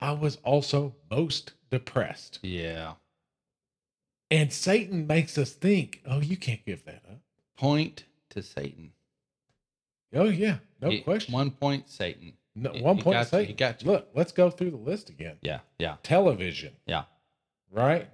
I 0.00 0.12
was 0.12 0.36
also 0.42 0.94
most 1.10 1.52
depressed. 1.70 2.38
Yeah. 2.42 2.94
And 4.30 4.52
Satan 4.52 5.06
makes 5.06 5.36
us 5.36 5.52
think, 5.52 6.00
oh, 6.06 6.20
you 6.20 6.36
can't 6.36 6.64
give 6.64 6.84
that 6.84 7.02
up. 7.10 7.18
Point 7.56 8.04
to 8.30 8.42
Satan. 8.42 8.92
Oh 10.12 10.24
yeah, 10.24 10.58
no 10.80 10.90
He- 10.90 11.00
question. 11.00 11.32
One 11.32 11.50
point 11.50 11.88
Satan. 11.88 12.32
no, 12.54 12.72
he- 12.72 12.82
one 12.82 12.96
he 12.96 13.02
point 13.02 13.14
got 13.14 13.20
you, 13.20 13.24
Satan. 13.26 13.46
he 13.46 13.52
got 13.54 13.82
you. 13.82 13.90
Look, 13.92 14.08
let's 14.14 14.32
go 14.32 14.50
through 14.50 14.70
the 14.72 14.76
list 14.76 15.08
again. 15.10 15.36
Yeah. 15.42 15.60
Yeah. 15.78 15.96
Television, 16.02 16.72
Yeah. 16.86 17.04
right? 17.70 18.08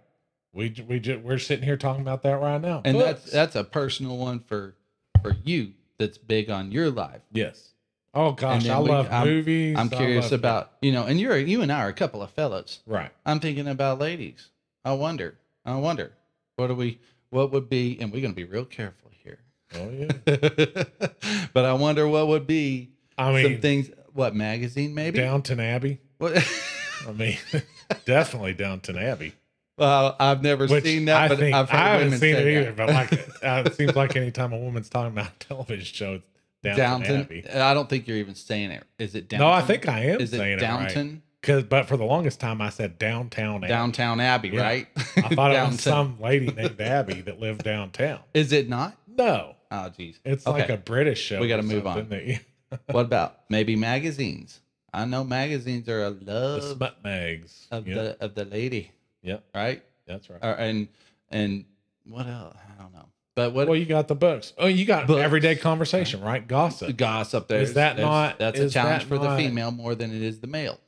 We 0.52 0.70
j- 0.70 0.82
we 0.84 1.00
just 1.00 1.20
we're 1.22 1.38
sitting 1.38 1.64
here 1.64 1.76
talking 1.76 2.02
about 2.02 2.22
that 2.22 2.34
right 2.40 2.60
now. 2.60 2.82
And 2.84 2.98
that's 3.00 3.22
Books. 3.22 3.32
that's 3.32 3.56
a 3.56 3.64
personal 3.64 4.16
one 4.16 4.40
for 4.40 4.74
for 5.22 5.36
you 5.44 5.72
that's 5.98 6.18
big 6.18 6.50
on 6.50 6.70
your 6.72 6.90
life. 6.90 7.22
yes. 7.32 7.72
Oh 8.14 8.32
gosh, 8.32 8.62
then 8.64 8.72
I 8.72 8.80
we- 8.80 8.88
love 8.88 9.10
I'm- 9.10 9.26
movies. 9.26 9.76
I'm 9.78 9.92
I 9.92 9.96
curious 9.96 10.26
love- 10.30 10.40
about 10.40 10.72
you 10.80 10.92
know, 10.92 11.04
and 11.04 11.20
you're 11.20 11.36
you 11.38 11.60
and 11.62 11.70
I 11.70 11.80
are 11.80 11.88
a 11.88 11.92
couple 11.94 12.22
of 12.22 12.30
fellows. 12.30 12.80
right. 12.86 13.10
I'm 13.26 13.40
thinking 13.40 13.68
about 13.68 13.98
ladies. 13.98 14.50
I 14.84 14.92
wonder. 14.94 15.38
I 15.64 15.76
wonder. 15.76 16.12
What 16.56 16.68
do 16.68 16.74
we? 16.74 17.00
What 17.30 17.50
would 17.52 17.68
be? 17.68 17.98
And 18.00 18.10
we're 18.12 18.22
gonna 18.22 18.32
be 18.34 18.44
real 18.44 18.64
careful 18.64 19.10
here. 19.22 19.40
Oh 19.74 19.90
yeah. 19.90 20.12
but 21.52 21.64
I 21.64 21.72
wonder 21.74 22.06
what 22.08 22.28
would 22.28 22.46
be 22.46 22.90
I 23.18 23.26
some 23.42 23.52
mean, 23.52 23.60
things. 23.60 23.90
What 24.12 24.34
magazine? 24.34 24.94
Maybe. 24.94 25.18
Downton 25.18 25.60
Abbey. 25.60 26.00
What? 26.18 26.36
I 27.06 27.12
mean, 27.12 27.36
definitely 28.04 28.54
Downton 28.54 28.96
Abbey. 28.96 29.34
well, 29.76 30.16
I've 30.18 30.42
never 30.42 30.66
Which 30.66 30.84
seen 30.84 31.04
that, 31.06 31.22
I 31.22 31.28
but 31.28 31.38
think 31.38 31.54
I've 31.54 31.68
heard 31.68 31.78
I 31.78 31.88
haven't 31.90 32.06
women 32.06 32.18
seen 32.20 32.34
say 32.34 32.54
it 32.54 32.58
either. 32.60 32.72
that. 32.72 32.76
But 32.76 32.88
like, 32.88 33.12
uh, 33.44 33.62
it 33.66 33.74
seems 33.74 33.94
like 33.96 34.16
anytime 34.16 34.52
a 34.52 34.58
woman's 34.58 34.88
talking 34.88 35.12
about 35.12 35.28
a 35.28 35.38
television 35.40 35.84
show, 35.84 36.14
it's 36.14 36.24
Downton, 36.62 36.76
Downton. 37.02 37.20
Abbey. 37.20 37.50
I 37.50 37.74
don't 37.74 37.88
think 37.88 38.08
you're 38.08 38.16
even 38.16 38.34
saying 38.34 38.70
it. 38.70 38.84
Is 38.98 39.14
it 39.14 39.28
Downton? 39.28 39.46
No, 39.46 39.52
I 39.52 39.60
think 39.62 39.88
I 39.88 40.00
am 40.06 40.20
Is 40.20 40.32
it 40.32 40.36
saying 40.38 40.52
it 40.58 40.62
right. 40.62 40.68
Downton? 40.88 41.22
Cause, 41.42 41.62
but 41.64 41.86
for 41.86 41.96
the 41.96 42.04
longest 42.04 42.40
time, 42.40 42.60
I 42.60 42.70
said 42.70 42.98
downtown. 42.98 43.56
Abbey. 43.62 43.68
Downtown 43.68 44.18
Abbey, 44.20 44.48
Yeah. 44.48 44.62
right? 44.62 44.88
I 45.16 45.34
thought 45.34 45.52
it 45.52 45.64
was 45.70 45.80
some 45.80 46.20
lady 46.20 46.46
named 46.50 46.80
Abby 46.80 47.20
that 47.20 47.38
lived 47.38 47.62
downtown. 47.62 48.20
Is 48.34 48.52
it 48.52 48.68
not? 48.68 48.96
No, 49.06 49.54
Oh, 49.70 49.88
geez. 49.90 50.18
it's 50.24 50.46
like 50.46 50.68
a 50.68 50.76
British 50.76 51.20
show. 51.20 51.40
We 51.40 51.48
gotta 51.48 51.62
move 51.62 51.86
on. 51.86 52.08
What 52.90 53.06
about 53.06 53.38
maybe 53.48 53.76
magazines? 53.76 54.60
I 54.92 55.04
know 55.04 55.22
magazines 55.22 55.88
are 55.88 56.06
a 56.06 56.10
the 56.10 56.32
love 56.32 56.62
smut 56.76 57.02
mags. 57.04 57.68
of 57.70 57.86
Yep, 57.86 57.96
the 58.18 58.24
of 58.24 58.34
the 58.34 58.44
lady, 58.44 58.90
yep, 59.22 59.44
right? 59.54 59.82
that's 60.06 60.28
right. 60.28 60.40
Or, 60.42 60.50
and 60.54 60.88
and 61.30 61.64
what 62.08 62.26
else? 62.26 62.56
I 62.56 62.82
don't 62.82 62.92
know. 62.92 63.06
But 63.36 63.52
what 63.52 63.68
Well, 63.68 63.76
you 63.78 63.84
got 63.86 64.08
the 64.08 64.14
books. 64.16 64.52
Oh, 64.58 64.66
you 64.66 64.84
got 64.84 65.06
Books. 65.06 65.20
everyday 65.22 65.54
conversation, 65.56 66.22
right? 66.22 66.46
Gossip. 66.46 66.96
gossip 66.96 67.46
there 67.48 67.60
Is 67.60 67.74
that 67.74 67.98
not- 67.98 68.38
that's 68.38 68.58
a 68.58 68.68
challenge 68.70 69.02
that 69.04 69.08
for 69.08 69.18
the 69.18 69.36
female 69.36 69.70
more 69.70 69.94
than 69.94 70.10
it 70.14 70.22
is 70.22 70.40
the 70.40 70.46
male. 70.46 70.80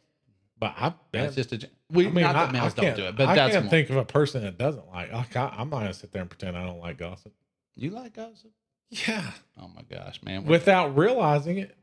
But 0.59 0.75
I, 0.77 0.95
That's 1.13 1.37
just 1.37 1.53
a 1.53 1.69
we 1.91 2.07
I 2.09 2.11
mean, 2.11 2.25
not 2.25 2.35
I, 2.35 2.47
that 2.47 2.53
males 2.53 2.75
don't 2.75 2.87
can't, 2.87 2.97
do 2.97 3.05
it, 3.05 3.17
but 3.17 3.29
I 3.29 3.35
that's 3.37 3.53
can't 3.53 3.67
more. 3.67 3.71
think 3.71 3.91
of 3.91 3.97
a 3.97 4.05
person 4.05 4.43
that 4.43 4.59
doesn't 4.59 4.89
like. 4.89 5.13
I 5.13 5.53
I'm 5.57 5.71
not 5.71 5.81
gonna 5.81 5.95
sit 5.95 6.11
there 6.11 6.23
and 6.23 6.31
pretend 6.31 6.57
I 6.57 6.65
don't 6.67 6.81
like 6.81 6.97
gossip. 6.99 7.33
you 7.77 7.91
like 7.91 8.15
gossip? 8.15 8.51
Yeah, 8.91 9.33
Oh 9.61 9.69
my 9.75 9.83
gosh, 9.91 10.23
man! 10.23 10.45
Without 10.45 10.97
realizing 10.97 11.59
it. 11.59 11.75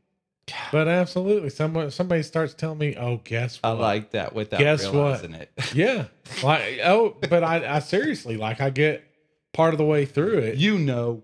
But 0.70 0.86
absolutely, 0.88 1.50
someone 1.50 1.90
somebody 1.90 2.22
starts 2.22 2.54
telling 2.54 2.78
me, 2.78 2.96
"Oh, 2.96 3.20
guess 3.22 3.58
I 3.64 3.70
like 3.70 4.12
that 4.12 4.34
without 4.34 4.60
Guess 4.60 4.84
what? 4.86 4.92
realizing 4.92 5.34
it. 5.34 5.50
yeah, 5.74 6.06
like 6.42 6.78
oh, 6.84 7.16
but 7.28 7.42
I, 7.42 7.76
I 7.76 7.78
seriously 7.80 8.36
like 8.36 8.60
I 8.60 8.70
get 8.70 9.04
part 9.52 9.74
of 9.74 9.78
the 9.78 9.84
way 9.84 10.04
through 10.04 10.38
it. 10.38 10.56
you 10.56 10.78
know. 10.78 11.22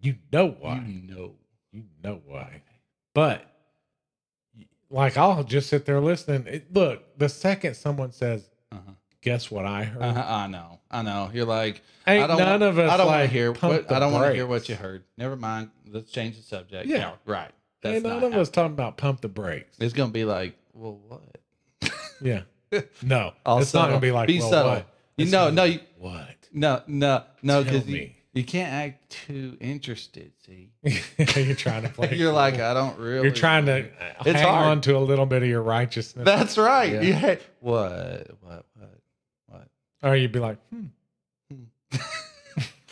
You 0.00 0.16
know 0.32 0.48
why? 0.60 0.84
You 0.86 1.14
know. 1.14 1.32
You 1.72 1.84
know 2.02 2.20
why? 2.26 2.62
But 3.14 3.46
like 4.90 5.16
I'll 5.16 5.44
just 5.44 5.68
sit 5.70 5.86
there 5.86 6.00
listening. 6.00 6.46
It, 6.46 6.72
look, 6.74 7.18
the 7.18 7.28
second 7.28 7.74
someone 7.74 8.12
says. 8.12 8.48
"Guess 9.22 9.50
what 9.50 9.64
I 9.64 9.84
heard?" 9.84 10.02
Uh-huh, 10.02 10.24
I 10.26 10.46
know. 10.48 10.78
I 10.90 11.02
know. 11.02 11.30
You're 11.32 11.46
like, 11.46 11.80
Ain't 12.06 12.24
I 12.24 12.26
don't 12.26 12.38
none 12.38 12.60
wa- 12.60 12.66
of 12.66 12.78
us 12.78 12.90
I 12.92 12.96
don't 12.98 13.06
like 13.06 13.16
want 13.18 13.28
to 13.30 13.32
hear. 13.32 13.52
What, 13.52 13.90
I 13.92 13.98
don't 13.98 14.12
want 14.12 14.26
to 14.26 14.34
hear 14.34 14.46
what 14.46 14.68
you 14.68 14.74
heard. 14.74 15.04
Never 15.16 15.36
mind. 15.36 15.70
Let's 15.90 16.10
change 16.10 16.36
the 16.36 16.42
subject. 16.42 16.86
Yeah. 16.86 16.98
No, 16.98 17.12
right. 17.26 17.50
Ain't 17.84 17.94
That's 17.94 18.02
none 18.04 18.20
not 18.20 18.32
of 18.32 18.34
us 18.34 18.50
talking 18.50 18.72
about 18.74 18.96
pump 18.98 19.20
the 19.22 19.28
brakes. 19.28 19.76
It's 19.80 19.94
gonna 19.94 20.12
be 20.12 20.24
like, 20.24 20.54
well, 20.74 21.00
what? 21.08 21.22
Yeah, 22.20 22.42
no, 23.02 23.32
All 23.44 23.58
it's 23.60 23.74
not 23.74 23.88
gonna 23.88 23.98
be 24.00 24.12
like 24.12 24.28
Be 24.28 24.38
well, 24.38 24.50
subtle. 24.50 24.70
What? 24.72 24.86
You 25.16 25.26
know, 25.26 25.50
no, 25.50 25.64
you- 25.64 25.80
what? 25.98 26.36
No, 26.52 26.82
no, 26.86 27.24
no, 27.42 27.64
because 27.64 27.86
you, 27.88 28.10
you 28.34 28.44
can't 28.44 28.72
act 28.72 29.10
too 29.26 29.56
interested. 29.60 30.30
See, 30.46 30.70
You're 30.84 31.56
trying 31.56 31.82
to 31.82 31.88
play. 31.94 32.14
you're 32.14 32.32
like, 32.32 32.60
I 32.60 32.74
don't 32.74 32.96
really. 32.98 33.24
You're 33.24 33.34
trying 33.34 33.66
to 33.66 33.86
It's 34.24 34.38
hang 34.40 34.46
hard. 34.46 34.66
on 34.68 34.80
to 34.82 34.96
a 34.96 35.00
little 35.00 35.26
bit 35.26 35.42
of 35.42 35.48
your 35.48 35.62
righteousness, 35.62 36.24
That's 36.24 36.56
right. 36.56 36.92
Yeah. 36.92 37.00
Yeah. 37.02 37.34
What? 37.60 38.30
What? 38.40 38.66
What? 38.76 38.94
Or 40.02 40.16
you'd 40.16 40.32
be 40.32 40.38
like, 40.40 40.58
hmm. 40.70 40.86
Hmm. 41.50 41.96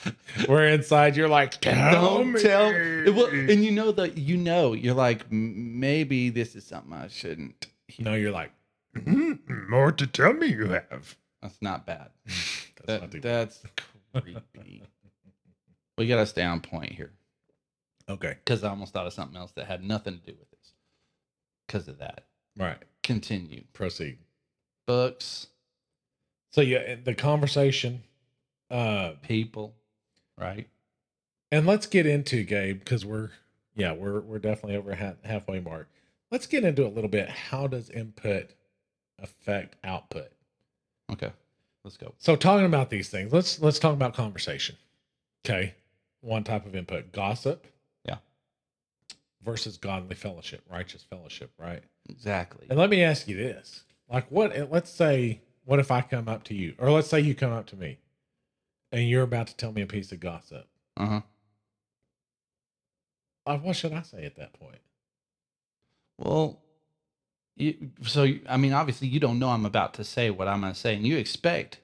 Where 0.47 0.69
inside 0.69 1.17
you're 1.17 1.29
like, 1.29 1.61
tell 1.61 1.93
Don't 2.19 2.33
me. 2.33 2.41
tell. 2.43 2.71
Well, 2.73 3.27
and 3.33 3.65
you 3.65 3.71
know 3.73 3.93
that 3.93 4.17
you 4.17 4.37
know 4.39 4.73
you're 4.73 4.95
like 4.95 5.27
"M- 5.31 5.79
maybe 5.79 6.31
this 6.31 6.55
is 6.57 6.65
something 6.65 6.93
I 6.93 7.09
shouldn't. 7.09 7.67
hear." 7.89 8.05
No, 8.07 8.15
you're 8.15 8.31
like, 8.31 8.53
"Mm, 8.97 9.69
more 9.69 9.93
to 9.93 10.07
tell 10.07 10.33
me 10.33 10.47
you 10.47 10.69
have. 10.71 11.17
That's 11.43 11.61
not 11.61 11.85
bad. 11.85 12.11
That's 12.25 12.87
That, 12.87 13.01
not 13.03 13.11
too- 13.11 13.21
that's 13.21 13.63
creepy. 14.15 14.83
we 15.99 16.07
gotta 16.07 16.27
stay 16.27 16.43
on 16.45 16.61
point 16.61 16.93
here 16.93 17.13
okay, 18.09 18.37
because 18.45 18.65
I 18.65 18.71
almost 18.71 18.93
thought 18.95 19.07
of 19.07 19.13
something 19.13 19.37
else 19.37 19.53
that 19.53 19.67
had 19.67 19.85
nothing 19.85 20.19
to 20.19 20.25
do 20.33 20.37
with 20.39 20.51
this. 20.51 20.73
Because 21.67 21.87
of 21.89 21.99
that, 21.99 22.25
right. 22.57 22.79
continue. 23.03 23.65
Proceed. 23.75 24.19
Books, 24.87 25.47
So 26.51 26.61
yeah, 26.61 26.97
the 27.03 27.15
conversation, 27.15 28.03
uh, 28.71 29.13
people, 29.23 29.75
right? 30.39 30.67
and 31.53 31.67
let's 31.67 31.87
get 31.87 32.07
into 32.07 32.45
Gabe 32.45 32.79
because 32.79 33.05
we're 33.05 33.31
yeah 33.75 33.93
we're 33.93 34.21
we're 34.21 34.39
definitely 34.39 34.77
over 34.77 34.95
ha- 34.95 35.15
halfway 35.25 35.61
mark. 35.61 35.89
Let's 36.31 36.47
get 36.47 36.65
into 36.65 36.87
a 36.87 36.89
little 36.89 37.11
bit. 37.11 37.29
How 37.29 37.67
does 37.67 37.91
input 37.91 38.51
affect 39.19 39.77
output? 39.83 40.31
Okay, 41.13 41.33
let's 41.85 41.97
go. 41.97 42.15
So 42.19 42.37
talking 42.37 42.67
about 42.67 42.91
these 42.91 43.09
things, 43.09 43.33
let's 43.33 43.61
let's 43.61 43.79
talk 43.79 43.93
about 43.95 44.15
conversation. 44.15 44.77
Okay. 45.45 45.75
One 46.23 46.45
type 46.45 46.67
of 46.67 46.75
input, 46.77 47.13
gossip. 47.13 47.67
Yeah. 48.05 48.17
Versus 49.43 49.79
godly 49.79 50.15
fellowship, 50.15 50.63
righteous 50.71 51.03
fellowship, 51.03 51.51
right? 51.59 51.83
Exactly. 52.11 52.67
And 52.69 52.79
let 52.79 52.91
me 52.91 53.03
ask 53.03 53.27
you 53.27 53.37
this. 53.37 53.85
Like 54.13 54.31
what 54.31 54.71
let's 54.71 54.91
say 54.91 55.41
what 55.71 55.79
if 55.79 55.93
I 55.93 56.01
come 56.03 56.29
up 56.29 56.43
to 56.45 56.55
you 56.55 56.75
or 56.79 56.91
let's 56.91 57.07
say 57.07 57.21
you 57.21 57.33
come 57.33 57.53
up 57.53 57.67
to 57.67 57.77
me 57.77 57.99
and 58.91 59.09
you're 59.09 59.23
about 59.23 59.47
to 59.47 59.57
tell 59.57 59.71
me 59.71 59.83
a 59.83 59.87
piece 59.87 60.11
of 60.11 60.19
gossip. 60.19 60.67
Uh 60.97 61.07
huh. 61.07 61.21
Uh, 63.47 63.57
what 63.59 63.77
should 63.77 63.93
I 63.93 64.03
say 64.03 64.25
at 64.25 64.35
that 64.35 64.53
point? 64.55 64.81
Well, 66.19 66.59
you, 67.57 67.91
so 68.03 68.27
I 68.49 68.57
mean, 68.57 68.73
obviously, 68.73 69.07
you 69.07 69.21
don't 69.21 69.39
know 69.39 69.51
I'm 69.51 69.65
about 69.65 69.95
to 69.95 70.03
say 70.05 70.29
what 70.29 70.49
I'm 70.49 70.61
going 70.61 70.73
to 70.73 70.79
say, 70.79 70.97
and 70.97 71.07
you 71.07 71.17
expect, 71.17 71.79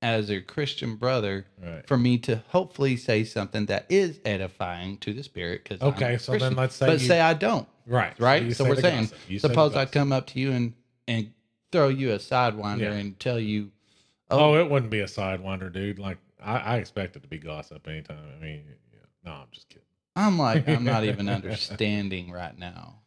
as 0.00 0.30
a 0.30 0.40
Christian 0.40 0.94
brother, 0.94 1.46
Right. 1.60 1.84
for 1.88 1.98
me 1.98 2.18
to 2.18 2.44
hopefully 2.50 2.96
say 2.96 3.24
something 3.24 3.66
that 3.66 3.86
is 3.88 4.20
edifying 4.24 4.98
to 4.98 5.12
the 5.12 5.24
spirit. 5.24 5.64
Because 5.64 5.82
Okay, 5.82 6.16
so 6.16 6.36
then 6.38 6.54
let's 6.54 6.76
say 6.76 6.86
but 6.86 7.00
you- 7.00 7.08
say 7.08 7.20
I 7.20 7.34
don't, 7.34 7.66
Right. 7.88 8.16
right? 8.20 8.54
So, 8.54 8.62
say 8.62 8.70
we're 8.70 8.80
saying, 8.80 9.10
suppose 9.38 9.74
I 9.74 9.86
come 9.86 10.12
up 10.12 10.28
to 10.28 10.38
you 10.38 10.52
and 10.52 10.74
and 11.08 11.32
throw 11.72 11.88
you 11.88 12.12
a 12.12 12.18
sidewinder 12.18 12.80
Yeah. 12.82 12.92
and 12.92 13.18
tell 13.18 13.40
you, 13.40 13.72
oh, 14.30 14.52
oh, 14.52 14.54
it 14.60 14.70
wouldn't 14.70 14.90
be 14.92 15.00
a 15.00 15.06
sidewinder, 15.06 15.72
dude. 15.72 15.98
Like 15.98 16.18
I, 16.42 16.58
I 16.58 16.76
expect 16.76 17.16
it 17.16 17.22
to 17.22 17.28
be 17.28 17.38
gossip 17.38 17.88
anytime. 17.88 18.18
I 18.38 18.42
mean, 18.42 18.62
yeah. 18.92 18.98
no, 19.24 19.32
I'm 19.32 19.46
just 19.50 19.68
kidding. 19.68 19.82
I'm 20.14 20.38
like, 20.38 20.68
I'm 20.68 20.84
not 20.84 21.04
even 21.04 21.28
understanding 21.40 22.30
right 22.30 22.56
now. 22.58 23.00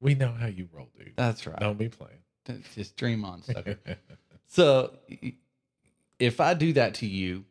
We 0.00 0.14
know 0.16 0.32
how 0.32 0.46
you 0.48 0.68
roll, 0.72 0.88
dude. 0.98 1.12
That's 1.16 1.46
right. 1.46 1.58
Don't 1.60 1.78
be 1.78 1.88
playing. 1.88 2.18
Just 2.74 2.96
dream 2.96 3.24
on, 3.24 3.42
sucker. 3.42 3.78
So 4.48 4.92
if 6.18 6.40
I 6.40 6.52
do 6.54 6.72
that 6.74 6.92
to 6.94 7.06
you, 7.06 7.44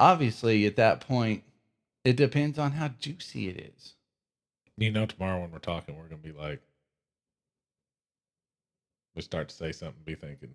obviously 0.00 0.66
at 0.66 0.76
that 0.76 1.00
point, 1.00 1.44
it 2.04 2.16
depends 2.16 2.58
on 2.58 2.72
how 2.72 2.88
juicy 2.98 3.48
it 3.48 3.72
is. 3.76 3.94
you 4.76 4.90
know, 4.90 5.06
tomorrow 5.06 5.40
when 5.42 5.52
we're 5.52 5.58
talking, 5.58 5.96
we're 5.96 6.04
gonna 6.08 6.16
be 6.16 6.32
like, 6.32 6.60
we 9.20 9.22
start 9.22 9.50
to 9.50 9.54
say 9.54 9.70
something, 9.70 10.00
be 10.06 10.14
thinking, 10.14 10.54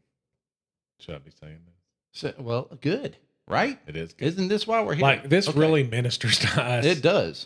should 0.99 1.13
I 1.13 1.19
be 1.19 1.29
saying 1.39 1.59
this? 1.67 1.75
So, 2.19 2.33
well, 2.39 2.67
good, 2.81 3.15
right? 3.47 3.77
It 3.85 3.95
is 3.95 4.13
good. 4.13 4.25
Isn't 4.29 4.47
this 4.47 4.65
why 4.65 4.81
we're 4.81 4.95
here? 4.95 5.03
like 5.03 5.29
this 5.29 5.47
Okay. 5.47 5.59
really 5.59 5.83
ministers 5.83 6.39
to 6.39 6.47
us 6.63 6.83
It 6.83 7.03
does. 7.03 7.45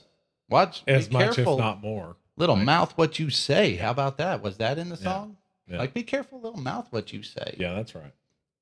Watch 0.49 0.83
as 0.87 1.09
be 1.09 1.13
much, 1.15 1.35
careful. 1.35 1.55
if 1.55 1.59
not 1.59 1.81
more. 1.81 2.15
little 2.37 2.55
Like- 2.55 2.65
mouth 2.65 2.97
what 2.97 3.19
you 3.19 3.29
say. 3.29 3.75
How 3.75 3.91
about 3.91 4.17
that? 4.19 4.41
Was 4.41 4.57
that 4.59 4.77
in 4.77 4.87
the 4.87 4.95
Yeah. 4.95 5.03
song? 5.03 5.37
Yeah. 5.67 5.79
Like, 5.79 5.93
be 5.93 6.03
careful, 6.03 6.39
little 6.39 6.61
mouth 6.61 6.87
what 6.91 7.11
you 7.11 7.21
say. 7.21 7.55
Yeah, 7.59 7.73
that's 7.73 7.93
right. 7.93 8.13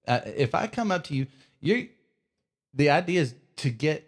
uh, 0.08 0.22
if 0.26 0.56
I 0.56 0.66
come 0.68 0.92
up 0.92 1.04
to 1.06 1.14
you, 1.16 1.28
you 1.60 1.90
the 2.74 2.90
idea 2.90 3.22
is 3.22 3.36
to 3.58 3.70
get 3.70 4.04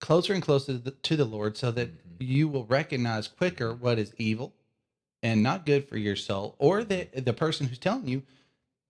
closer 0.00 0.32
and 0.32 0.42
closer 0.42 0.72
to 0.74 0.78
the, 0.78 0.90
to 0.92 1.16
the 1.16 1.24
Lord 1.24 1.56
so 1.56 1.70
that 1.72 1.88
Mhm. 1.90 2.16
you 2.20 2.46
will 2.46 2.66
recognize 2.66 3.26
quicker 3.26 3.74
what 3.74 3.98
is 3.98 4.14
evil 4.16 4.54
and 5.22 5.42
not 5.42 5.66
good 5.66 5.88
for 5.88 5.96
your 5.96 6.16
soul 6.16 6.54
or 6.58 6.84
the 6.84 7.08
the 7.14 7.32
person 7.32 7.66
who's 7.66 7.78
telling 7.78 8.06
you 8.06 8.22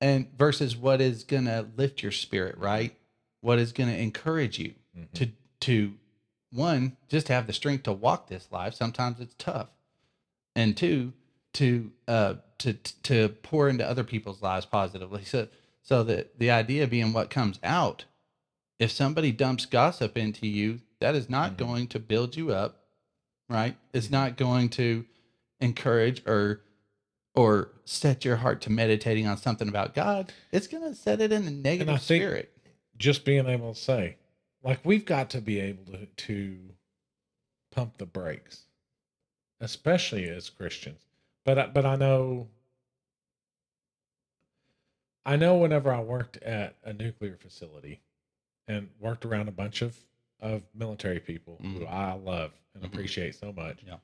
and 0.01 0.29
versus 0.37 0.77
what 0.77 1.01
is 1.01 1.25
going 1.25 1.47
to 1.47 1.67
lift 1.77 2.03
your 2.03 2.13
spirit, 2.13 2.57
right? 2.59 2.95
What 3.41 3.59
is 3.59 3.73
going 3.73 3.91
to 3.91 3.99
encourage 3.99 4.59
you 4.59 4.75
Mhm. 4.97 5.13
to 5.15 5.29
to 5.61 5.95
one 6.53 6.97
just 7.09 7.29
have 7.29 7.47
the 7.47 7.53
strength 7.53 7.83
to 7.85 7.93
walk 7.93 8.29
this 8.29 8.51
life. 8.51 8.75
Sometimes 8.75 9.21
it's 9.21 9.35
tough. 9.39 9.69
And 10.55 10.77
two, 10.77 11.13
to 11.55 11.93
uh 12.07 12.35
to 12.59 12.75
to 12.75 13.29
pour 13.43 13.69
into 13.69 13.87
other 13.89 14.05
people's 14.05 14.43
lives 14.43 14.67
positively. 14.67 15.25
So 15.25 15.49
so 15.83 16.03
that 16.05 16.39
the 16.39 16.51
idea 16.51 16.87
being 16.87 17.13
what 17.13 17.31
comes 17.31 17.59
out, 17.63 18.05
if 18.79 18.91
somebody 18.91 19.33
dumps 19.33 19.67
gossip 19.67 20.17
into 20.17 20.47
you, 20.47 20.81
that 21.01 21.15
is 21.15 21.29
not 21.31 21.53
Mhm. 21.55 21.57
going 21.59 21.87
to 21.89 21.99
build 21.99 22.37
you 22.37 22.51
up, 22.53 22.85
right? 23.49 23.77
It's 23.93 24.11
not 24.11 24.37
going 24.37 24.69
to 24.71 25.07
encourage 25.61 26.23
or 26.27 26.63
or 27.35 27.71
set 27.85 28.25
your 28.25 28.37
heart 28.37 28.61
to 28.63 28.71
meditating 28.71 29.27
on 29.27 29.37
something 29.37 29.69
about 29.69 29.95
God. 29.95 30.33
It's 30.51 30.67
going 30.67 30.83
to 30.83 30.95
set 30.95 31.21
it 31.21 31.31
in 31.31 31.47
a 31.47 31.51
negative 31.51 32.01
spirit. 32.01 32.53
Just 32.97 33.25
being 33.25 33.47
able 33.47 33.75
to 33.75 33.81
say, 33.81 34.17
like, 34.65 34.81
we've 34.85 35.05
got 35.05 35.31
to 35.31 35.41
be 35.41 35.61
able 35.61 35.85
to, 35.93 36.07
to 36.07 36.59
pump 37.71 37.99
the 37.99 38.07
brakes, 38.07 38.65
especially 39.61 40.29
as 40.29 40.51
Christians. 40.51 41.01
But 41.45 41.59
I, 41.61 41.67
but 41.69 41.87
I 41.87 41.95
know, 41.95 42.49
I 45.25 45.37
know 45.37 45.57
whenever 45.59 45.93
I 45.93 46.01
worked 46.01 46.39
at 46.39 46.75
a 46.85 46.93
nuclear 46.93 47.37
facility 47.37 48.01
and 48.67 48.89
worked 48.99 49.25
around 49.25 49.49
a 49.49 49.53
bunch 49.53 49.83
of 49.83 49.97
of 50.41 50.63
military 50.73 51.19
people 51.19 51.59
who 51.61 51.81
Mhm. 51.81 51.89
I 51.89 52.13
love 52.13 52.53
and 52.75 52.83
Mhm. 52.85 52.87
appreciate 52.87 53.35
so 53.35 53.53
much. 53.53 53.83
Yeah. 53.85 53.99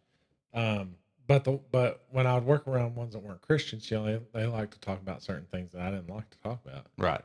Um, 0.53 0.97
but 1.27 1.45
the 1.45 1.61
but 1.71 2.05
when 2.11 2.27
I 2.27 2.35
would 2.35 2.45
work 2.45 2.67
around 2.67 2.95
ones 2.95 3.15
that 3.15 3.21
weren't 3.21 3.41
Christians, 3.41 3.91
you 3.91 3.99
know, 3.99 4.05
they, 4.05 4.41
they 4.41 4.47
like 4.47 4.71
to 4.73 4.81
talk 4.81 5.01
about 5.01 5.23
certain 5.23 5.47
things 5.51 5.73
that 5.73 5.83
I 5.83 5.91
didn't 5.91 6.11
like 6.11 6.29
to 6.31 6.39
talk 6.39 6.61
about. 6.65 6.87
Right. 6.99 7.23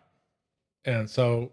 And 0.85 1.09
so 1.09 1.51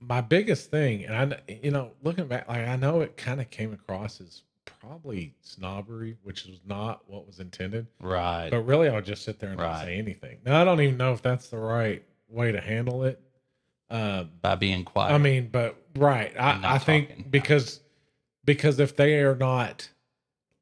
my 0.00 0.20
biggest 0.20 0.70
thing, 0.70 1.04
and 1.04 1.34
I, 1.34 1.40
you 1.62 1.70
know, 1.70 1.92
looking 2.02 2.26
back, 2.26 2.48
like 2.48 2.66
I 2.66 2.76
know 2.76 3.00
it 3.00 3.16
kind 3.16 3.40
of 3.40 3.50
came 3.50 3.72
across 3.72 4.20
as 4.20 4.42
probably 4.64 5.34
snobbery, 5.40 6.16
which 6.22 6.46
was 6.46 6.60
not 6.64 7.02
what 7.06 7.26
was 7.26 7.40
intended. 7.40 7.86
Right. 8.00 8.48
But 8.50 8.60
really, 8.60 8.88
I 8.88 8.94
would 8.94 9.04
just 9.04 9.24
sit 9.24 9.38
there 9.38 9.50
and 9.50 9.58
not 9.58 9.84
say 9.84 9.98
anything. 9.98 10.38
Now 10.44 10.60
I 10.60 10.64
don't 10.64 10.80
even 10.80 10.96
know 10.96 11.12
if 11.12 11.22
that's 11.22 11.48
the 11.48 11.58
right 11.58 12.02
way 12.28 12.52
to 12.52 12.60
handle 12.60 13.04
it. 13.04 13.20
Um, 13.90 14.30
By 14.40 14.54
being 14.54 14.84
quiet. 14.84 15.12
I 15.12 15.18
mean, 15.18 15.48
but 15.50 15.76
right, 15.96 16.32
I, 16.38 16.74
I 16.74 16.78
think 16.78 17.08
talking. 17.08 17.26
because 17.28 17.80
because 18.44 18.78
if 18.78 18.96
they 18.96 19.16
are 19.16 19.34
not 19.34 19.88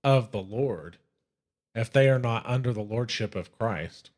of 0.05 0.31
the 0.31 0.41
Lord, 0.41 0.99
if 1.75 1.93
they 1.93 2.09
are 2.09 2.19
not 2.19 2.45
under 2.47 2.73
the 2.73 2.81
lordship 2.83 3.35
of 3.35 3.57
Christ, 3.57 4.11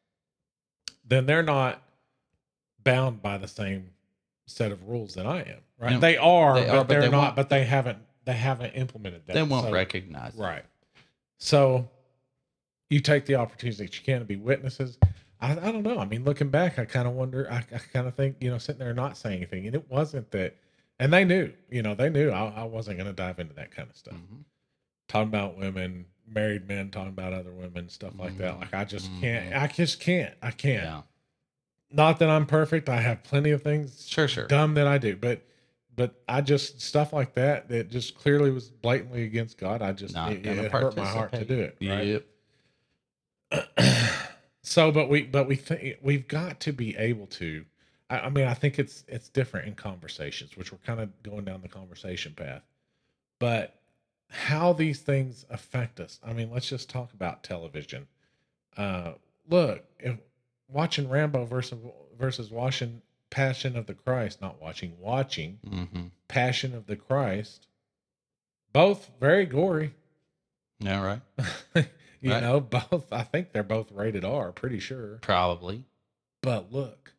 then 1.06 1.26
they're 1.26 1.42
not 1.42 1.82
bound 2.82 3.22
by 3.22 3.38
the 3.38 3.48
same 3.48 3.90
set 4.46 4.72
of 4.72 4.88
rules 4.88 5.14
that 5.14 5.26
I 5.26 5.40
am. 5.40 5.58
Right? 5.78 5.92
No, 5.92 5.98
they 6.00 6.16
are, 6.16 6.54
they 6.54 6.66
but 6.66 6.70
are, 6.70 6.76
but 6.78 6.88
they're 6.88 7.00
they 7.02 7.10
not. 7.10 7.36
But 7.36 7.48
they 7.48 7.64
haven't. 7.64 7.98
They 8.26 8.32
haven't 8.34 8.72
implemented 8.74 9.22
that. 9.26 9.32
they 9.34 9.42
won't 9.42 9.66
So- 9.66 9.72
recognize 9.72 10.34
it. 10.34 10.40
Right. 10.40 10.64
So 11.38 11.88
you 12.90 13.00
take 13.00 13.24
the 13.24 13.36
opportunities 13.36 13.78
that 13.78 13.98
you 13.98 14.04
can 14.04 14.18
to 14.18 14.24
be 14.26 14.36
witnesses. 14.36 14.98
I, 15.40 15.52
I 15.52 15.72
don't 15.72 15.82
know. 15.82 15.98
I 15.98 16.04
mean, 16.04 16.24
looking 16.24 16.50
back, 16.50 16.78
I 16.78 16.84
kind 16.84 17.08
of 17.08 17.14
wonder. 17.14 17.50
I, 17.50 17.58
I 17.74 17.78
kind 17.78 18.06
of 18.06 18.14
think, 18.14 18.36
you 18.40 18.50
know, 18.50 18.58
sitting 18.58 18.78
there 18.78 18.92
not 18.92 19.16
saying 19.16 19.38
anything, 19.38 19.66
and 19.66 19.74
it 19.74 19.90
wasn't 19.90 20.30
that. 20.32 20.54
And 20.98 21.10
they 21.12 21.24
knew, 21.24 21.50
you 21.70 21.80
know, 21.82 21.94
they 21.94 22.10
knew 22.10 22.30
I, 22.30 22.48
I 22.56 22.64
wasn't 22.64 22.98
going 22.98 23.06
to 23.06 23.14
dive 23.14 23.38
into 23.38 23.54
that 23.54 23.70
kind 23.74 23.88
of 23.88 23.96
stuff. 23.96 24.14
Mhm. 24.14 24.44
Talking 25.10 25.26
about 25.28 25.58
women, 25.58 26.06
married 26.28 26.68
men, 26.68 26.90
talking 26.92 27.08
about 27.08 27.32
other 27.32 27.50
women, 27.52 27.88
stuff 27.88 28.12
like 28.16 28.38
that. 28.38 28.54
Mhm. 28.54 28.60
Like 28.60 28.74
I 28.74 28.84
just 28.84 29.10
Mhm. 29.10 29.20
can't. 29.20 29.54
I 29.56 29.66
just 29.66 29.98
can't. 29.98 30.32
I 30.40 30.52
can't. 30.52 30.84
Yeah. 30.84 31.02
Not 31.90 32.20
that 32.20 32.30
I'm 32.30 32.46
perfect. 32.46 32.88
I 32.88 33.00
have 33.00 33.24
plenty 33.24 33.50
of 33.50 33.60
things 33.60 34.06
Sure, 34.08 34.28
sure. 34.28 34.46
dumb 34.46 34.74
that 34.74 34.86
I 34.86 34.98
do, 34.98 35.16
but 35.16 35.42
but 35.96 36.14
I 36.28 36.42
just 36.42 36.80
stuff 36.80 37.12
like 37.12 37.34
that 37.34 37.68
that 37.70 37.90
just 37.90 38.14
clearly 38.14 38.52
was 38.52 38.70
blatantly 38.70 39.24
against 39.24 39.58
God. 39.58 39.82
I 39.82 39.90
just 39.90 40.14
Not 40.14 40.30
it, 40.30 40.42
gonna 40.44 40.62
it 40.62 40.70
hurt 40.70 40.96
my 40.96 41.04
heart 41.04 41.32
to 41.32 41.38
participate. 41.44 41.78
do 41.80 41.86
it. 41.86 41.90
Right. 41.90 42.22
Yep. 43.50 43.68
so, 44.62 44.92
but 44.92 45.08
we 45.08 45.22
but 45.24 45.48
we 45.48 45.56
think 45.56 45.98
we've 46.02 46.28
got 46.28 46.60
to 46.60 46.72
be 46.72 46.96
able 46.96 47.26
to. 47.26 47.64
I, 48.08 48.20
I 48.20 48.28
mean, 48.30 48.46
I 48.46 48.54
think 48.54 48.78
it's 48.78 49.04
it's 49.08 49.28
different 49.28 49.66
in 49.66 49.74
conversations, 49.74 50.56
which 50.56 50.70
we're 50.70 50.78
kind 50.78 51.00
of 51.00 51.20
going 51.24 51.44
down 51.44 51.62
the 51.62 51.68
conversation 51.68 52.32
path, 52.34 52.62
but 53.40 53.79
how 54.30 54.72
these 54.72 55.00
things 55.00 55.44
affect 55.50 56.00
us. 56.00 56.18
I 56.24 56.32
mean, 56.32 56.50
let's 56.50 56.68
just 56.68 56.88
talk 56.88 57.12
about 57.12 57.42
television. 57.42 58.06
Uh, 58.76 59.12
look, 59.48 59.84
if 59.98 60.16
watching 60.68 61.08
Rambo 61.08 61.44
versus 61.44 61.78
versus 62.18 62.50
watching 62.50 63.02
Passion 63.30 63.76
of 63.76 63.86
the 63.86 63.94
Christ, 63.94 64.40
not 64.40 64.60
watching, 64.60 64.94
watching 64.98 65.58
Mm-hmm. 65.66 66.06
Passion 66.28 66.74
of 66.74 66.86
the 66.86 66.96
Christ, 66.96 67.66
both 68.72 69.10
very 69.20 69.46
gory. 69.46 69.94
Yeah, 70.78 71.02
right. 71.04 71.20
you 72.20 72.30
Right. 72.32 72.40
know, 72.42 72.60
both. 72.60 73.12
I 73.12 73.22
think 73.24 73.52
they're 73.52 73.62
both 73.62 73.90
rated 73.92 74.24
R. 74.24 74.52
Pretty 74.52 74.78
sure. 74.78 75.16
Probably. 75.22 75.84
But 76.42 76.72
look, 76.72 77.12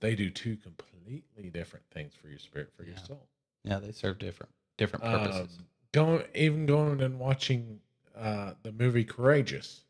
they 0.00 0.14
do 0.14 0.30
two 0.30 0.56
completely 0.56 1.50
different 1.50 1.84
things 1.92 2.12
for 2.20 2.28
your 2.28 2.38
spirit, 2.38 2.72
for 2.76 2.84
your 2.84 2.96
soul. 2.96 3.26
Yeah, 3.64 3.78
they 3.78 3.92
serve 3.92 4.18
different 4.18 4.52
different 4.76 5.04
purposes. 5.04 5.56
Um, 5.58 5.66
going 5.94 6.24
even 6.34 6.66
going 6.66 7.00
and 7.00 7.18
watching 7.18 7.80
uh, 8.18 8.52
the 8.62 8.72
movie 8.72 9.04
Courageous 9.04 9.84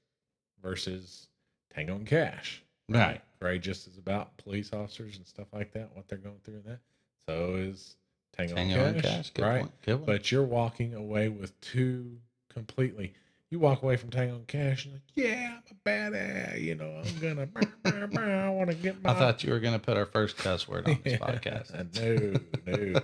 versus 0.63 1.29
Tango 1.75 1.97
and 1.97 2.07
Cash. 2.07 2.63
Right. 2.89 3.01
right. 3.01 3.21
Courageous 3.41 3.87
is 3.87 3.99
about 3.99 4.37
police 4.37 4.73
officers 4.73 5.17
and 5.17 5.27
stuff 5.27 5.47
like 5.53 5.73
that, 5.73 5.91
what 5.95 6.07
they're 6.07 6.19
going 6.19 6.39
through 6.45 6.57
and 6.57 6.65
that. 6.65 6.81
So 7.29 7.57
is 7.57 7.97
Tango, 8.37 8.55
Tango 8.55 8.75
and 8.77 8.95
and 8.97 9.03
Cash, 9.03 9.13
Cash. 9.13 9.31
Good 9.31 9.43
right? 9.43 9.61
point. 9.61 9.83
Good 9.83 9.95
one. 9.95 10.05
But 10.05 10.31
you're 10.31 10.45
walking 10.45 10.95
away 10.95 11.31
with 11.31 11.59
two 11.61 12.19
completely. 12.53 13.15
You 13.51 13.59
walk 13.61 13.83
away 13.83 13.97
from 13.97 14.11
Tango 14.11 14.35
and 14.35 14.47
Cash 14.47 14.85
and 14.85 14.95
like, 14.95 15.03
yeah, 15.15 15.55
I'm 15.57 15.63
a 15.71 15.89
badass. 15.89 16.61
You 16.61 16.75
know, 16.75 17.03
I'm 17.05 17.19
gonna. 17.21 17.49
I 18.45 18.49
want 18.51 18.71
to 18.71 18.77
get 18.77 19.03
my. 19.03 19.11
I 19.11 19.15
thought 19.15 19.45
you 19.45 19.53
were 19.53 19.61
going 19.61 19.75
to 19.75 19.79
put 19.79 19.97
our 19.97 20.07
first 20.07 20.37
cuss 20.37 20.67
word 20.67 20.89
on 20.89 20.99
this 21.05 21.13
podcast. 21.21 21.73
no, 21.97 22.41
no, 22.67 23.01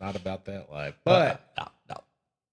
not 0.00 0.16
about 0.16 0.46
that 0.46 0.70
life. 0.70 0.94
But 1.04 1.52
no, 1.56 1.64
no. 1.64 1.70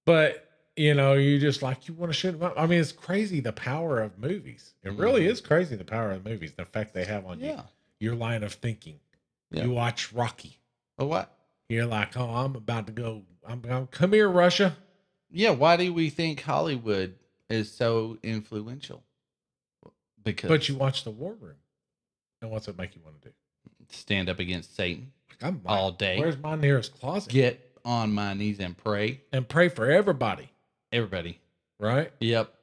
But 0.07 0.43
you 0.75 0.93
know, 0.93 1.13
you 1.13 1.39
just 1.39 1.61
like 1.63 1.87
you 1.87 1.93
want 1.95 2.11
to 2.11 2.17
shoot 2.17 2.33
'em 2.35 2.43
up. 2.43 2.53
I 2.55 2.65
mean, 2.67 2.79
it's 2.79 2.91
crazy 2.91 3.39
the 3.39 3.51
power 3.51 3.99
of 3.99 4.17
movies. 4.19 4.73
It 4.83 4.93
really 4.93 5.23
Mhm. 5.23 5.29
is 5.31 5.41
crazy 5.41 5.75
the 5.75 5.83
power 5.83 6.11
of 6.11 6.23
movies, 6.23 6.53
the 6.53 6.61
effect 6.63 6.93
they 6.93 7.05
have 7.05 7.25
on 7.25 7.39
you, 7.39 7.47
Yeah. 7.47 7.63
your 7.99 8.15
line 8.15 8.43
of 8.43 8.53
thinking. 8.53 8.99
Yeah. 9.51 9.63
You 9.65 9.71
watch 9.71 10.13
Rocky, 10.13 10.59
But 10.97 11.07
what? 11.07 11.35
you're 11.67 11.85
like, 11.87 12.15
oh, 12.15 12.29
I'm 12.29 12.55
about 12.55 12.85
to 12.87 12.93
go. 12.93 13.23
I'm, 13.45 13.63
I'm 13.69 13.87
come 13.87 14.13
here, 14.13 14.29
Russia. 14.29 14.77
Yeah. 15.31 15.49
Why 15.51 15.77
do 15.77 15.91
we 15.93 16.09
think 16.11 16.41
Hollywood 16.41 17.17
is 17.49 17.71
so 17.71 18.17
influential? 18.23 19.03
Because 20.23 20.47
But 20.49 20.69
you 20.69 20.75
watch 20.75 21.03
the 21.05 21.11
War 21.11 21.33
Room, 21.33 21.57
and 22.41 22.51
what's 22.51 22.67
it 22.67 22.77
make 22.77 22.95
you 22.95 23.01
want 23.03 23.19
to 23.21 23.29
do? 23.29 23.33
stand 23.89 24.27
up 24.29 24.37
against 24.39 24.75
Satan 24.75 25.11
Like, 25.29 25.43
I'm 25.43 25.61
all 25.65 25.91
day. 25.93 26.19
Where's 26.19 26.37
my 26.37 26.55
nearest 26.55 26.93
closet? 26.99 27.31
Get 27.31 27.66
on 27.87 28.13
my 28.13 28.33
knees 28.33 28.59
and 28.59 28.77
pray. 28.77 29.21
and 29.31 29.47
pray 29.47 29.69
for 29.69 29.89
everybody, 29.89 30.51
Everybody. 30.91 31.39
right? 31.79 32.11
Yep. 32.19 32.53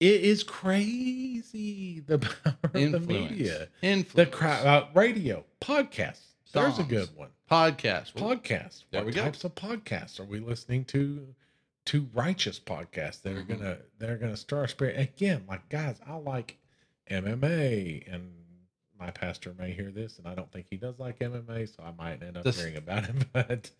It 0.00 0.20
is 0.22 0.42
crazy 0.42 2.00
the 2.00 2.18
power 2.44 2.54
of 2.64 2.72
the 2.72 2.80
Influence. 2.80 3.06
media, 3.30 3.68
Influence. 3.82 4.12
the 4.14 4.26
crowd, 4.26 4.66
uh, 4.66 4.86
radio, 4.94 5.44
podcasts. 5.60 6.22
There's 6.52 6.78
a 6.78 6.82
good 6.84 7.08
one. 7.16 7.28
Podcast. 7.50 8.14
Podcast. 8.14 8.84
There 8.90 9.00
what 9.02 9.06
we 9.06 9.12
go. 9.12 9.22
types 9.22 9.44
of 9.44 9.54
podcasts 9.54 10.18
are 10.20 10.24
we 10.24 10.40
listening 10.40 10.84
to? 10.86 11.34
To 11.86 12.06
righteous 12.12 12.58
podcasts 12.60 13.22
that 13.22 13.32
are 13.34 13.42
Mhm. 13.44 13.48
gonna 13.48 13.78
that 13.98 14.10
are 14.10 14.18
gonna 14.18 14.36
stir 14.36 14.58
our 14.58 14.68
spirit. 14.68 14.98
Again, 14.98 15.44
like 15.48 15.68
guys, 15.70 15.98
I 16.06 16.16
like 16.16 16.58
MMA, 17.10 18.04
and 18.06 18.37
my 18.98 19.10
pastor 19.10 19.54
may 19.58 19.72
hear 19.72 19.90
this, 19.90 20.18
and 20.18 20.26
I 20.26 20.34
don't 20.34 20.50
think 20.52 20.66
he 20.70 20.76
does 20.76 20.98
like 20.98 21.18
MMA, 21.20 21.74
so 21.74 21.82
I 21.82 21.92
might 21.92 22.22
end 22.22 22.36
up 22.36 22.44
This- 22.44 22.58
hearing 22.58 22.76
about 22.76 23.06
him. 23.06 23.20
But 23.32 23.70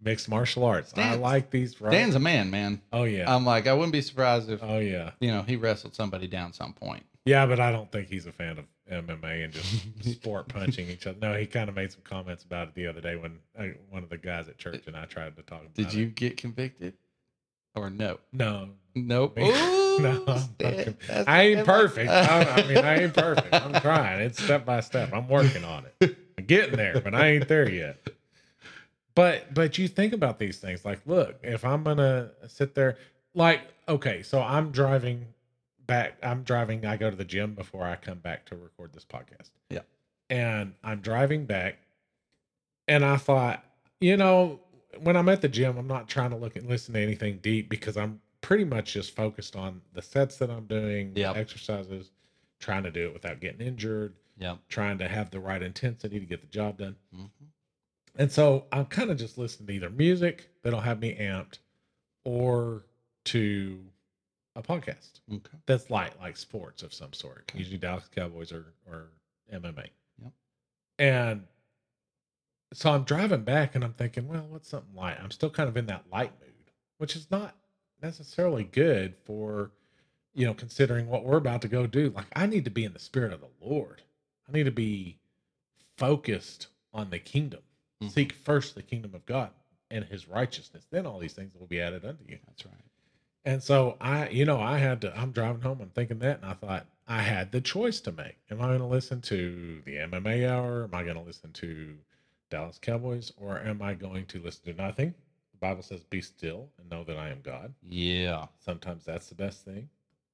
mixed 0.00 0.28
martial 0.28 0.64
arts, 0.64 0.92
I 0.96 1.14
like 1.16 1.50
these. 1.50 1.80
Right? 1.80 1.90
Dan's 1.92 2.14
a 2.14 2.20
man, 2.20 2.50
man. 2.50 2.80
oh 2.92 3.04
yeah, 3.04 3.32
I'm 3.34 3.44
like, 3.44 3.66
I 3.66 3.72
wouldn't 3.74 3.92
be 3.92 4.02
surprised 4.02 4.48
if 4.50 4.62
oh 4.62 4.78
yeah. 4.78 5.10
you 5.20 5.30
know 5.30 5.42
he 5.42 5.56
wrestled 5.56 5.94
somebody 5.94 6.26
down 6.26 6.52
some 6.52 6.72
point. 6.72 7.04
Yeah, 7.26 7.44
but 7.46 7.60
I 7.60 7.70
don't 7.70 7.90
think 7.92 8.08
he's 8.08 8.24
a 8.26 8.32
fan 8.32 8.58
of 8.58 8.64
MMA 8.90 9.44
and 9.44 9.52
just 9.52 9.84
sport 10.14 10.48
punching 10.48 10.88
each 10.88 11.06
other. 11.06 11.18
No, 11.20 11.34
he 11.36 11.44
kind 11.46 11.68
of 11.68 11.74
made 11.76 11.92
some 11.92 12.00
comments 12.02 12.44
about 12.44 12.68
it 12.68 12.74
the 12.74 12.86
other 12.86 13.00
day 13.02 13.16
when 13.16 13.38
uh, 13.58 13.64
one 13.90 14.02
of 14.02 14.08
the 14.08 14.16
guys 14.16 14.48
at 14.48 14.56
church 14.56 14.84
and 14.86 14.96
I 14.96 15.04
tried 15.04 15.36
to 15.36 15.42
talk 15.42 15.60
about 15.60 15.74
Did 15.74 15.92
you 15.92 16.06
it. 16.06 16.14
get 16.14 16.36
convicted, 16.38 16.94
or 17.74 17.90
no? 17.90 18.18
No, 18.32 18.70
Nope. 18.94 19.38
Ooh, 19.38 19.42
no, 20.00 20.24
I'm 20.26 20.48
not 20.58 21.28
I 21.28 21.42
ain't 21.42 21.66
perfect. 21.66 22.10
I, 22.10 22.42
I 22.42 22.66
mean, 22.66 22.78
I 22.78 23.02
ain't 23.02 23.14
perfect. 23.16 23.52
I'm 23.54 23.80
trying. 23.80 24.20
It's 24.22 24.42
step 24.42 24.64
by 24.64 24.80
step. 24.80 25.12
I'm 25.12 25.28
working 25.28 25.64
on 25.64 25.86
it. 26.00 26.16
I'm 26.38 26.44
getting 26.44 26.76
there, 26.76 27.00
but 27.00 27.14
I 27.14 27.28
ain't 27.28 27.48
there 27.48 27.68
yet. 27.68 28.08
But 29.14 29.52
but 29.54 29.78
you 29.78 29.88
think 29.88 30.12
about 30.12 30.38
these 30.38 30.58
things. 30.58 30.84
Like, 30.84 31.00
look, 31.06 31.38
if 31.42 31.64
I'm 31.64 31.84
gonna 31.84 32.30
sit 32.48 32.74
there, 32.74 32.96
like, 33.34 33.62
okay, 33.88 34.22
so 34.22 34.40
I'm 34.40 34.70
driving 34.70 35.26
back. 35.86 36.14
I'm 36.22 36.42
driving. 36.42 36.84
I 36.86 36.96
go 36.96 37.10
to 37.10 37.16
the 37.16 37.24
gym 37.24 37.54
before 37.54 37.84
I 37.84 37.96
come 37.96 38.18
back 38.18 38.46
to 38.46 38.56
record 38.56 38.92
this 38.92 39.04
podcast. 39.04 39.50
Yeah. 39.68 39.80
And 40.30 40.74
I'm 40.82 41.00
driving 41.00 41.44
back, 41.44 41.78
and 42.88 43.04
I 43.04 43.16
thought, 43.16 43.64
you 44.00 44.16
know, 44.16 44.60
when 44.98 45.16
I'm 45.16 45.28
at 45.28 45.40
the 45.40 45.48
gym, 45.48 45.76
I'm 45.78 45.86
not 45.86 46.08
trying 46.08 46.30
to 46.30 46.36
look 46.36 46.56
and 46.56 46.68
listen 46.68 46.94
to 46.94 47.00
anything 47.00 47.38
deep 47.38 47.68
because 47.68 47.96
I'm 47.96 48.20
pretty 48.40 48.64
much 48.64 48.92
just 48.94 49.14
focused 49.14 49.54
on 49.56 49.80
the 49.92 50.02
sets 50.02 50.36
that 50.38 50.50
I'm 50.50 50.66
doing, 50.66 51.12
Yep. 51.16 51.36
exercises, 51.36 52.10
trying 52.58 52.82
to 52.84 52.90
do 52.90 53.06
it 53.06 53.12
without 53.12 53.40
getting 53.40 53.66
injured, 53.66 54.14
Yep. 54.38 54.58
trying 54.68 54.98
to 54.98 55.08
have 55.08 55.30
the 55.30 55.40
right 55.40 55.62
intensity 55.62 56.18
to 56.18 56.26
get 56.26 56.40
the 56.40 56.46
job 56.48 56.78
done. 56.78 56.96
Mhm. 57.14 57.30
And 58.16 58.32
so 58.32 58.66
I'm 58.72 58.86
kind 58.86 59.10
of 59.10 59.18
just 59.18 59.38
listening 59.38 59.68
to 59.68 59.72
either 59.74 59.90
music 59.90 60.50
that'll 60.62 60.80
have 60.80 61.00
me 61.00 61.14
amped 61.16 61.58
or 62.24 62.82
to 63.26 63.84
a 64.56 64.62
podcast 64.62 65.20
Okay. 65.32 65.58
that's 65.66 65.90
light, 65.90 66.18
like 66.18 66.36
sports 66.36 66.82
of 66.82 66.92
some 66.92 67.12
sort, 67.12 67.52
usually 67.54 67.78
Dallas 67.78 68.08
Cowboys 68.08 68.50
or, 68.52 68.74
or 68.86 69.10
MMA. 69.52 69.90
Yep. 70.22 70.32
And 70.98 71.46
so 72.72 72.92
I'm 72.92 73.04
driving 73.04 73.42
back 73.42 73.74
and 73.74 73.84
I'm 73.84 73.94
thinking, 73.94 74.28
well, 74.28 74.46
what's 74.48 74.68
something 74.68 74.94
light? 74.94 75.18
I'm 75.22 75.30
still 75.30 75.50
kind 75.50 75.68
of 75.68 75.76
in 75.76 75.86
that 75.86 76.04
light 76.12 76.32
mood, 76.40 76.70
which 76.98 77.16
is 77.16 77.30
not 77.30 77.56
necessarily 78.02 78.64
good 78.64 79.14
for, 79.24 79.72
you 80.34 80.46
know, 80.46 80.54
considering 80.54 81.08
what 81.08 81.24
we're 81.24 81.36
about 81.36 81.62
to 81.62 81.68
go 81.68 81.86
do. 81.86 82.10
Like, 82.10 82.26
I 82.34 82.46
need 82.46 82.64
to 82.64 82.70
be 82.70 82.84
in 82.84 82.92
the 82.92 82.98
spirit 82.98 83.32
of 83.32 83.40
the 83.40 83.48
Lord. 83.60 84.02
I 84.48 84.52
need 84.52 84.64
to 84.64 84.70
be 84.70 85.18
focused 85.96 86.68
on 86.92 87.10
the 87.10 87.18
kingdom. 87.18 87.60
Mhm. 88.02 88.10
Seek 88.10 88.32
first 88.32 88.74
the 88.74 88.82
kingdom 88.82 89.14
of 89.14 89.26
God 89.26 89.50
and 89.90 90.04
his 90.04 90.28
righteousness. 90.28 90.86
Then 90.90 91.06
all 91.06 91.18
these 91.18 91.34
things 91.34 91.54
will 91.54 91.66
be 91.66 91.80
added 91.80 92.04
unto 92.04 92.24
you. 92.26 92.38
That's 92.46 92.64
right. 92.64 92.84
And 93.44 93.62
so 93.62 93.96
I, 94.00 94.28
you 94.28 94.44
know, 94.44 94.60
I 94.60 94.78
had 94.78 95.00
to, 95.02 95.18
I'm 95.18 95.32
driving 95.32 95.62
home, 95.62 95.80
I'm 95.80 95.90
thinking 95.90 96.18
that, 96.20 96.36
and 96.38 96.46
I 96.46 96.54
thought 96.54 96.86
I 97.06 97.22
had 97.22 97.52
the 97.52 97.60
choice 97.60 98.00
to 98.02 98.12
make. 98.12 98.36
Am 98.50 98.60
I 98.60 98.66
going 98.66 98.78
to 98.80 98.86
listen 98.86 99.20
to 99.22 99.82
the 99.84 99.96
MMA 99.96 100.48
hour? 100.48 100.84
Am 100.84 100.94
I 100.94 101.02
going 101.02 101.16
to 101.16 101.22
listen 101.22 101.52
to 101.54 101.98
Dallas 102.50 102.78
Cowboys? 102.78 103.32
Or 103.36 103.58
am 103.60 103.80
I 103.82 103.94
going 103.94 104.26
to 104.26 104.40
listen 104.40 104.64
to 104.74 104.82
nothing? 104.82 105.14
The 105.52 105.58
Bible 105.58 105.82
says, 105.82 106.02
be 106.04 106.20
still 106.20 106.68
and 106.78 106.90
know 106.90 107.04
that 107.04 107.16
I 107.16 107.30
am 107.30 107.40
God. 107.42 107.72
Yeah. 107.88 108.46
Sometimes 108.58 109.04
that's 109.04 109.28
the 109.28 109.34
best 109.34 109.64
thing. 109.64 109.88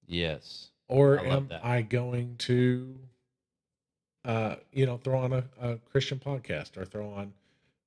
Yes. 0.07 0.71
Or 0.89 1.21
I 1.21 1.25
am 1.25 1.49
that. 1.49 1.65
I 1.65 1.83
going 1.83 2.37
to, 2.39 2.97
uh, 4.25 4.57
you 4.73 4.87
know, 4.87 4.97
throw 4.99 5.19
on 5.21 5.33
a, 5.33 5.45
a 5.61 5.77
Christian 5.91 6.19
podcast 6.19 6.77
or 6.77 6.85
throw 6.85 7.09
on 7.11 7.33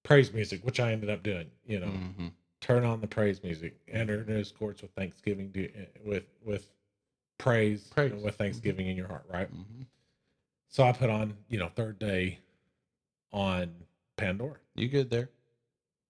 praise 0.03 0.33
music, 0.33 0.65
which 0.65 0.79
I 0.79 0.91
ended 0.91 1.09
up 1.09 1.23
doing, 1.23 1.47
you 1.65 1.79
know, 1.79 1.87
hmm 1.87 2.27
turn 2.61 2.83
on 2.83 2.99
the 2.99 3.07
praise 3.07 3.41
music, 3.41 3.73
enter 3.87 4.15
into 4.15 4.33
his 4.33 4.51
courts 4.51 4.81
with 4.81 4.91
thanksgiving, 4.91 5.49
do, 5.49 5.69
with 6.03 6.25
with 6.43 6.69
praise, 7.37 7.83
Praise. 7.95 8.11
with 8.21 8.35
thanksgiving 8.35 8.87
in 8.87 8.97
your 8.97 9.07
heart, 9.07 9.23
right? 9.31 9.47
hmm 9.47 9.83
So 10.67 10.83
I 10.83 10.91
put 10.91 11.09
on, 11.09 11.37
you 11.47 11.57
know, 11.57 11.69
third 11.69 11.99
day 11.99 12.39
on 13.31 13.73
Pandora, 14.19 14.57
You 14.75 14.87
good 14.87 15.09
there? 15.09 15.29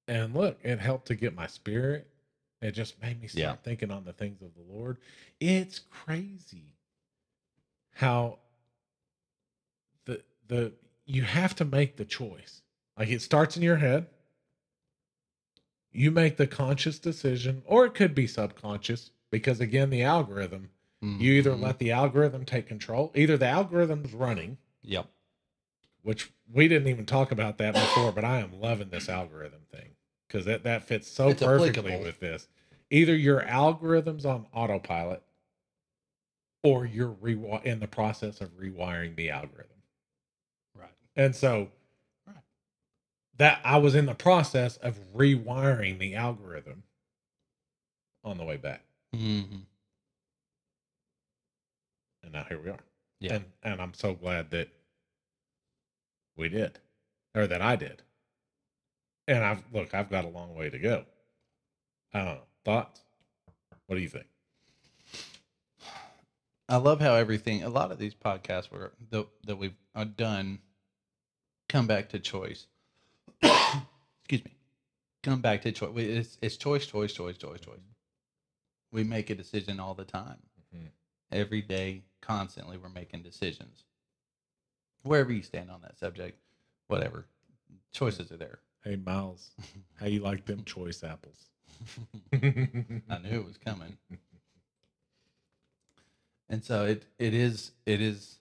and 0.07 0.33
look, 0.33 0.59
it 0.63 0.79
helped 0.79 1.07
to 1.07 1.15
get 1.15 1.33
my 1.35 1.47
spirit 1.47 2.07
It 2.61 2.71
just 2.71 3.01
made 3.01 3.21
me 3.21 3.27
start 3.27 3.41
Yeah. 3.41 3.55
thinking 3.63 3.89
on 3.89 4.03
the 4.03 4.11
things 4.11 4.41
of 4.41 4.53
the 4.53 4.61
Lord. 4.73 4.97
It's 5.39 5.79
crazy 5.79 6.73
how 7.91 8.39
the 10.05 10.21
the 10.47 10.73
you 11.05 11.23
have 11.23 11.55
to 11.55 11.65
make 11.65 11.95
the 11.95 12.03
choice. 12.05 12.61
Like 12.97 13.07
it 13.09 13.21
starts 13.21 13.55
in 13.55 13.63
your 13.63 13.77
head. 13.77 14.07
You 15.91 16.11
make 16.11 16.35
the 16.37 16.47
conscious 16.47 16.99
decision, 16.99 17.63
or 17.65 17.85
it 17.85 17.93
could 17.93 18.13
be 18.13 18.27
subconscious, 18.27 19.11
because 19.31 19.59
again, 19.61 19.89
the 19.89 20.03
algorithm, 20.03 20.69
you 21.01 21.33
either 21.33 21.51
Mhm. 21.53 21.61
let 21.61 21.79
the 21.79 21.91
algorithm 21.91 22.45
take 22.45 22.67
control, 22.67 23.11
either 23.15 23.37
the 23.37 23.47
algorithm's 23.47 24.13
running, 24.13 24.57
Yep. 24.83 25.09
Which 26.03 26.31
we 26.51 26.67
didn't 26.67 26.87
even 26.87 27.05
talk 27.05 27.31
about 27.31 27.57
that 27.59 27.73
before, 27.73 28.11
but 28.11 28.23
I 28.23 28.39
am 28.39 28.59
loving 28.59 28.89
this 28.89 29.09
algorithm 29.09 29.61
thing 29.71 29.89
because 30.27 30.45
that, 30.45 30.63
that 30.63 30.83
fits 30.83 31.09
so 31.09 31.29
It's 31.29 31.41
perfectly 31.43 31.79
applicable. 31.93 32.03
with 32.05 32.19
this. 32.19 32.47
Either 32.89 33.15
your 33.15 33.41
algorithm's 33.41 34.25
on 34.25 34.45
autopilot 34.53 35.21
or 36.63 36.85
you're 36.85 37.13
rewi- 37.21 37.63
in 37.63 37.79
the 37.79 37.87
process 37.87 38.41
of 38.41 38.49
rewiring 38.57 39.15
the 39.15 39.29
algorithm. 39.29 39.77
Right. 40.75 40.89
And 41.15 41.35
so 41.35 41.69
Right. 42.27 42.35
that 43.37 43.61
I 43.63 43.77
was 43.77 43.95
in 43.95 44.05
the 44.07 44.15
process 44.15 44.77
of 44.77 44.99
rewiring 45.13 45.99
the 45.99 46.15
algorithm 46.15 46.83
on 48.23 48.37
the 48.37 48.43
way 48.43 48.57
back. 48.57 48.83
hmm 49.13 49.41
And 52.23 52.33
now 52.33 52.43
here 52.49 52.59
we 52.59 52.69
are. 52.69 52.79
Yeah. 53.19 53.35
And 53.35 53.45
and 53.63 53.81
I'm 53.81 53.93
so 53.93 54.13
glad 54.13 54.49
that 54.51 54.69
we 56.39 56.49
did. 56.49 56.79
Or 57.35 57.45
that 57.45 57.61
I 57.61 57.75
did. 57.75 58.01
And 59.27 59.43
I've 59.43 59.63
look, 59.71 59.93
I've 59.93 60.09
got 60.09 60.25
a 60.25 60.29
long 60.29 60.55
way 60.55 60.69
to 60.69 60.79
go. 60.79 61.05
I 62.13 62.19
don't 62.19 62.35
know. 62.35 62.41
Thoughts? 62.65 63.01
What 63.85 63.95
do 63.95 64.01
you 64.01 64.09
think? 64.09 64.25
I 66.67 66.77
love 66.77 66.99
how 66.99 67.15
everything. 67.15 67.63
A 67.63 67.69
lot 67.69 67.91
of 67.91 67.99
these 67.99 68.15
podcasts 68.15 68.71
were 68.71 68.93
that 69.11 69.27
that 69.45 69.57
we've 69.57 69.75
uh, 69.95 70.05
done 70.05 70.59
come 71.67 71.85
back 71.87 72.09
to 72.09 72.19
choice. 72.19 72.67
Excuse 73.41 74.45
me. 74.45 74.55
Come 75.23 75.41
back 75.41 75.61
to 75.63 75.71
choice. 75.71 75.91
It's, 75.95 76.37
it's 76.41 76.57
choice, 76.57 76.85
choice, 76.85 77.13
choice, 77.13 77.37
choice, 77.37 77.59
choice. 77.59 77.79
We 78.91 79.03
make 79.03 79.29
a 79.29 79.35
decision 79.35 79.79
all 79.79 79.93
the 79.93 80.05
time. 80.05 80.37
Mhm. 80.75 80.89
Every 81.31 81.61
day, 81.61 82.03
constantly, 82.21 82.77
we're 82.77 82.89
making 82.89 83.21
decisions. 83.21 83.83
Wherever 85.03 85.31
you 85.31 85.41
stand 85.43 85.71
on 85.71 85.81
that 85.81 85.97
subject, 85.97 86.39
whatever, 86.87 87.25
choices 87.91 88.31
are 88.31 88.37
there. 88.37 88.59
Hey 88.83 88.95
Miles, 88.95 89.51
how 89.99 90.05
you 90.07 90.21
like 90.21 90.45
them 90.45 90.63
choice 90.63 91.03
apples? 91.03 91.49
I 92.33 92.37
knew 92.37 93.39
it 93.39 93.45
was 93.45 93.57
coming. 93.57 93.97
And 96.49 96.63
so 96.63 96.85
it 96.85 97.05
it 97.17 97.33
is 97.33 97.71
it 97.85 98.01
is 98.01 98.39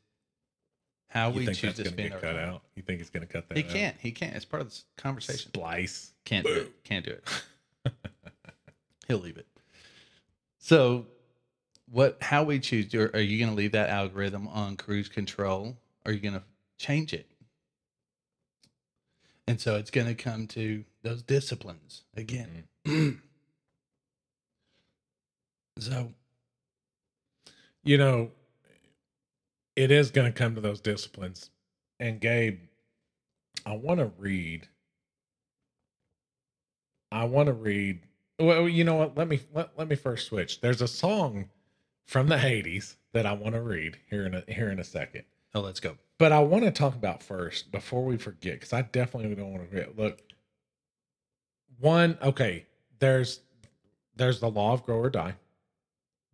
how 1.08 1.30
You 1.30 1.46
we 1.46 1.46
choose 1.54 1.74
to 1.74 1.84
spend 1.88 2.12
our 2.12 2.18
cut 2.20 2.32
time. 2.34 2.48
out? 2.48 2.62
You 2.74 2.82
think 2.82 2.98
he's 2.98 3.10
gonna 3.10 3.26
cut 3.26 3.48
that 3.48 3.58
out? 3.58 3.58
He 3.58 3.64
out? 3.64 3.70
can't. 3.70 3.96
He 4.00 4.12
can't. 4.12 4.34
It's 4.34 4.44
part 4.44 4.62
of 4.62 4.68
this 4.68 4.84
conversation. 4.96 5.50
Splice. 5.52 6.12
Can't 6.24 6.46
do 6.46 6.52
it. 6.52 6.84
Can't 6.84 7.04
do 7.04 7.12
it. 7.12 7.92
He'll 9.08 9.18
leave 9.18 9.38
it. 9.38 9.46
So, 10.58 11.06
what? 11.90 12.18
How 12.20 12.42
we 12.44 12.60
choose? 12.60 12.94
Are 12.94 13.20
you 13.20 13.38
going 13.38 13.50
to 13.50 13.56
leave 13.56 13.72
that 13.72 13.88
algorithm 13.88 14.48
on 14.48 14.76
cruise 14.76 15.08
control? 15.08 15.78
Are 16.08 16.12
you 16.12 16.20
going 16.20 16.34
to 16.34 16.42
change 16.78 17.12
it? 17.12 17.30
And 19.46 19.60
so 19.60 19.76
it's 19.76 19.90
going 19.90 20.08
to 20.08 20.14
come 20.14 20.46
to 20.48 20.84
those 21.02 21.22
disciplines 21.22 22.02
again. 22.16 22.64
Mm-hmm. 22.86 23.18
so 25.78 26.12
you 27.88 27.96
know, 27.96 28.30
it 29.76 29.90
is 29.90 30.10
going 30.10 30.30
to 30.30 30.38
come 30.38 30.54
to 30.54 30.60
those 30.60 30.80
disciplines. 30.80 31.48
And 31.98 32.20
Gabe, 32.20 32.60
I 33.64 33.76
want 33.76 34.00
to 34.00 34.12
read. 34.18 34.68
I 37.10 37.24
want 37.24 37.46
to 37.46 37.54
read. 37.54 38.00
Well, 38.38 38.68
you 38.68 38.84
know 38.84 38.96
what? 38.96 39.16
Let 39.16 39.28
me 39.28 39.40
let, 39.54 39.70
let 39.78 39.88
me 39.88 39.96
first 39.96 40.26
switch. 40.26 40.60
There's 40.60 40.82
a 40.82 40.88
song 40.88 41.48
from 42.04 42.28
the 42.28 42.36
80s 42.36 42.96
that 43.12 43.24
I 43.24 43.32
want 43.32 43.54
to 43.54 43.62
read 43.62 43.96
here 44.10 44.26
in 44.26 44.34
a 44.34 44.44
here 44.46 44.70
in 44.70 44.78
a 44.78 44.84
second. 44.84 45.24
Oh, 45.54 45.60
let's 45.60 45.80
go. 45.80 45.96
But 46.18 46.32
I 46.32 46.40
want 46.40 46.64
to 46.64 46.70
talk 46.70 46.94
about 46.94 47.22
first 47.22 47.70
before 47.70 48.04
we 48.04 48.16
forget, 48.16 48.54
because 48.54 48.72
I 48.72 48.82
definitely 48.82 49.34
don't 49.34 49.52
want 49.52 49.62
to 49.64 49.68
forget. 49.70 49.96
Look, 49.96 50.20
one, 51.78 52.18
okay, 52.22 52.66
there's 52.98 53.40
there's 54.16 54.40
the 54.40 54.50
law 54.50 54.72
of 54.72 54.84
grow 54.84 54.98
or 54.98 55.10
die 55.10 55.34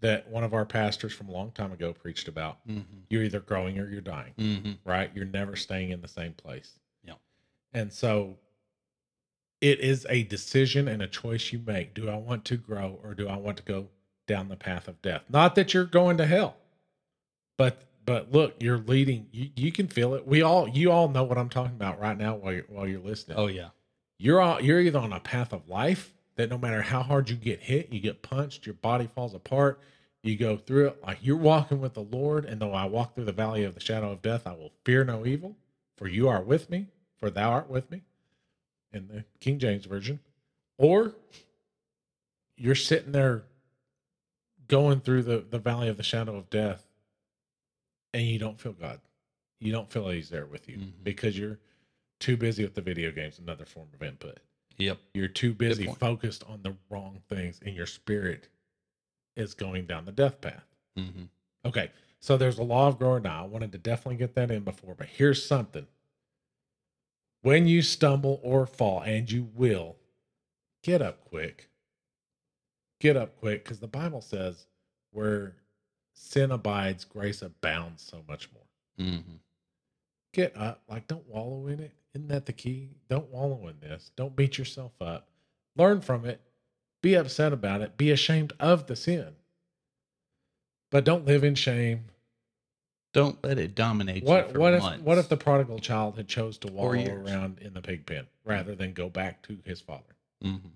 that 0.00 0.28
one 0.28 0.44
of 0.44 0.52
our 0.54 0.64
pastors 0.64 1.12
from 1.12 1.28
a 1.28 1.32
long 1.32 1.50
time 1.52 1.72
ago 1.72 1.92
preached 1.92 2.28
about. 2.28 2.66
Mm-hmm. 2.68 2.80
You're 3.10 3.22
either 3.22 3.40
growing 3.40 3.78
or 3.78 3.88
you're 3.88 4.00
dying, 4.00 4.32
Mm-hmm. 4.38 4.72
right? 4.88 5.10
You're 5.14 5.24
never 5.24 5.56
staying 5.56 5.90
in 5.90 6.00
the 6.00 6.08
same 6.08 6.32
place. 6.32 6.78
Yeah. 7.02 7.14
And 7.72 7.92
so 7.92 8.36
it 9.60 9.80
is 9.80 10.06
a 10.10 10.24
decision 10.24 10.88
and 10.88 11.00
a 11.02 11.06
choice 11.06 11.52
you 11.52 11.58
make. 11.66 11.94
Do 11.94 12.08
I 12.10 12.16
want 12.16 12.44
to 12.46 12.56
grow 12.56 12.98
or 13.02 13.14
do 13.14 13.28
I 13.28 13.36
want 13.36 13.56
to 13.58 13.62
go 13.62 13.88
down 14.26 14.48
the 14.48 14.56
path 14.56 14.88
of 14.88 15.00
death? 15.00 15.22
Not 15.28 15.54
that 15.54 15.72
you're 15.72 15.84
going 15.84 16.18
to 16.18 16.26
hell, 16.26 16.56
but 17.56 17.82
but 18.04 18.32
look, 18.32 18.54
you're 18.60 18.78
leading. 18.78 19.26
You, 19.32 19.50
you 19.56 19.72
can 19.72 19.88
feel 19.88 20.14
it. 20.14 20.26
We 20.26 20.42
all 20.42 20.68
you 20.68 20.90
all 20.90 21.08
know 21.08 21.24
what 21.24 21.38
I'm 21.38 21.48
talking 21.48 21.74
about 21.74 22.00
right 22.00 22.16
now 22.16 22.34
while 22.34 22.52
you're, 22.52 22.66
while 22.68 22.86
you're 22.86 23.00
listening. 23.00 23.38
Oh 23.38 23.46
yeah. 23.46 23.68
You're 24.18 24.40
all, 24.40 24.60
you're 24.60 24.80
either 24.80 24.98
on 24.98 25.12
a 25.12 25.20
path 25.20 25.52
of 25.52 25.68
life 25.68 26.14
that 26.36 26.48
no 26.50 26.58
matter 26.58 26.82
how 26.82 27.02
hard 27.02 27.28
you 27.28 27.36
get 27.36 27.60
hit, 27.60 27.92
you 27.92 28.00
get 28.00 28.22
punched, 28.22 28.66
your 28.66 28.74
body 28.74 29.08
falls 29.14 29.34
apart, 29.34 29.80
you 30.22 30.36
go 30.36 30.56
through 30.56 30.88
it 30.88 31.02
like 31.02 31.18
you're 31.20 31.36
walking 31.36 31.80
with 31.80 31.94
the 31.94 32.02
Lord. 32.02 32.44
And 32.44 32.60
though 32.60 32.72
I 32.72 32.86
walk 32.86 33.14
through 33.14 33.24
the 33.24 33.32
valley 33.32 33.64
of 33.64 33.74
the 33.74 33.80
shadow 33.80 34.10
of 34.12 34.22
death, 34.22 34.46
I 34.46 34.52
will 34.52 34.72
fear 34.84 35.04
no 35.04 35.26
evil, 35.26 35.56
for 35.96 36.08
you 36.08 36.28
are 36.28 36.42
with 36.42 36.70
me, 36.70 36.86
for 37.18 37.30
thou 37.30 37.50
art 37.50 37.68
with 37.68 37.90
me, 37.90 38.02
in 38.92 39.08
the 39.08 39.24
King 39.40 39.58
James 39.58 39.84
version. 39.84 40.20
Or 40.78 41.14
you're 42.56 42.74
sitting 42.74 43.12
there 43.12 43.44
going 44.66 45.00
through 45.00 45.24
the, 45.24 45.44
the 45.48 45.58
valley 45.58 45.88
of 45.88 45.96
the 45.96 46.02
shadow 46.02 46.36
of 46.36 46.50
death, 46.50 46.86
and 48.14 48.22
you 48.22 48.38
don't 48.38 48.58
feel 48.58 48.72
God. 48.72 49.00
You 49.60 49.72
don't 49.72 49.90
feel 49.90 50.08
He's 50.08 50.30
there 50.30 50.46
with 50.46 50.68
you 50.68 50.78
Mhm. 50.78 50.92
because 51.02 51.38
you're 51.38 51.58
too 52.20 52.36
busy 52.36 52.64
with 52.64 52.74
the 52.74 52.80
video 52.80 53.10
games, 53.10 53.38
another 53.38 53.66
form 53.66 53.88
of 53.92 54.02
input. 54.02 54.40
Yep. 54.78 54.98
You're 55.12 55.28
too 55.28 55.52
busy 55.52 55.86
focused 55.86 56.44
on 56.44 56.62
the 56.62 56.76
wrong 56.88 57.20
things, 57.28 57.60
and 57.64 57.76
your 57.76 57.86
spirit 57.86 58.48
is 59.36 59.54
going 59.54 59.86
down 59.86 60.04
the 60.04 60.12
death 60.12 60.40
path. 60.40 60.64
Mm-hmm. 60.96 61.24
Okay, 61.64 61.90
so 62.20 62.36
there's 62.36 62.58
a 62.58 62.62
law 62.62 62.88
of 62.88 62.98
growing 62.98 63.22
now. 63.24 63.44
I 63.44 63.46
wanted 63.46 63.72
to 63.72 63.78
definitely 63.78 64.16
get 64.16 64.34
that 64.34 64.50
in 64.50 64.64
before, 64.64 64.94
but 64.94 65.08
here's 65.08 65.44
something. 65.44 65.86
When 67.42 67.66
you 67.68 67.82
stumble 67.82 68.40
or 68.42 68.66
fall, 68.66 69.00
and 69.02 69.30
you 69.30 69.44
will, 69.54 69.96
get 70.82 71.02
up 71.02 71.24
quick. 71.24 71.68
Get 73.00 73.16
up 73.16 73.36
quick, 73.36 73.64
because 73.64 73.80
the 73.80 73.86
Bible 73.88 74.20
says 74.22 74.66
where 75.10 75.56
sin 76.14 76.50
abides, 76.50 77.04
grace 77.04 77.42
abounds 77.42 78.02
so 78.02 78.22
much 78.28 78.48
more. 78.52 79.06
Mm-hmm. 79.06 79.36
Get 80.32 80.56
up. 80.56 80.82
Like, 80.88 81.06
don't 81.06 81.28
wallow 81.28 81.66
in 81.66 81.80
it. 81.80 81.92
Isn't 82.14 82.28
that 82.28 82.46
the 82.46 82.52
key? 82.52 82.90
Don't 83.08 83.28
wallow 83.30 83.68
in 83.68 83.74
this. 83.80 84.10
Don't 84.16 84.34
beat 84.34 84.56
yourself 84.56 84.92
up. 85.00 85.28
Learn 85.76 86.00
from 86.00 86.24
it. 86.24 86.40
Be 87.02 87.14
upset 87.14 87.52
about 87.52 87.82
it. 87.82 87.96
Be 87.96 88.10
ashamed 88.10 88.52
of 88.58 88.86
the 88.86 88.96
sin. 88.96 89.34
But 90.90 91.04
don't 91.04 91.26
live 91.26 91.44
in 91.44 91.54
shame. 91.54 92.04
Don't 93.12 93.42
let 93.44 93.58
it 93.58 93.74
dominate 93.76 94.24
you 94.24 94.28
What 94.28 94.56
what 94.56 94.74
if 94.74 94.82
months. 94.82 95.04
what 95.04 95.18
if 95.18 95.28
the 95.28 95.36
prodigal 95.36 95.78
child 95.78 96.16
had 96.16 96.26
chose 96.26 96.58
to 96.58 96.72
wallow 96.72 97.14
around 97.14 97.58
in 97.60 97.72
the 97.72 97.80
pig 97.80 98.06
pen 98.06 98.26
rather 98.44 98.74
than 98.74 98.92
go 98.92 99.08
back 99.08 99.42
to 99.42 99.58
his 99.64 99.80
father? 99.80 100.16
Mm-hmm. 100.42 100.68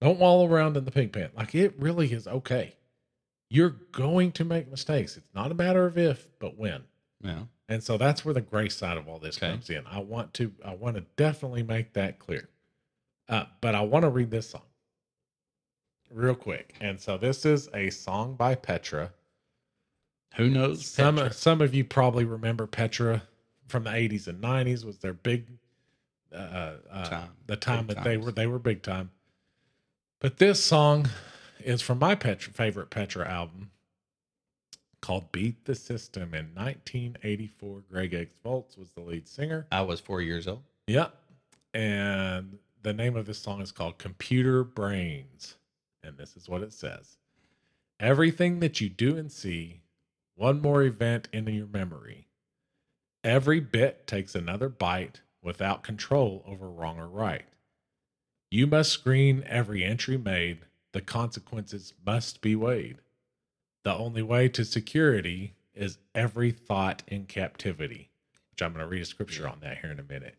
Don't 0.00 0.18
wallow 0.18 0.46
around 0.46 0.76
in 0.76 0.84
the 0.84 0.90
pig 0.90 1.12
pen. 1.12 1.30
Like 1.36 1.54
it 1.54 1.74
really 1.78 2.12
is 2.12 2.26
okay. 2.26 2.74
You're 3.48 3.76
going 3.92 4.32
to 4.32 4.44
make 4.44 4.70
mistakes. 4.70 5.16
It's 5.16 5.28
not 5.34 5.50
a 5.50 5.54
matter 5.54 5.86
of 5.86 5.96
if, 5.96 6.26
but 6.38 6.58
when. 6.58 6.82
Yeah. 7.22 7.42
And 7.68 7.82
so 7.82 7.96
that's 7.96 8.24
where 8.24 8.34
the 8.34 8.40
grace 8.40 8.76
side 8.76 8.96
of 8.96 9.08
all 9.08 9.18
this 9.18 9.36
Okay. 9.38 9.50
comes 9.50 9.70
in. 9.70 9.84
I 9.86 9.98
want 10.00 10.34
to 10.34 10.52
I 10.64 10.74
want 10.74 10.96
to 10.96 11.04
definitely 11.16 11.62
make 11.62 11.92
that 11.94 12.18
clear. 12.18 12.48
Uh, 13.28 13.44
but 13.60 13.74
I 13.74 13.80
want 13.80 14.04
to 14.04 14.08
read 14.08 14.30
this 14.30 14.50
song 14.50 14.62
real 16.12 16.34
quick. 16.34 16.74
And 16.80 17.00
so 17.00 17.18
this 17.18 17.44
is 17.44 17.68
a 17.74 17.90
song 17.90 18.34
by 18.36 18.54
Petra. 18.54 19.12
Who 20.36 20.48
knows? 20.48 20.86
Some 20.86 21.16
Petra? 21.16 21.32
some 21.32 21.60
of 21.60 21.74
you 21.74 21.84
probably 21.84 22.24
remember 22.24 22.66
Petra 22.66 23.22
from 23.68 23.82
the 23.84 23.90
80s 23.90 24.28
and 24.28 24.40
90s 24.40 24.84
was 24.84 24.98
their 24.98 25.14
big 25.14 25.46
uh, 26.32 26.74
uh, 26.90 27.04
Time. 27.08 27.30
the 27.46 27.56
time 27.56 27.86
Big 27.86 27.96
that 27.96 28.04
they 28.04 28.16
were 28.16 28.30
they 28.32 28.46
were 28.46 28.58
big 28.60 28.82
time. 28.82 29.10
But 30.20 30.38
this 30.38 30.62
song 30.62 31.08
is 31.60 31.82
from 31.82 31.98
my 31.98 32.14
Petra, 32.14 32.52
favorite 32.52 32.90
Petra 32.90 33.28
album 33.28 33.70
called 35.00 35.30
Beat 35.32 35.64
the 35.64 35.74
System 35.74 36.34
in 36.34 36.46
1984. 36.54 37.84
Greg 37.90 38.14
X 38.14 38.34
Volz 38.42 38.76
was 38.76 38.90
the 38.90 39.00
lead 39.00 39.28
singer. 39.28 39.66
I 39.70 39.82
was 39.82 40.00
four 40.00 40.20
years 40.20 40.48
old. 40.48 40.62
Yep. 40.86 41.14
And 41.74 42.58
the 42.82 42.92
name 42.92 43.16
of 43.16 43.26
this 43.26 43.38
song 43.38 43.60
is 43.60 43.72
called 43.72 43.98
Computer 43.98 44.64
Brains. 44.64 45.56
and 46.02 46.16
this 46.16 46.36
is 46.36 46.48
what 46.48 46.62
it 46.62 46.72
says 46.72 47.18
Everything 47.98 48.60
that 48.60 48.80
you 48.80 48.88
do 48.88 49.16
and 49.16 49.30
see, 49.32 49.80
one 50.34 50.60
more 50.60 50.82
event 50.82 51.28
in 51.32 51.46
your 51.46 51.66
memory. 51.66 52.28
Every 53.24 53.58
bit 53.60 54.06
takes 54.06 54.34
another 54.34 54.68
bite 54.68 55.22
without 55.42 55.82
control 55.82 56.44
over 56.46 56.68
wrong 56.70 56.98
or 56.98 57.08
right. 57.08 57.46
You 58.50 58.66
must 58.66 58.92
screen 58.92 59.42
every 59.46 59.82
entry 59.82 60.16
made, 60.16 60.58
the 60.96 61.02
consequences 61.02 61.92
must 62.06 62.40
be 62.40 62.56
weighed. 62.56 62.96
The 63.84 63.94
only 63.94 64.22
way 64.22 64.48
to 64.48 64.64
security 64.64 65.52
is 65.74 65.98
every 66.14 66.50
thought 66.50 67.02
in 67.06 67.26
captivity, 67.26 68.08
which 68.50 68.62
I'm 68.62 68.72
going 68.72 68.82
to 68.82 68.88
read 68.88 69.02
a 69.02 69.04
scripture 69.04 69.46
on 69.46 69.58
that 69.60 69.76
here 69.76 69.90
in 69.90 70.00
a 70.00 70.02
minute. 70.02 70.36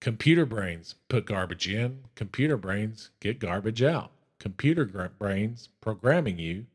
Computer 0.00 0.44
brains 0.44 0.96
put 1.08 1.24
garbage 1.24 1.68
in, 1.68 2.00
computer 2.16 2.56
brains 2.56 3.10
get 3.20 3.38
garbage 3.38 3.80
out. 3.80 4.10
Computer 4.40 4.86
brains 5.20 5.68
programming 5.80 6.40
you. 6.40 6.66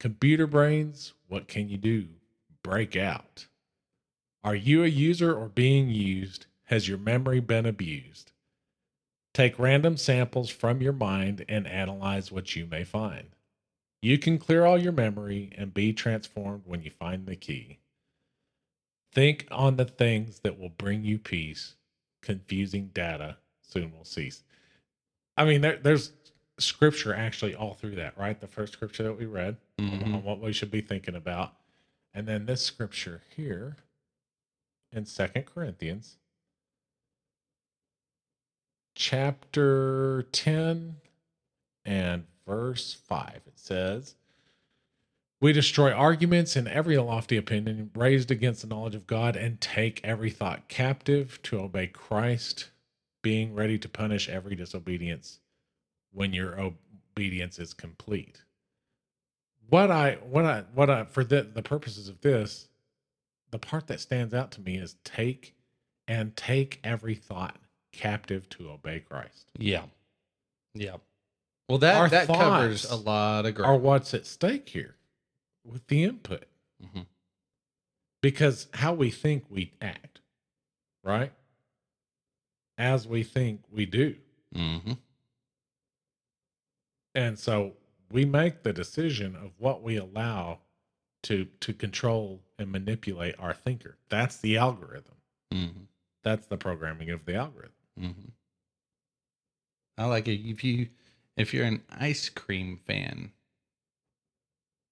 Computer 0.00 0.48
brains, 0.48 1.12
what 1.28 1.46
can 1.46 1.68
you 1.68 1.78
do? 1.78 2.08
Break 2.64 2.96
out. 2.96 3.46
Are 4.42 4.56
you 4.56 4.82
a 4.82 4.88
user 4.88 5.32
or 5.32 5.46
being 5.48 5.90
used? 5.90 6.46
Has 6.64 6.88
your 6.88 6.98
memory 6.98 7.38
been 7.38 7.66
abused? 7.66 8.31
Take 9.34 9.58
random 9.58 9.96
samples 9.96 10.50
from 10.50 10.82
your 10.82 10.92
mind 10.92 11.44
and 11.48 11.66
analyze 11.66 12.30
what 12.30 12.54
you 12.54 12.66
may 12.66 12.84
find. 12.84 13.28
You 14.02 14.18
can 14.18 14.38
clear 14.38 14.64
all 14.66 14.78
your 14.78 14.92
memory 14.92 15.52
and 15.56 15.72
be 15.72 15.92
transformed 15.92 16.62
when 16.66 16.82
you 16.82 16.90
find 16.90 17.26
the 17.26 17.36
key. 17.36 17.78
Think 19.12 19.46
on 19.50 19.76
the 19.76 19.84
things 19.84 20.40
that 20.40 20.58
will 20.58 20.70
bring 20.70 21.04
you 21.04 21.18
peace. 21.18 21.76
Confusing 22.20 22.90
data 22.92 23.36
soon 23.62 23.92
will 23.96 24.04
cease. 24.04 24.42
I 25.36 25.44
mean, 25.44 25.60
there, 25.60 25.76
there's 25.78 26.12
scripture 26.58 27.14
actually 27.14 27.54
all 27.54 27.74
through 27.74 27.96
that, 27.96 28.16
right? 28.18 28.38
The 28.38 28.46
first 28.46 28.74
scripture 28.74 29.02
that 29.04 29.18
we 29.18 29.24
read 29.26 29.56
on- 29.78 29.86
Mhm. 29.90 30.14
on 30.14 30.22
what 30.24 30.40
we 30.40 30.52
should 30.52 30.70
be 30.70 30.80
thinking 30.82 31.14
about. 31.14 31.56
And 32.12 32.28
then 32.28 32.44
this 32.44 32.62
scripture 32.62 33.22
here 33.34 33.76
in 34.92 35.06
Second 35.06 35.46
Corinthians 35.46 36.18
chapter 38.94 40.24
10 40.32 40.96
and 41.84 42.24
verse 42.46 42.94
5 42.94 43.40
it 43.46 43.58
says 43.58 44.14
we 45.40 45.52
destroy 45.52 45.90
arguments 45.90 46.54
and 46.54 46.68
every 46.68 46.96
lofty 46.98 47.36
opinion 47.36 47.90
raised 47.96 48.30
against 48.30 48.62
the 48.62 48.68
knowledge 48.68 48.94
of 48.94 49.08
God 49.08 49.34
and 49.34 49.60
take 49.60 50.00
every 50.04 50.30
thought 50.30 50.68
captive 50.68 51.42
to 51.42 51.58
obey 51.58 51.88
Christ 51.88 52.70
being 53.22 53.52
ready 53.52 53.76
to 53.78 53.88
punish 53.88 54.28
every 54.28 54.54
disobedience 54.54 55.40
when 56.12 56.32
your 56.32 56.60
obedience 56.60 57.58
is 57.58 57.74
complete. 57.74 58.42
What 59.68 59.90
i 59.90 60.18
what 60.22 60.44
i 60.44 60.64
what 60.74 60.90
i 60.90 61.04
for 61.04 61.24
the, 61.24 61.42
the 61.42 61.62
purposes 61.62 62.08
of 62.08 62.20
this 62.20 62.68
the 63.50 63.58
part 63.58 63.88
that 63.88 64.00
stands 64.00 64.32
out 64.32 64.52
to 64.52 64.60
me 64.60 64.76
is 64.76 64.96
take 65.02 65.56
and 66.06 66.36
take 66.36 66.78
every 66.84 67.14
thought 67.16 67.56
captive 67.92 68.48
to 68.50 68.70
obey 68.70 69.00
Christ. 69.00 69.50
Yeah. 69.58 69.86
Yeah. 70.74 70.96
Well, 71.68 71.78
that 71.78 71.96
Our 71.96 72.08
that 72.08 72.26
covers 72.26 72.84
a 72.90 72.96
lot 72.96 73.46
of 73.46 73.52
Or 73.54 73.62
ground. 73.62 73.82
what's 73.82 74.12
at 74.14 74.26
stake 74.26 74.68
here 74.68 74.96
with 75.64 75.86
the 75.86 76.02
input. 76.04 76.46
Mhm. 76.82 77.06
Because 78.20 78.68
how 78.74 78.92
we 78.94 79.10
think 79.10 79.44
we 79.50 79.72
act, 79.80 80.20
right? 81.04 81.32
As 82.78 83.06
we 83.06 83.22
think 83.22 83.62
we 83.70 83.86
do. 83.86 84.16
Mhm. 84.54 84.98
And 87.14 87.38
so 87.38 87.76
we 88.10 88.24
make 88.24 88.62
the 88.62 88.72
decision 88.72 89.36
of 89.36 89.52
what 89.58 89.82
we 89.82 89.96
allow 89.96 90.60
to 91.24 91.44
to 91.60 91.72
control 91.72 92.42
and 92.58 92.70
manipulate 92.72 93.38
our 93.38 93.54
thinker. 93.54 93.96
That's 94.08 94.38
the 94.38 94.56
algorithm. 94.56 95.16
Mhm. 95.52 95.86
That's 96.22 96.46
the 96.46 96.56
programming 96.56 97.10
of 97.10 97.24
the 97.24 97.34
algorithm. 97.34 97.74
Hmm 97.98 98.32
I 99.98 100.04
like 100.06 100.28
it. 100.28 100.40
If 100.40 100.64
you 100.64 100.88
if 101.36 101.52
you're 101.54 101.64
an 101.66 101.82
ice 101.90 102.28
cream 102.28 102.78
fan, 102.86 103.32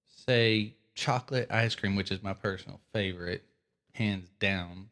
say 0.07 0.75
chocolate 0.95 1.51
ice 1.51 1.75
cream, 1.75 1.97
which 1.97 2.11
is 2.11 2.23
my 2.23 2.35
personal 2.35 2.81
favorite, 2.93 3.45
hands 3.95 4.29
down. 4.39 4.91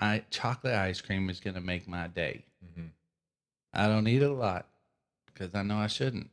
I 0.00 0.24
chocolate 0.30 0.74
ice 0.74 1.00
cream 1.00 1.28
is 1.30 1.40
gonna 1.40 1.60
make 1.60 1.88
my 1.88 2.08
day. 2.08 2.44
Mhm. 2.64 2.92
I 3.72 3.88
don't 3.88 4.08
eat 4.08 4.22
it 4.22 4.30
a 4.30 4.34
lot 4.34 4.68
because 5.26 5.54
I 5.54 5.62
know 5.62 5.78
I 5.78 5.88
shouldn't. 5.88 6.30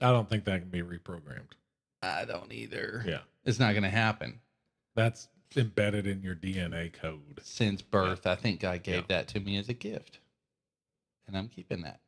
I 0.00 0.10
don't 0.10 0.28
think 0.28 0.44
that 0.44 0.60
can 0.60 0.70
be 0.70 0.82
reprogrammed. 0.82 1.52
I 2.02 2.24
don't 2.24 2.52
either. 2.52 3.04
Yeah. 3.06 3.22
It's 3.44 3.58
not 3.58 3.74
gonna 3.74 3.90
happen. 3.90 4.40
That's 4.94 5.28
embedded 5.56 6.06
in 6.06 6.22
your 6.22 6.34
DNA 6.34 6.92
code. 6.92 7.40
since 7.42 7.82
birth. 7.82 8.26
I 8.26 8.34
think 8.36 8.60
God 8.60 8.82
gave 8.82 9.02
Yeah. 9.02 9.06
that 9.08 9.28
to 9.28 9.40
me 9.40 9.56
as 9.56 9.68
a 9.68 9.74
gift. 9.74 10.18
And 11.26 11.36
I'm 11.36 11.48
keeping 11.48 11.82
that. 11.82 12.00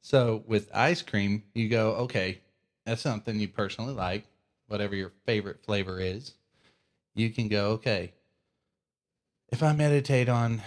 So 0.00 0.44
with 0.46 0.70
ice 0.74 1.02
cream, 1.02 1.44
you 1.54 1.68
go, 1.68 1.94
okay, 1.96 2.40
that's 2.84 3.02
something 3.02 3.38
you 3.40 3.48
personally 3.48 3.94
like, 3.94 4.26
whatever 4.66 4.94
your 4.94 5.12
favorite 5.24 5.64
flavor 5.64 6.00
is. 6.00 6.34
You 7.14 7.30
can 7.30 7.48
go, 7.48 7.70
okay, 7.72 8.12
if 9.50 9.62
I 9.62 9.72
meditate 9.72 10.28
on 10.28 10.62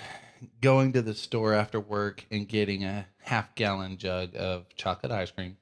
going 0.61 0.93
to 0.93 1.01
the 1.01 1.13
store 1.13 1.53
after 1.53 1.79
work 1.79 2.25
and 2.31 2.47
getting 2.47 2.83
a 2.83 3.07
half 3.23 3.53
gallon 3.55 3.97
jug 3.97 4.35
of 4.35 4.73
chocolate 4.75 5.11
ice 5.11 5.31
cream 5.31 5.57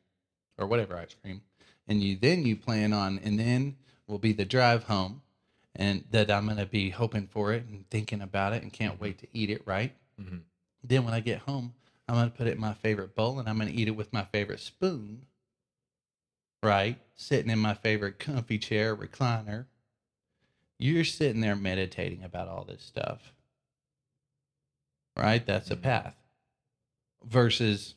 or 0.57 0.67
whatever 0.67 0.95
ice 0.97 1.15
cream, 1.21 1.41
and 1.87 2.03
you 2.03 2.15
then 2.15 2.45
you 2.45 2.55
plan 2.55 2.93
on, 2.93 3.19
and 3.19 3.39
then 3.39 3.77
will 4.07 4.19
be 4.19 4.33
the 4.33 4.45
drive 4.45 4.83
home 4.85 5.21
and 5.75 6.03
that 6.11 6.31
I'm 6.31 6.45
going 6.45 6.57
to 6.57 6.65
be 6.65 6.89
hoping 6.89 7.27
for 7.27 7.53
it 7.53 7.65
and 7.65 7.89
thinking 7.89 8.21
about 8.21 8.53
it 8.53 8.63
and 8.63 8.71
can't 8.71 8.99
wait 8.99 9.19
to 9.19 9.27
eat 9.33 9.49
it, 9.49 9.61
right? 9.65 9.93
Mhm. 10.19 10.43
Then 10.83 11.03
when 11.03 11.13
I 11.13 11.19
get 11.19 11.39
home, 11.39 11.73
I'm 12.07 12.15
going 12.15 12.29
to 12.29 12.35
put 12.37 12.47
it 12.47 12.53
in 12.55 12.61
my 12.61 12.73
favorite 12.73 13.15
bowl 13.15 13.39
and 13.39 13.49
I'm 13.49 13.57
going 13.57 13.71
to 13.71 13.75
eat 13.75 13.87
it 13.87 13.95
with 13.95 14.13
my 14.13 14.23
favorite 14.25 14.59
spoon, 14.59 15.25
right? 16.63 16.99
Sitting 17.15 17.49
in 17.51 17.59
my 17.59 17.73
favorite 17.73 18.19
comfy 18.19 18.57
chair, 18.57 18.95
recliner. 18.95 19.65
You're 20.77 21.05
sitting 21.05 21.41
there 21.41 21.55
meditating 21.55 22.23
about 22.23 22.47
all 22.47 22.63
this 22.65 22.83
stuff, 22.83 23.33
right? 25.15 25.45
That's 25.45 25.71
a 25.71 25.75
Mhm. 25.75 25.81
path. 25.81 26.15
Versus 27.23 27.95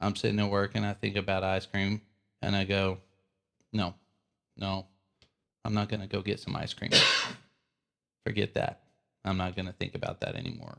I'm 0.00 0.16
sitting 0.16 0.38
at 0.40 0.48
work 0.50 0.74
and 0.74 0.86
I 0.86 0.94
think 0.94 1.16
about 1.16 1.42
ice 1.42 1.66
cream 1.66 2.02
and 2.40 2.54
I 2.54 2.64
go, 2.64 3.00
no, 3.72 3.94
no, 4.56 4.86
I'm 5.64 5.74
not 5.74 5.88
going 5.88 6.00
to 6.00 6.06
go 6.06 6.22
get 6.22 6.40
some 6.40 6.56
ice 6.56 6.74
cream. 6.74 6.90
Forget 8.26 8.54
that. 8.54 8.80
I'm 9.24 9.36
not 9.36 9.56
going 9.56 9.66
to 9.66 9.72
think 9.72 9.94
about 9.94 10.20
that 10.20 10.34
anymore. 10.36 10.78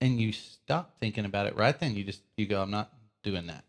And 0.00 0.20
you 0.20 0.32
stop 0.32 0.98
thinking 1.00 1.24
about 1.24 1.46
it 1.46 1.56
right 1.56 1.78
then. 1.78 1.94
You 1.94 2.04
just, 2.04 2.22
you 2.36 2.46
go, 2.46 2.62
I'm 2.62 2.70
not 2.70 2.92
doing 3.22 3.46
that. 3.46 3.64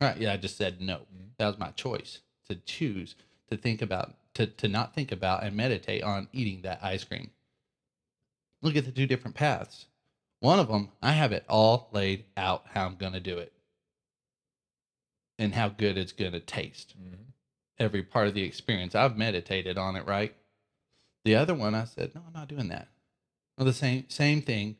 Right. 0.00 0.16
Yeah. 0.16 0.32
I 0.32 0.36
just 0.36 0.56
said 0.56 0.80
no. 0.80 0.96
Mhm. 0.96 1.30
That 1.38 1.46
was 1.46 1.58
my 1.58 1.70
choice 1.70 2.20
to 2.48 2.56
choose 2.56 3.14
to 3.50 3.56
think 3.56 3.82
about, 3.82 4.14
to, 4.34 4.46
to 4.46 4.68
not 4.68 4.94
think 4.94 5.12
about 5.12 5.42
and 5.42 5.56
meditate 5.56 6.02
on 6.02 6.28
eating 6.32 6.62
that 6.62 6.80
ice 6.82 7.04
cream. 7.04 7.30
Look 8.62 8.76
at 8.76 8.84
the 8.84 8.92
two 8.92 9.06
different 9.06 9.36
paths. 9.36 9.86
One 10.40 10.58
of 10.58 10.68
them, 10.68 10.90
I 11.02 11.12
have 11.12 11.32
it 11.32 11.44
all 11.48 11.88
laid 11.92 12.24
out 12.36 12.64
how 12.72 12.86
I'm 12.86 12.96
going 12.96 13.12
to 13.12 13.20
do 13.20 13.38
it 13.38 13.52
and 15.38 15.54
how 15.54 15.68
good 15.68 15.96
it's 15.96 16.12
going 16.12 16.32
to 16.32 16.40
taste 16.40 16.94
Mhm. 17.00 17.27
Every 17.78 18.02
part 18.02 18.28
of 18.28 18.34
the 18.34 18.42
experience. 18.42 18.94
I've 18.94 19.16
meditated 19.16 19.78
on 19.78 19.96
it, 19.96 20.06
right? 20.06 20.34
The 21.24 21.34
other 21.34 21.54
one, 21.54 21.74
I 21.74 21.84
said, 21.84 22.14
no, 22.14 22.22
I'm 22.26 22.32
not 22.32 22.48
doing 22.48 22.68
that. 22.68 22.88
Well, 23.56 23.66
the 23.66 23.72
same 23.72 24.04
same 24.08 24.40
thing 24.42 24.76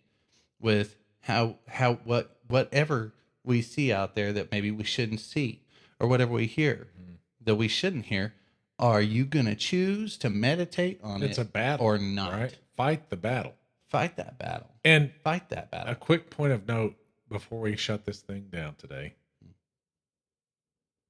with 0.61 0.97
how 1.21 1.57
how 1.67 1.95
what 2.05 2.39
whatever 2.47 3.13
we 3.45 3.61
see 3.63 3.93
out 3.93 4.15
there 4.15 4.33
that 4.33 4.53
maybe 4.53 4.71
we 4.71 4.85
shouldn't 4.85 5.21
see, 5.21 5.63
or 5.99 6.07
whatever 6.07 6.33
we 6.33 6.47
hear 6.47 6.89
Mhm. 7.01 7.17
that 7.45 7.57
we 7.57 7.67
shouldn't 7.69 8.07
hear. 8.07 8.35
Are 8.79 9.03
you 9.03 9.25
gonna 9.25 9.57
choose 9.57 10.17
to 10.19 10.31
meditate 10.31 11.01
on 11.03 11.23
It's 11.25 11.39
it 11.39 11.43
a 11.43 11.45
battle 11.45 11.85
or 11.87 11.99
not? 11.99 12.33
Right? 12.33 12.59
Fight 12.77 13.11
the 13.11 13.17
battle. 13.17 13.55
Fight 13.89 14.17
that 14.17 14.39
battle. 14.39 14.71
And 14.85 15.13
Fight 15.25 15.49
that 15.49 15.71
battle. 15.73 15.93
a 15.93 15.97
quick 15.97 16.31
point 16.31 16.53
of 16.53 16.69
note 16.69 16.95
before 17.29 17.61
we 17.61 17.75
shut 17.77 18.05
this 18.05 18.21
thing 18.21 18.49
down 18.51 18.77
today. 18.77 19.15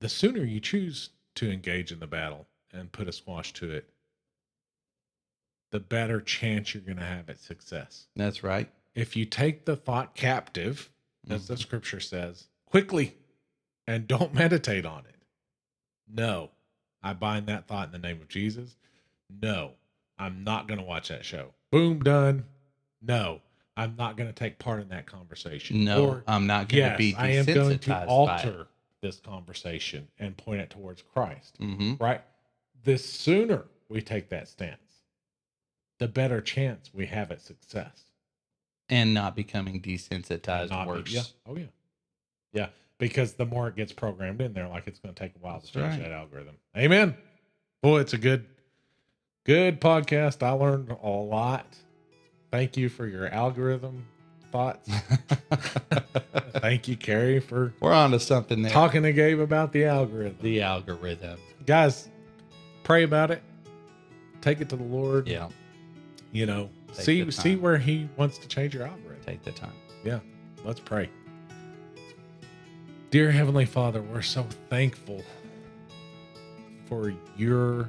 The 0.00 0.08
sooner 0.08 0.44
you 0.44 0.60
choose 0.60 1.10
to 1.38 1.50
engage 1.50 1.92
in 1.92 2.00
the 2.00 2.06
battle 2.06 2.46
and 2.72 2.90
put 2.92 3.08
a 3.08 3.12
squash 3.12 3.52
to 3.54 3.70
it, 3.70 3.88
the 5.70 5.80
better 5.80 6.20
chance 6.20 6.72
you're 6.74 6.82
going 6.82 6.96
to 6.98 7.04
have 7.04 7.28
at 7.28 7.38
success. 7.40 8.06
That's 8.16 8.42
right. 8.42 8.68
If 8.94 9.16
you 9.16 9.24
take 9.24 9.64
the 9.64 9.76
thought 9.76 10.14
captive, 10.14 10.90
as 11.28 11.42
Mm-hmm. 11.42 11.52
the 11.52 11.56
scripture 11.58 12.00
says, 12.00 12.46
quickly 12.66 13.14
and 13.86 14.06
don't 14.06 14.32
meditate 14.42 14.86
on 14.86 15.00
it. 15.00 15.14
No, 16.10 16.50
I 17.02 17.12
bind 17.12 17.46
that 17.48 17.66
thought 17.68 17.86
in 17.86 17.92
the 17.92 17.98
name 17.98 18.20
of 18.22 18.28
Jesus. 18.28 18.76
No, 19.42 19.72
I'm 20.18 20.42
not 20.42 20.66
going 20.68 20.78
to 20.78 20.84
watch 20.86 21.08
that 21.08 21.24
show. 21.24 21.50
Boom, 21.70 22.00
done. 22.00 22.44
No, 23.02 23.40
I'm 23.76 23.94
not 23.96 24.16
going 24.16 24.28
to 24.28 24.32
take 24.34 24.58
part 24.58 24.80
in 24.80 24.88
that 24.88 25.06
conversation. 25.06 25.84
No, 25.84 26.04
Or, 26.06 26.24
I'm 26.26 26.46
not 26.46 26.68
gonna 26.68 26.80
yes, 26.82 26.98
be 26.98 27.14
I 27.16 27.28
am 27.32 27.44
going 27.44 27.78
desensitized 27.78 28.04
to 28.04 28.06
alter 28.06 28.66
this 29.00 29.20
conversation 29.20 30.08
and 30.18 30.36
point 30.36 30.60
it 30.60 30.70
towards 30.70 31.02
Christ, 31.02 31.56
hmm 31.58 31.94
right? 32.00 32.22
The 32.84 32.98
sooner 32.98 33.64
we 33.88 34.00
take 34.02 34.28
that 34.30 34.48
stance, 34.48 35.02
the 35.98 36.08
better 36.08 36.40
chance 36.40 36.90
we 36.92 37.06
have 37.06 37.30
at 37.30 37.40
success. 37.40 38.04
And 38.90 39.12
not 39.12 39.36
becoming 39.36 39.82
desensitized 39.82 40.70
Not 40.70 41.04
be- 41.04 41.10
yeah. 41.10 41.22
Oh 41.46 41.56
yeah. 41.56 41.66
Yeah. 42.52 42.68
Because 42.98 43.34
the 43.34 43.44
more 43.44 43.68
it 43.68 43.76
gets 43.76 43.92
programmed 43.92 44.40
in 44.40 44.54
there, 44.54 44.66
like 44.68 44.86
it's 44.86 44.98
going 44.98 45.14
to 45.14 45.18
take 45.18 45.36
a 45.36 45.38
while 45.38 45.58
That's 45.58 45.70
to 45.70 45.80
change 45.80 45.92
right. 45.94 46.02
that 46.02 46.12
algorithm. 46.12 46.56
Amen. 46.76 47.16
Boy, 47.82 48.00
it's 48.00 48.14
a 48.14 48.18
good, 48.18 48.46
good 49.44 49.80
podcast. 49.80 50.42
I 50.42 50.50
learned 50.50 50.90
a 50.90 51.08
lot. 51.08 51.66
Thank 52.50 52.76
you 52.76 52.88
for 52.88 53.06
your 53.06 53.28
algorithm 53.28 54.06
thoughts. 54.50 54.88
Thank 56.58 56.88
you, 56.88 56.96
Carrie, 56.96 57.40
for 57.40 57.72
We're 57.80 57.92
on 57.92 58.10
to 58.12 58.20
something 58.20 58.62
there. 58.62 58.72
talking 58.72 59.02
to 59.02 59.12
Gabe 59.12 59.40
about 59.40 59.72
the 59.72 59.84
algorithm. 59.84 60.38
the 60.40 60.62
algorithm. 60.62 61.38
Guys, 61.66 62.08
pray 62.82 63.02
about 63.04 63.30
it. 63.30 63.42
Take 64.40 64.60
it 64.60 64.68
to 64.70 64.76
the 64.76 64.82
Lord. 64.84 65.28
Yeah. 65.28 65.48
You 66.32 66.46
know, 66.46 66.70
Take 66.94 67.04
see 67.04 67.30
see 67.30 67.56
where 67.56 67.78
He 67.78 68.08
wants 68.16 68.38
to 68.38 68.48
change 68.48 68.74
your 68.74 68.84
algorithm. 68.84 69.22
Take 69.24 69.42
the 69.42 69.52
time. 69.52 69.72
Yeah, 70.04 70.20
let's 70.64 70.80
pray. 70.80 71.08
Dear 73.10 73.30
Heavenly 73.30 73.64
Father, 73.64 74.02
we're 74.02 74.22
so 74.22 74.46
thankful 74.68 75.22
for 76.86 77.12
your 77.36 77.88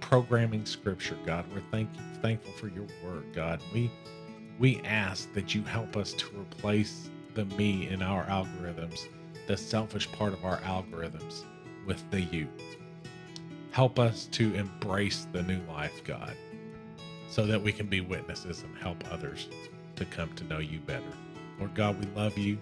programming 0.00 0.64
scripture, 0.66 1.16
God. 1.26 1.44
We're 1.54 1.62
thank 1.70 1.88
thankful 2.22 2.52
for 2.52 2.68
your 2.68 2.86
word, 3.04 3.24
God. 3.34 3.60
We 3.74 3.90
we 4.62 4.80
ask 4.84 5.32
that 5.32 5.56
you 5.56 5.62
help 5.64 5.96
us 5.96 6.12
to 6.12 6.24
replace 6.38 7.10
the 7.34 7.44
me 7.56 7.88
in 7.88 8.00
our 8.00 8.22
algorithms, 8.26 9.08
the 9.48 9.56
selfish 9.56 10.10
part 10.12 10.32
of 10.32 10.44
our 10.44 10.58
algorithms, 10.58 11.42
with 11.84 12.08
the 12.12 12.20
you. 12.20 12.46
Help 13.72 13.98
us 13.98 14.26
to 14.26 14.54
embrace 14.54 15.26
the 15.32 15.42
new 15.42 15.60
life, 15.64 16.04
God, 16.04 16.36
so 17.28 17.44
that 17.44 17.60
we 17.60 17.72
can 17.72 17.86
be 17.86 18.02
witnesses 18.02 18.62
and 18.62 18.78
help 18.78 19.02
others 19.10 19.48
to 19.96 20.04
come 20.04 20.32
to 20.34 20.44
know 20.44 20.60
you 20.60 20.78
better. 20.78 21.12
Lord 21.58 21.74
God, 21.74 21.98
we 21.98 22.08
love 22.14 22.38
you. 22.38 22.56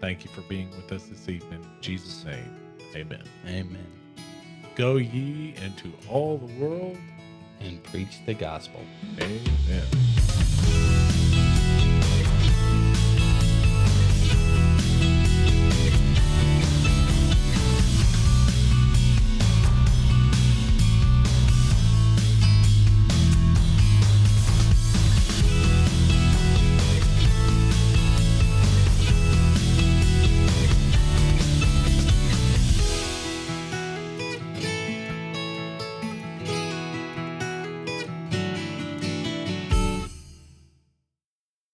Thank 0.00 0.24
you 0.24 0.30
for 0.30 0.40
being 0.48 0.70
with 0.70 0.90
us 0.92 1.08
this 1.08 1.28
evening. 1.28 1.62
In 1.62 1.82
Jesus' 1.82 2.24
name, 2.24 2.56
amen. 2.96 3.24
Amen. 3.46 3.86
Go 4.76 4.96
ye 4.96 5.54
into 5.62 5.92
all 6.08 6.38
the 6.38 6.54
world. 6.54 6.96
And 7.60 7.82
preach 7.84 8.18
the 8.26 8.34
gospel. 8.34 8.80
Amen. 9.18 10.23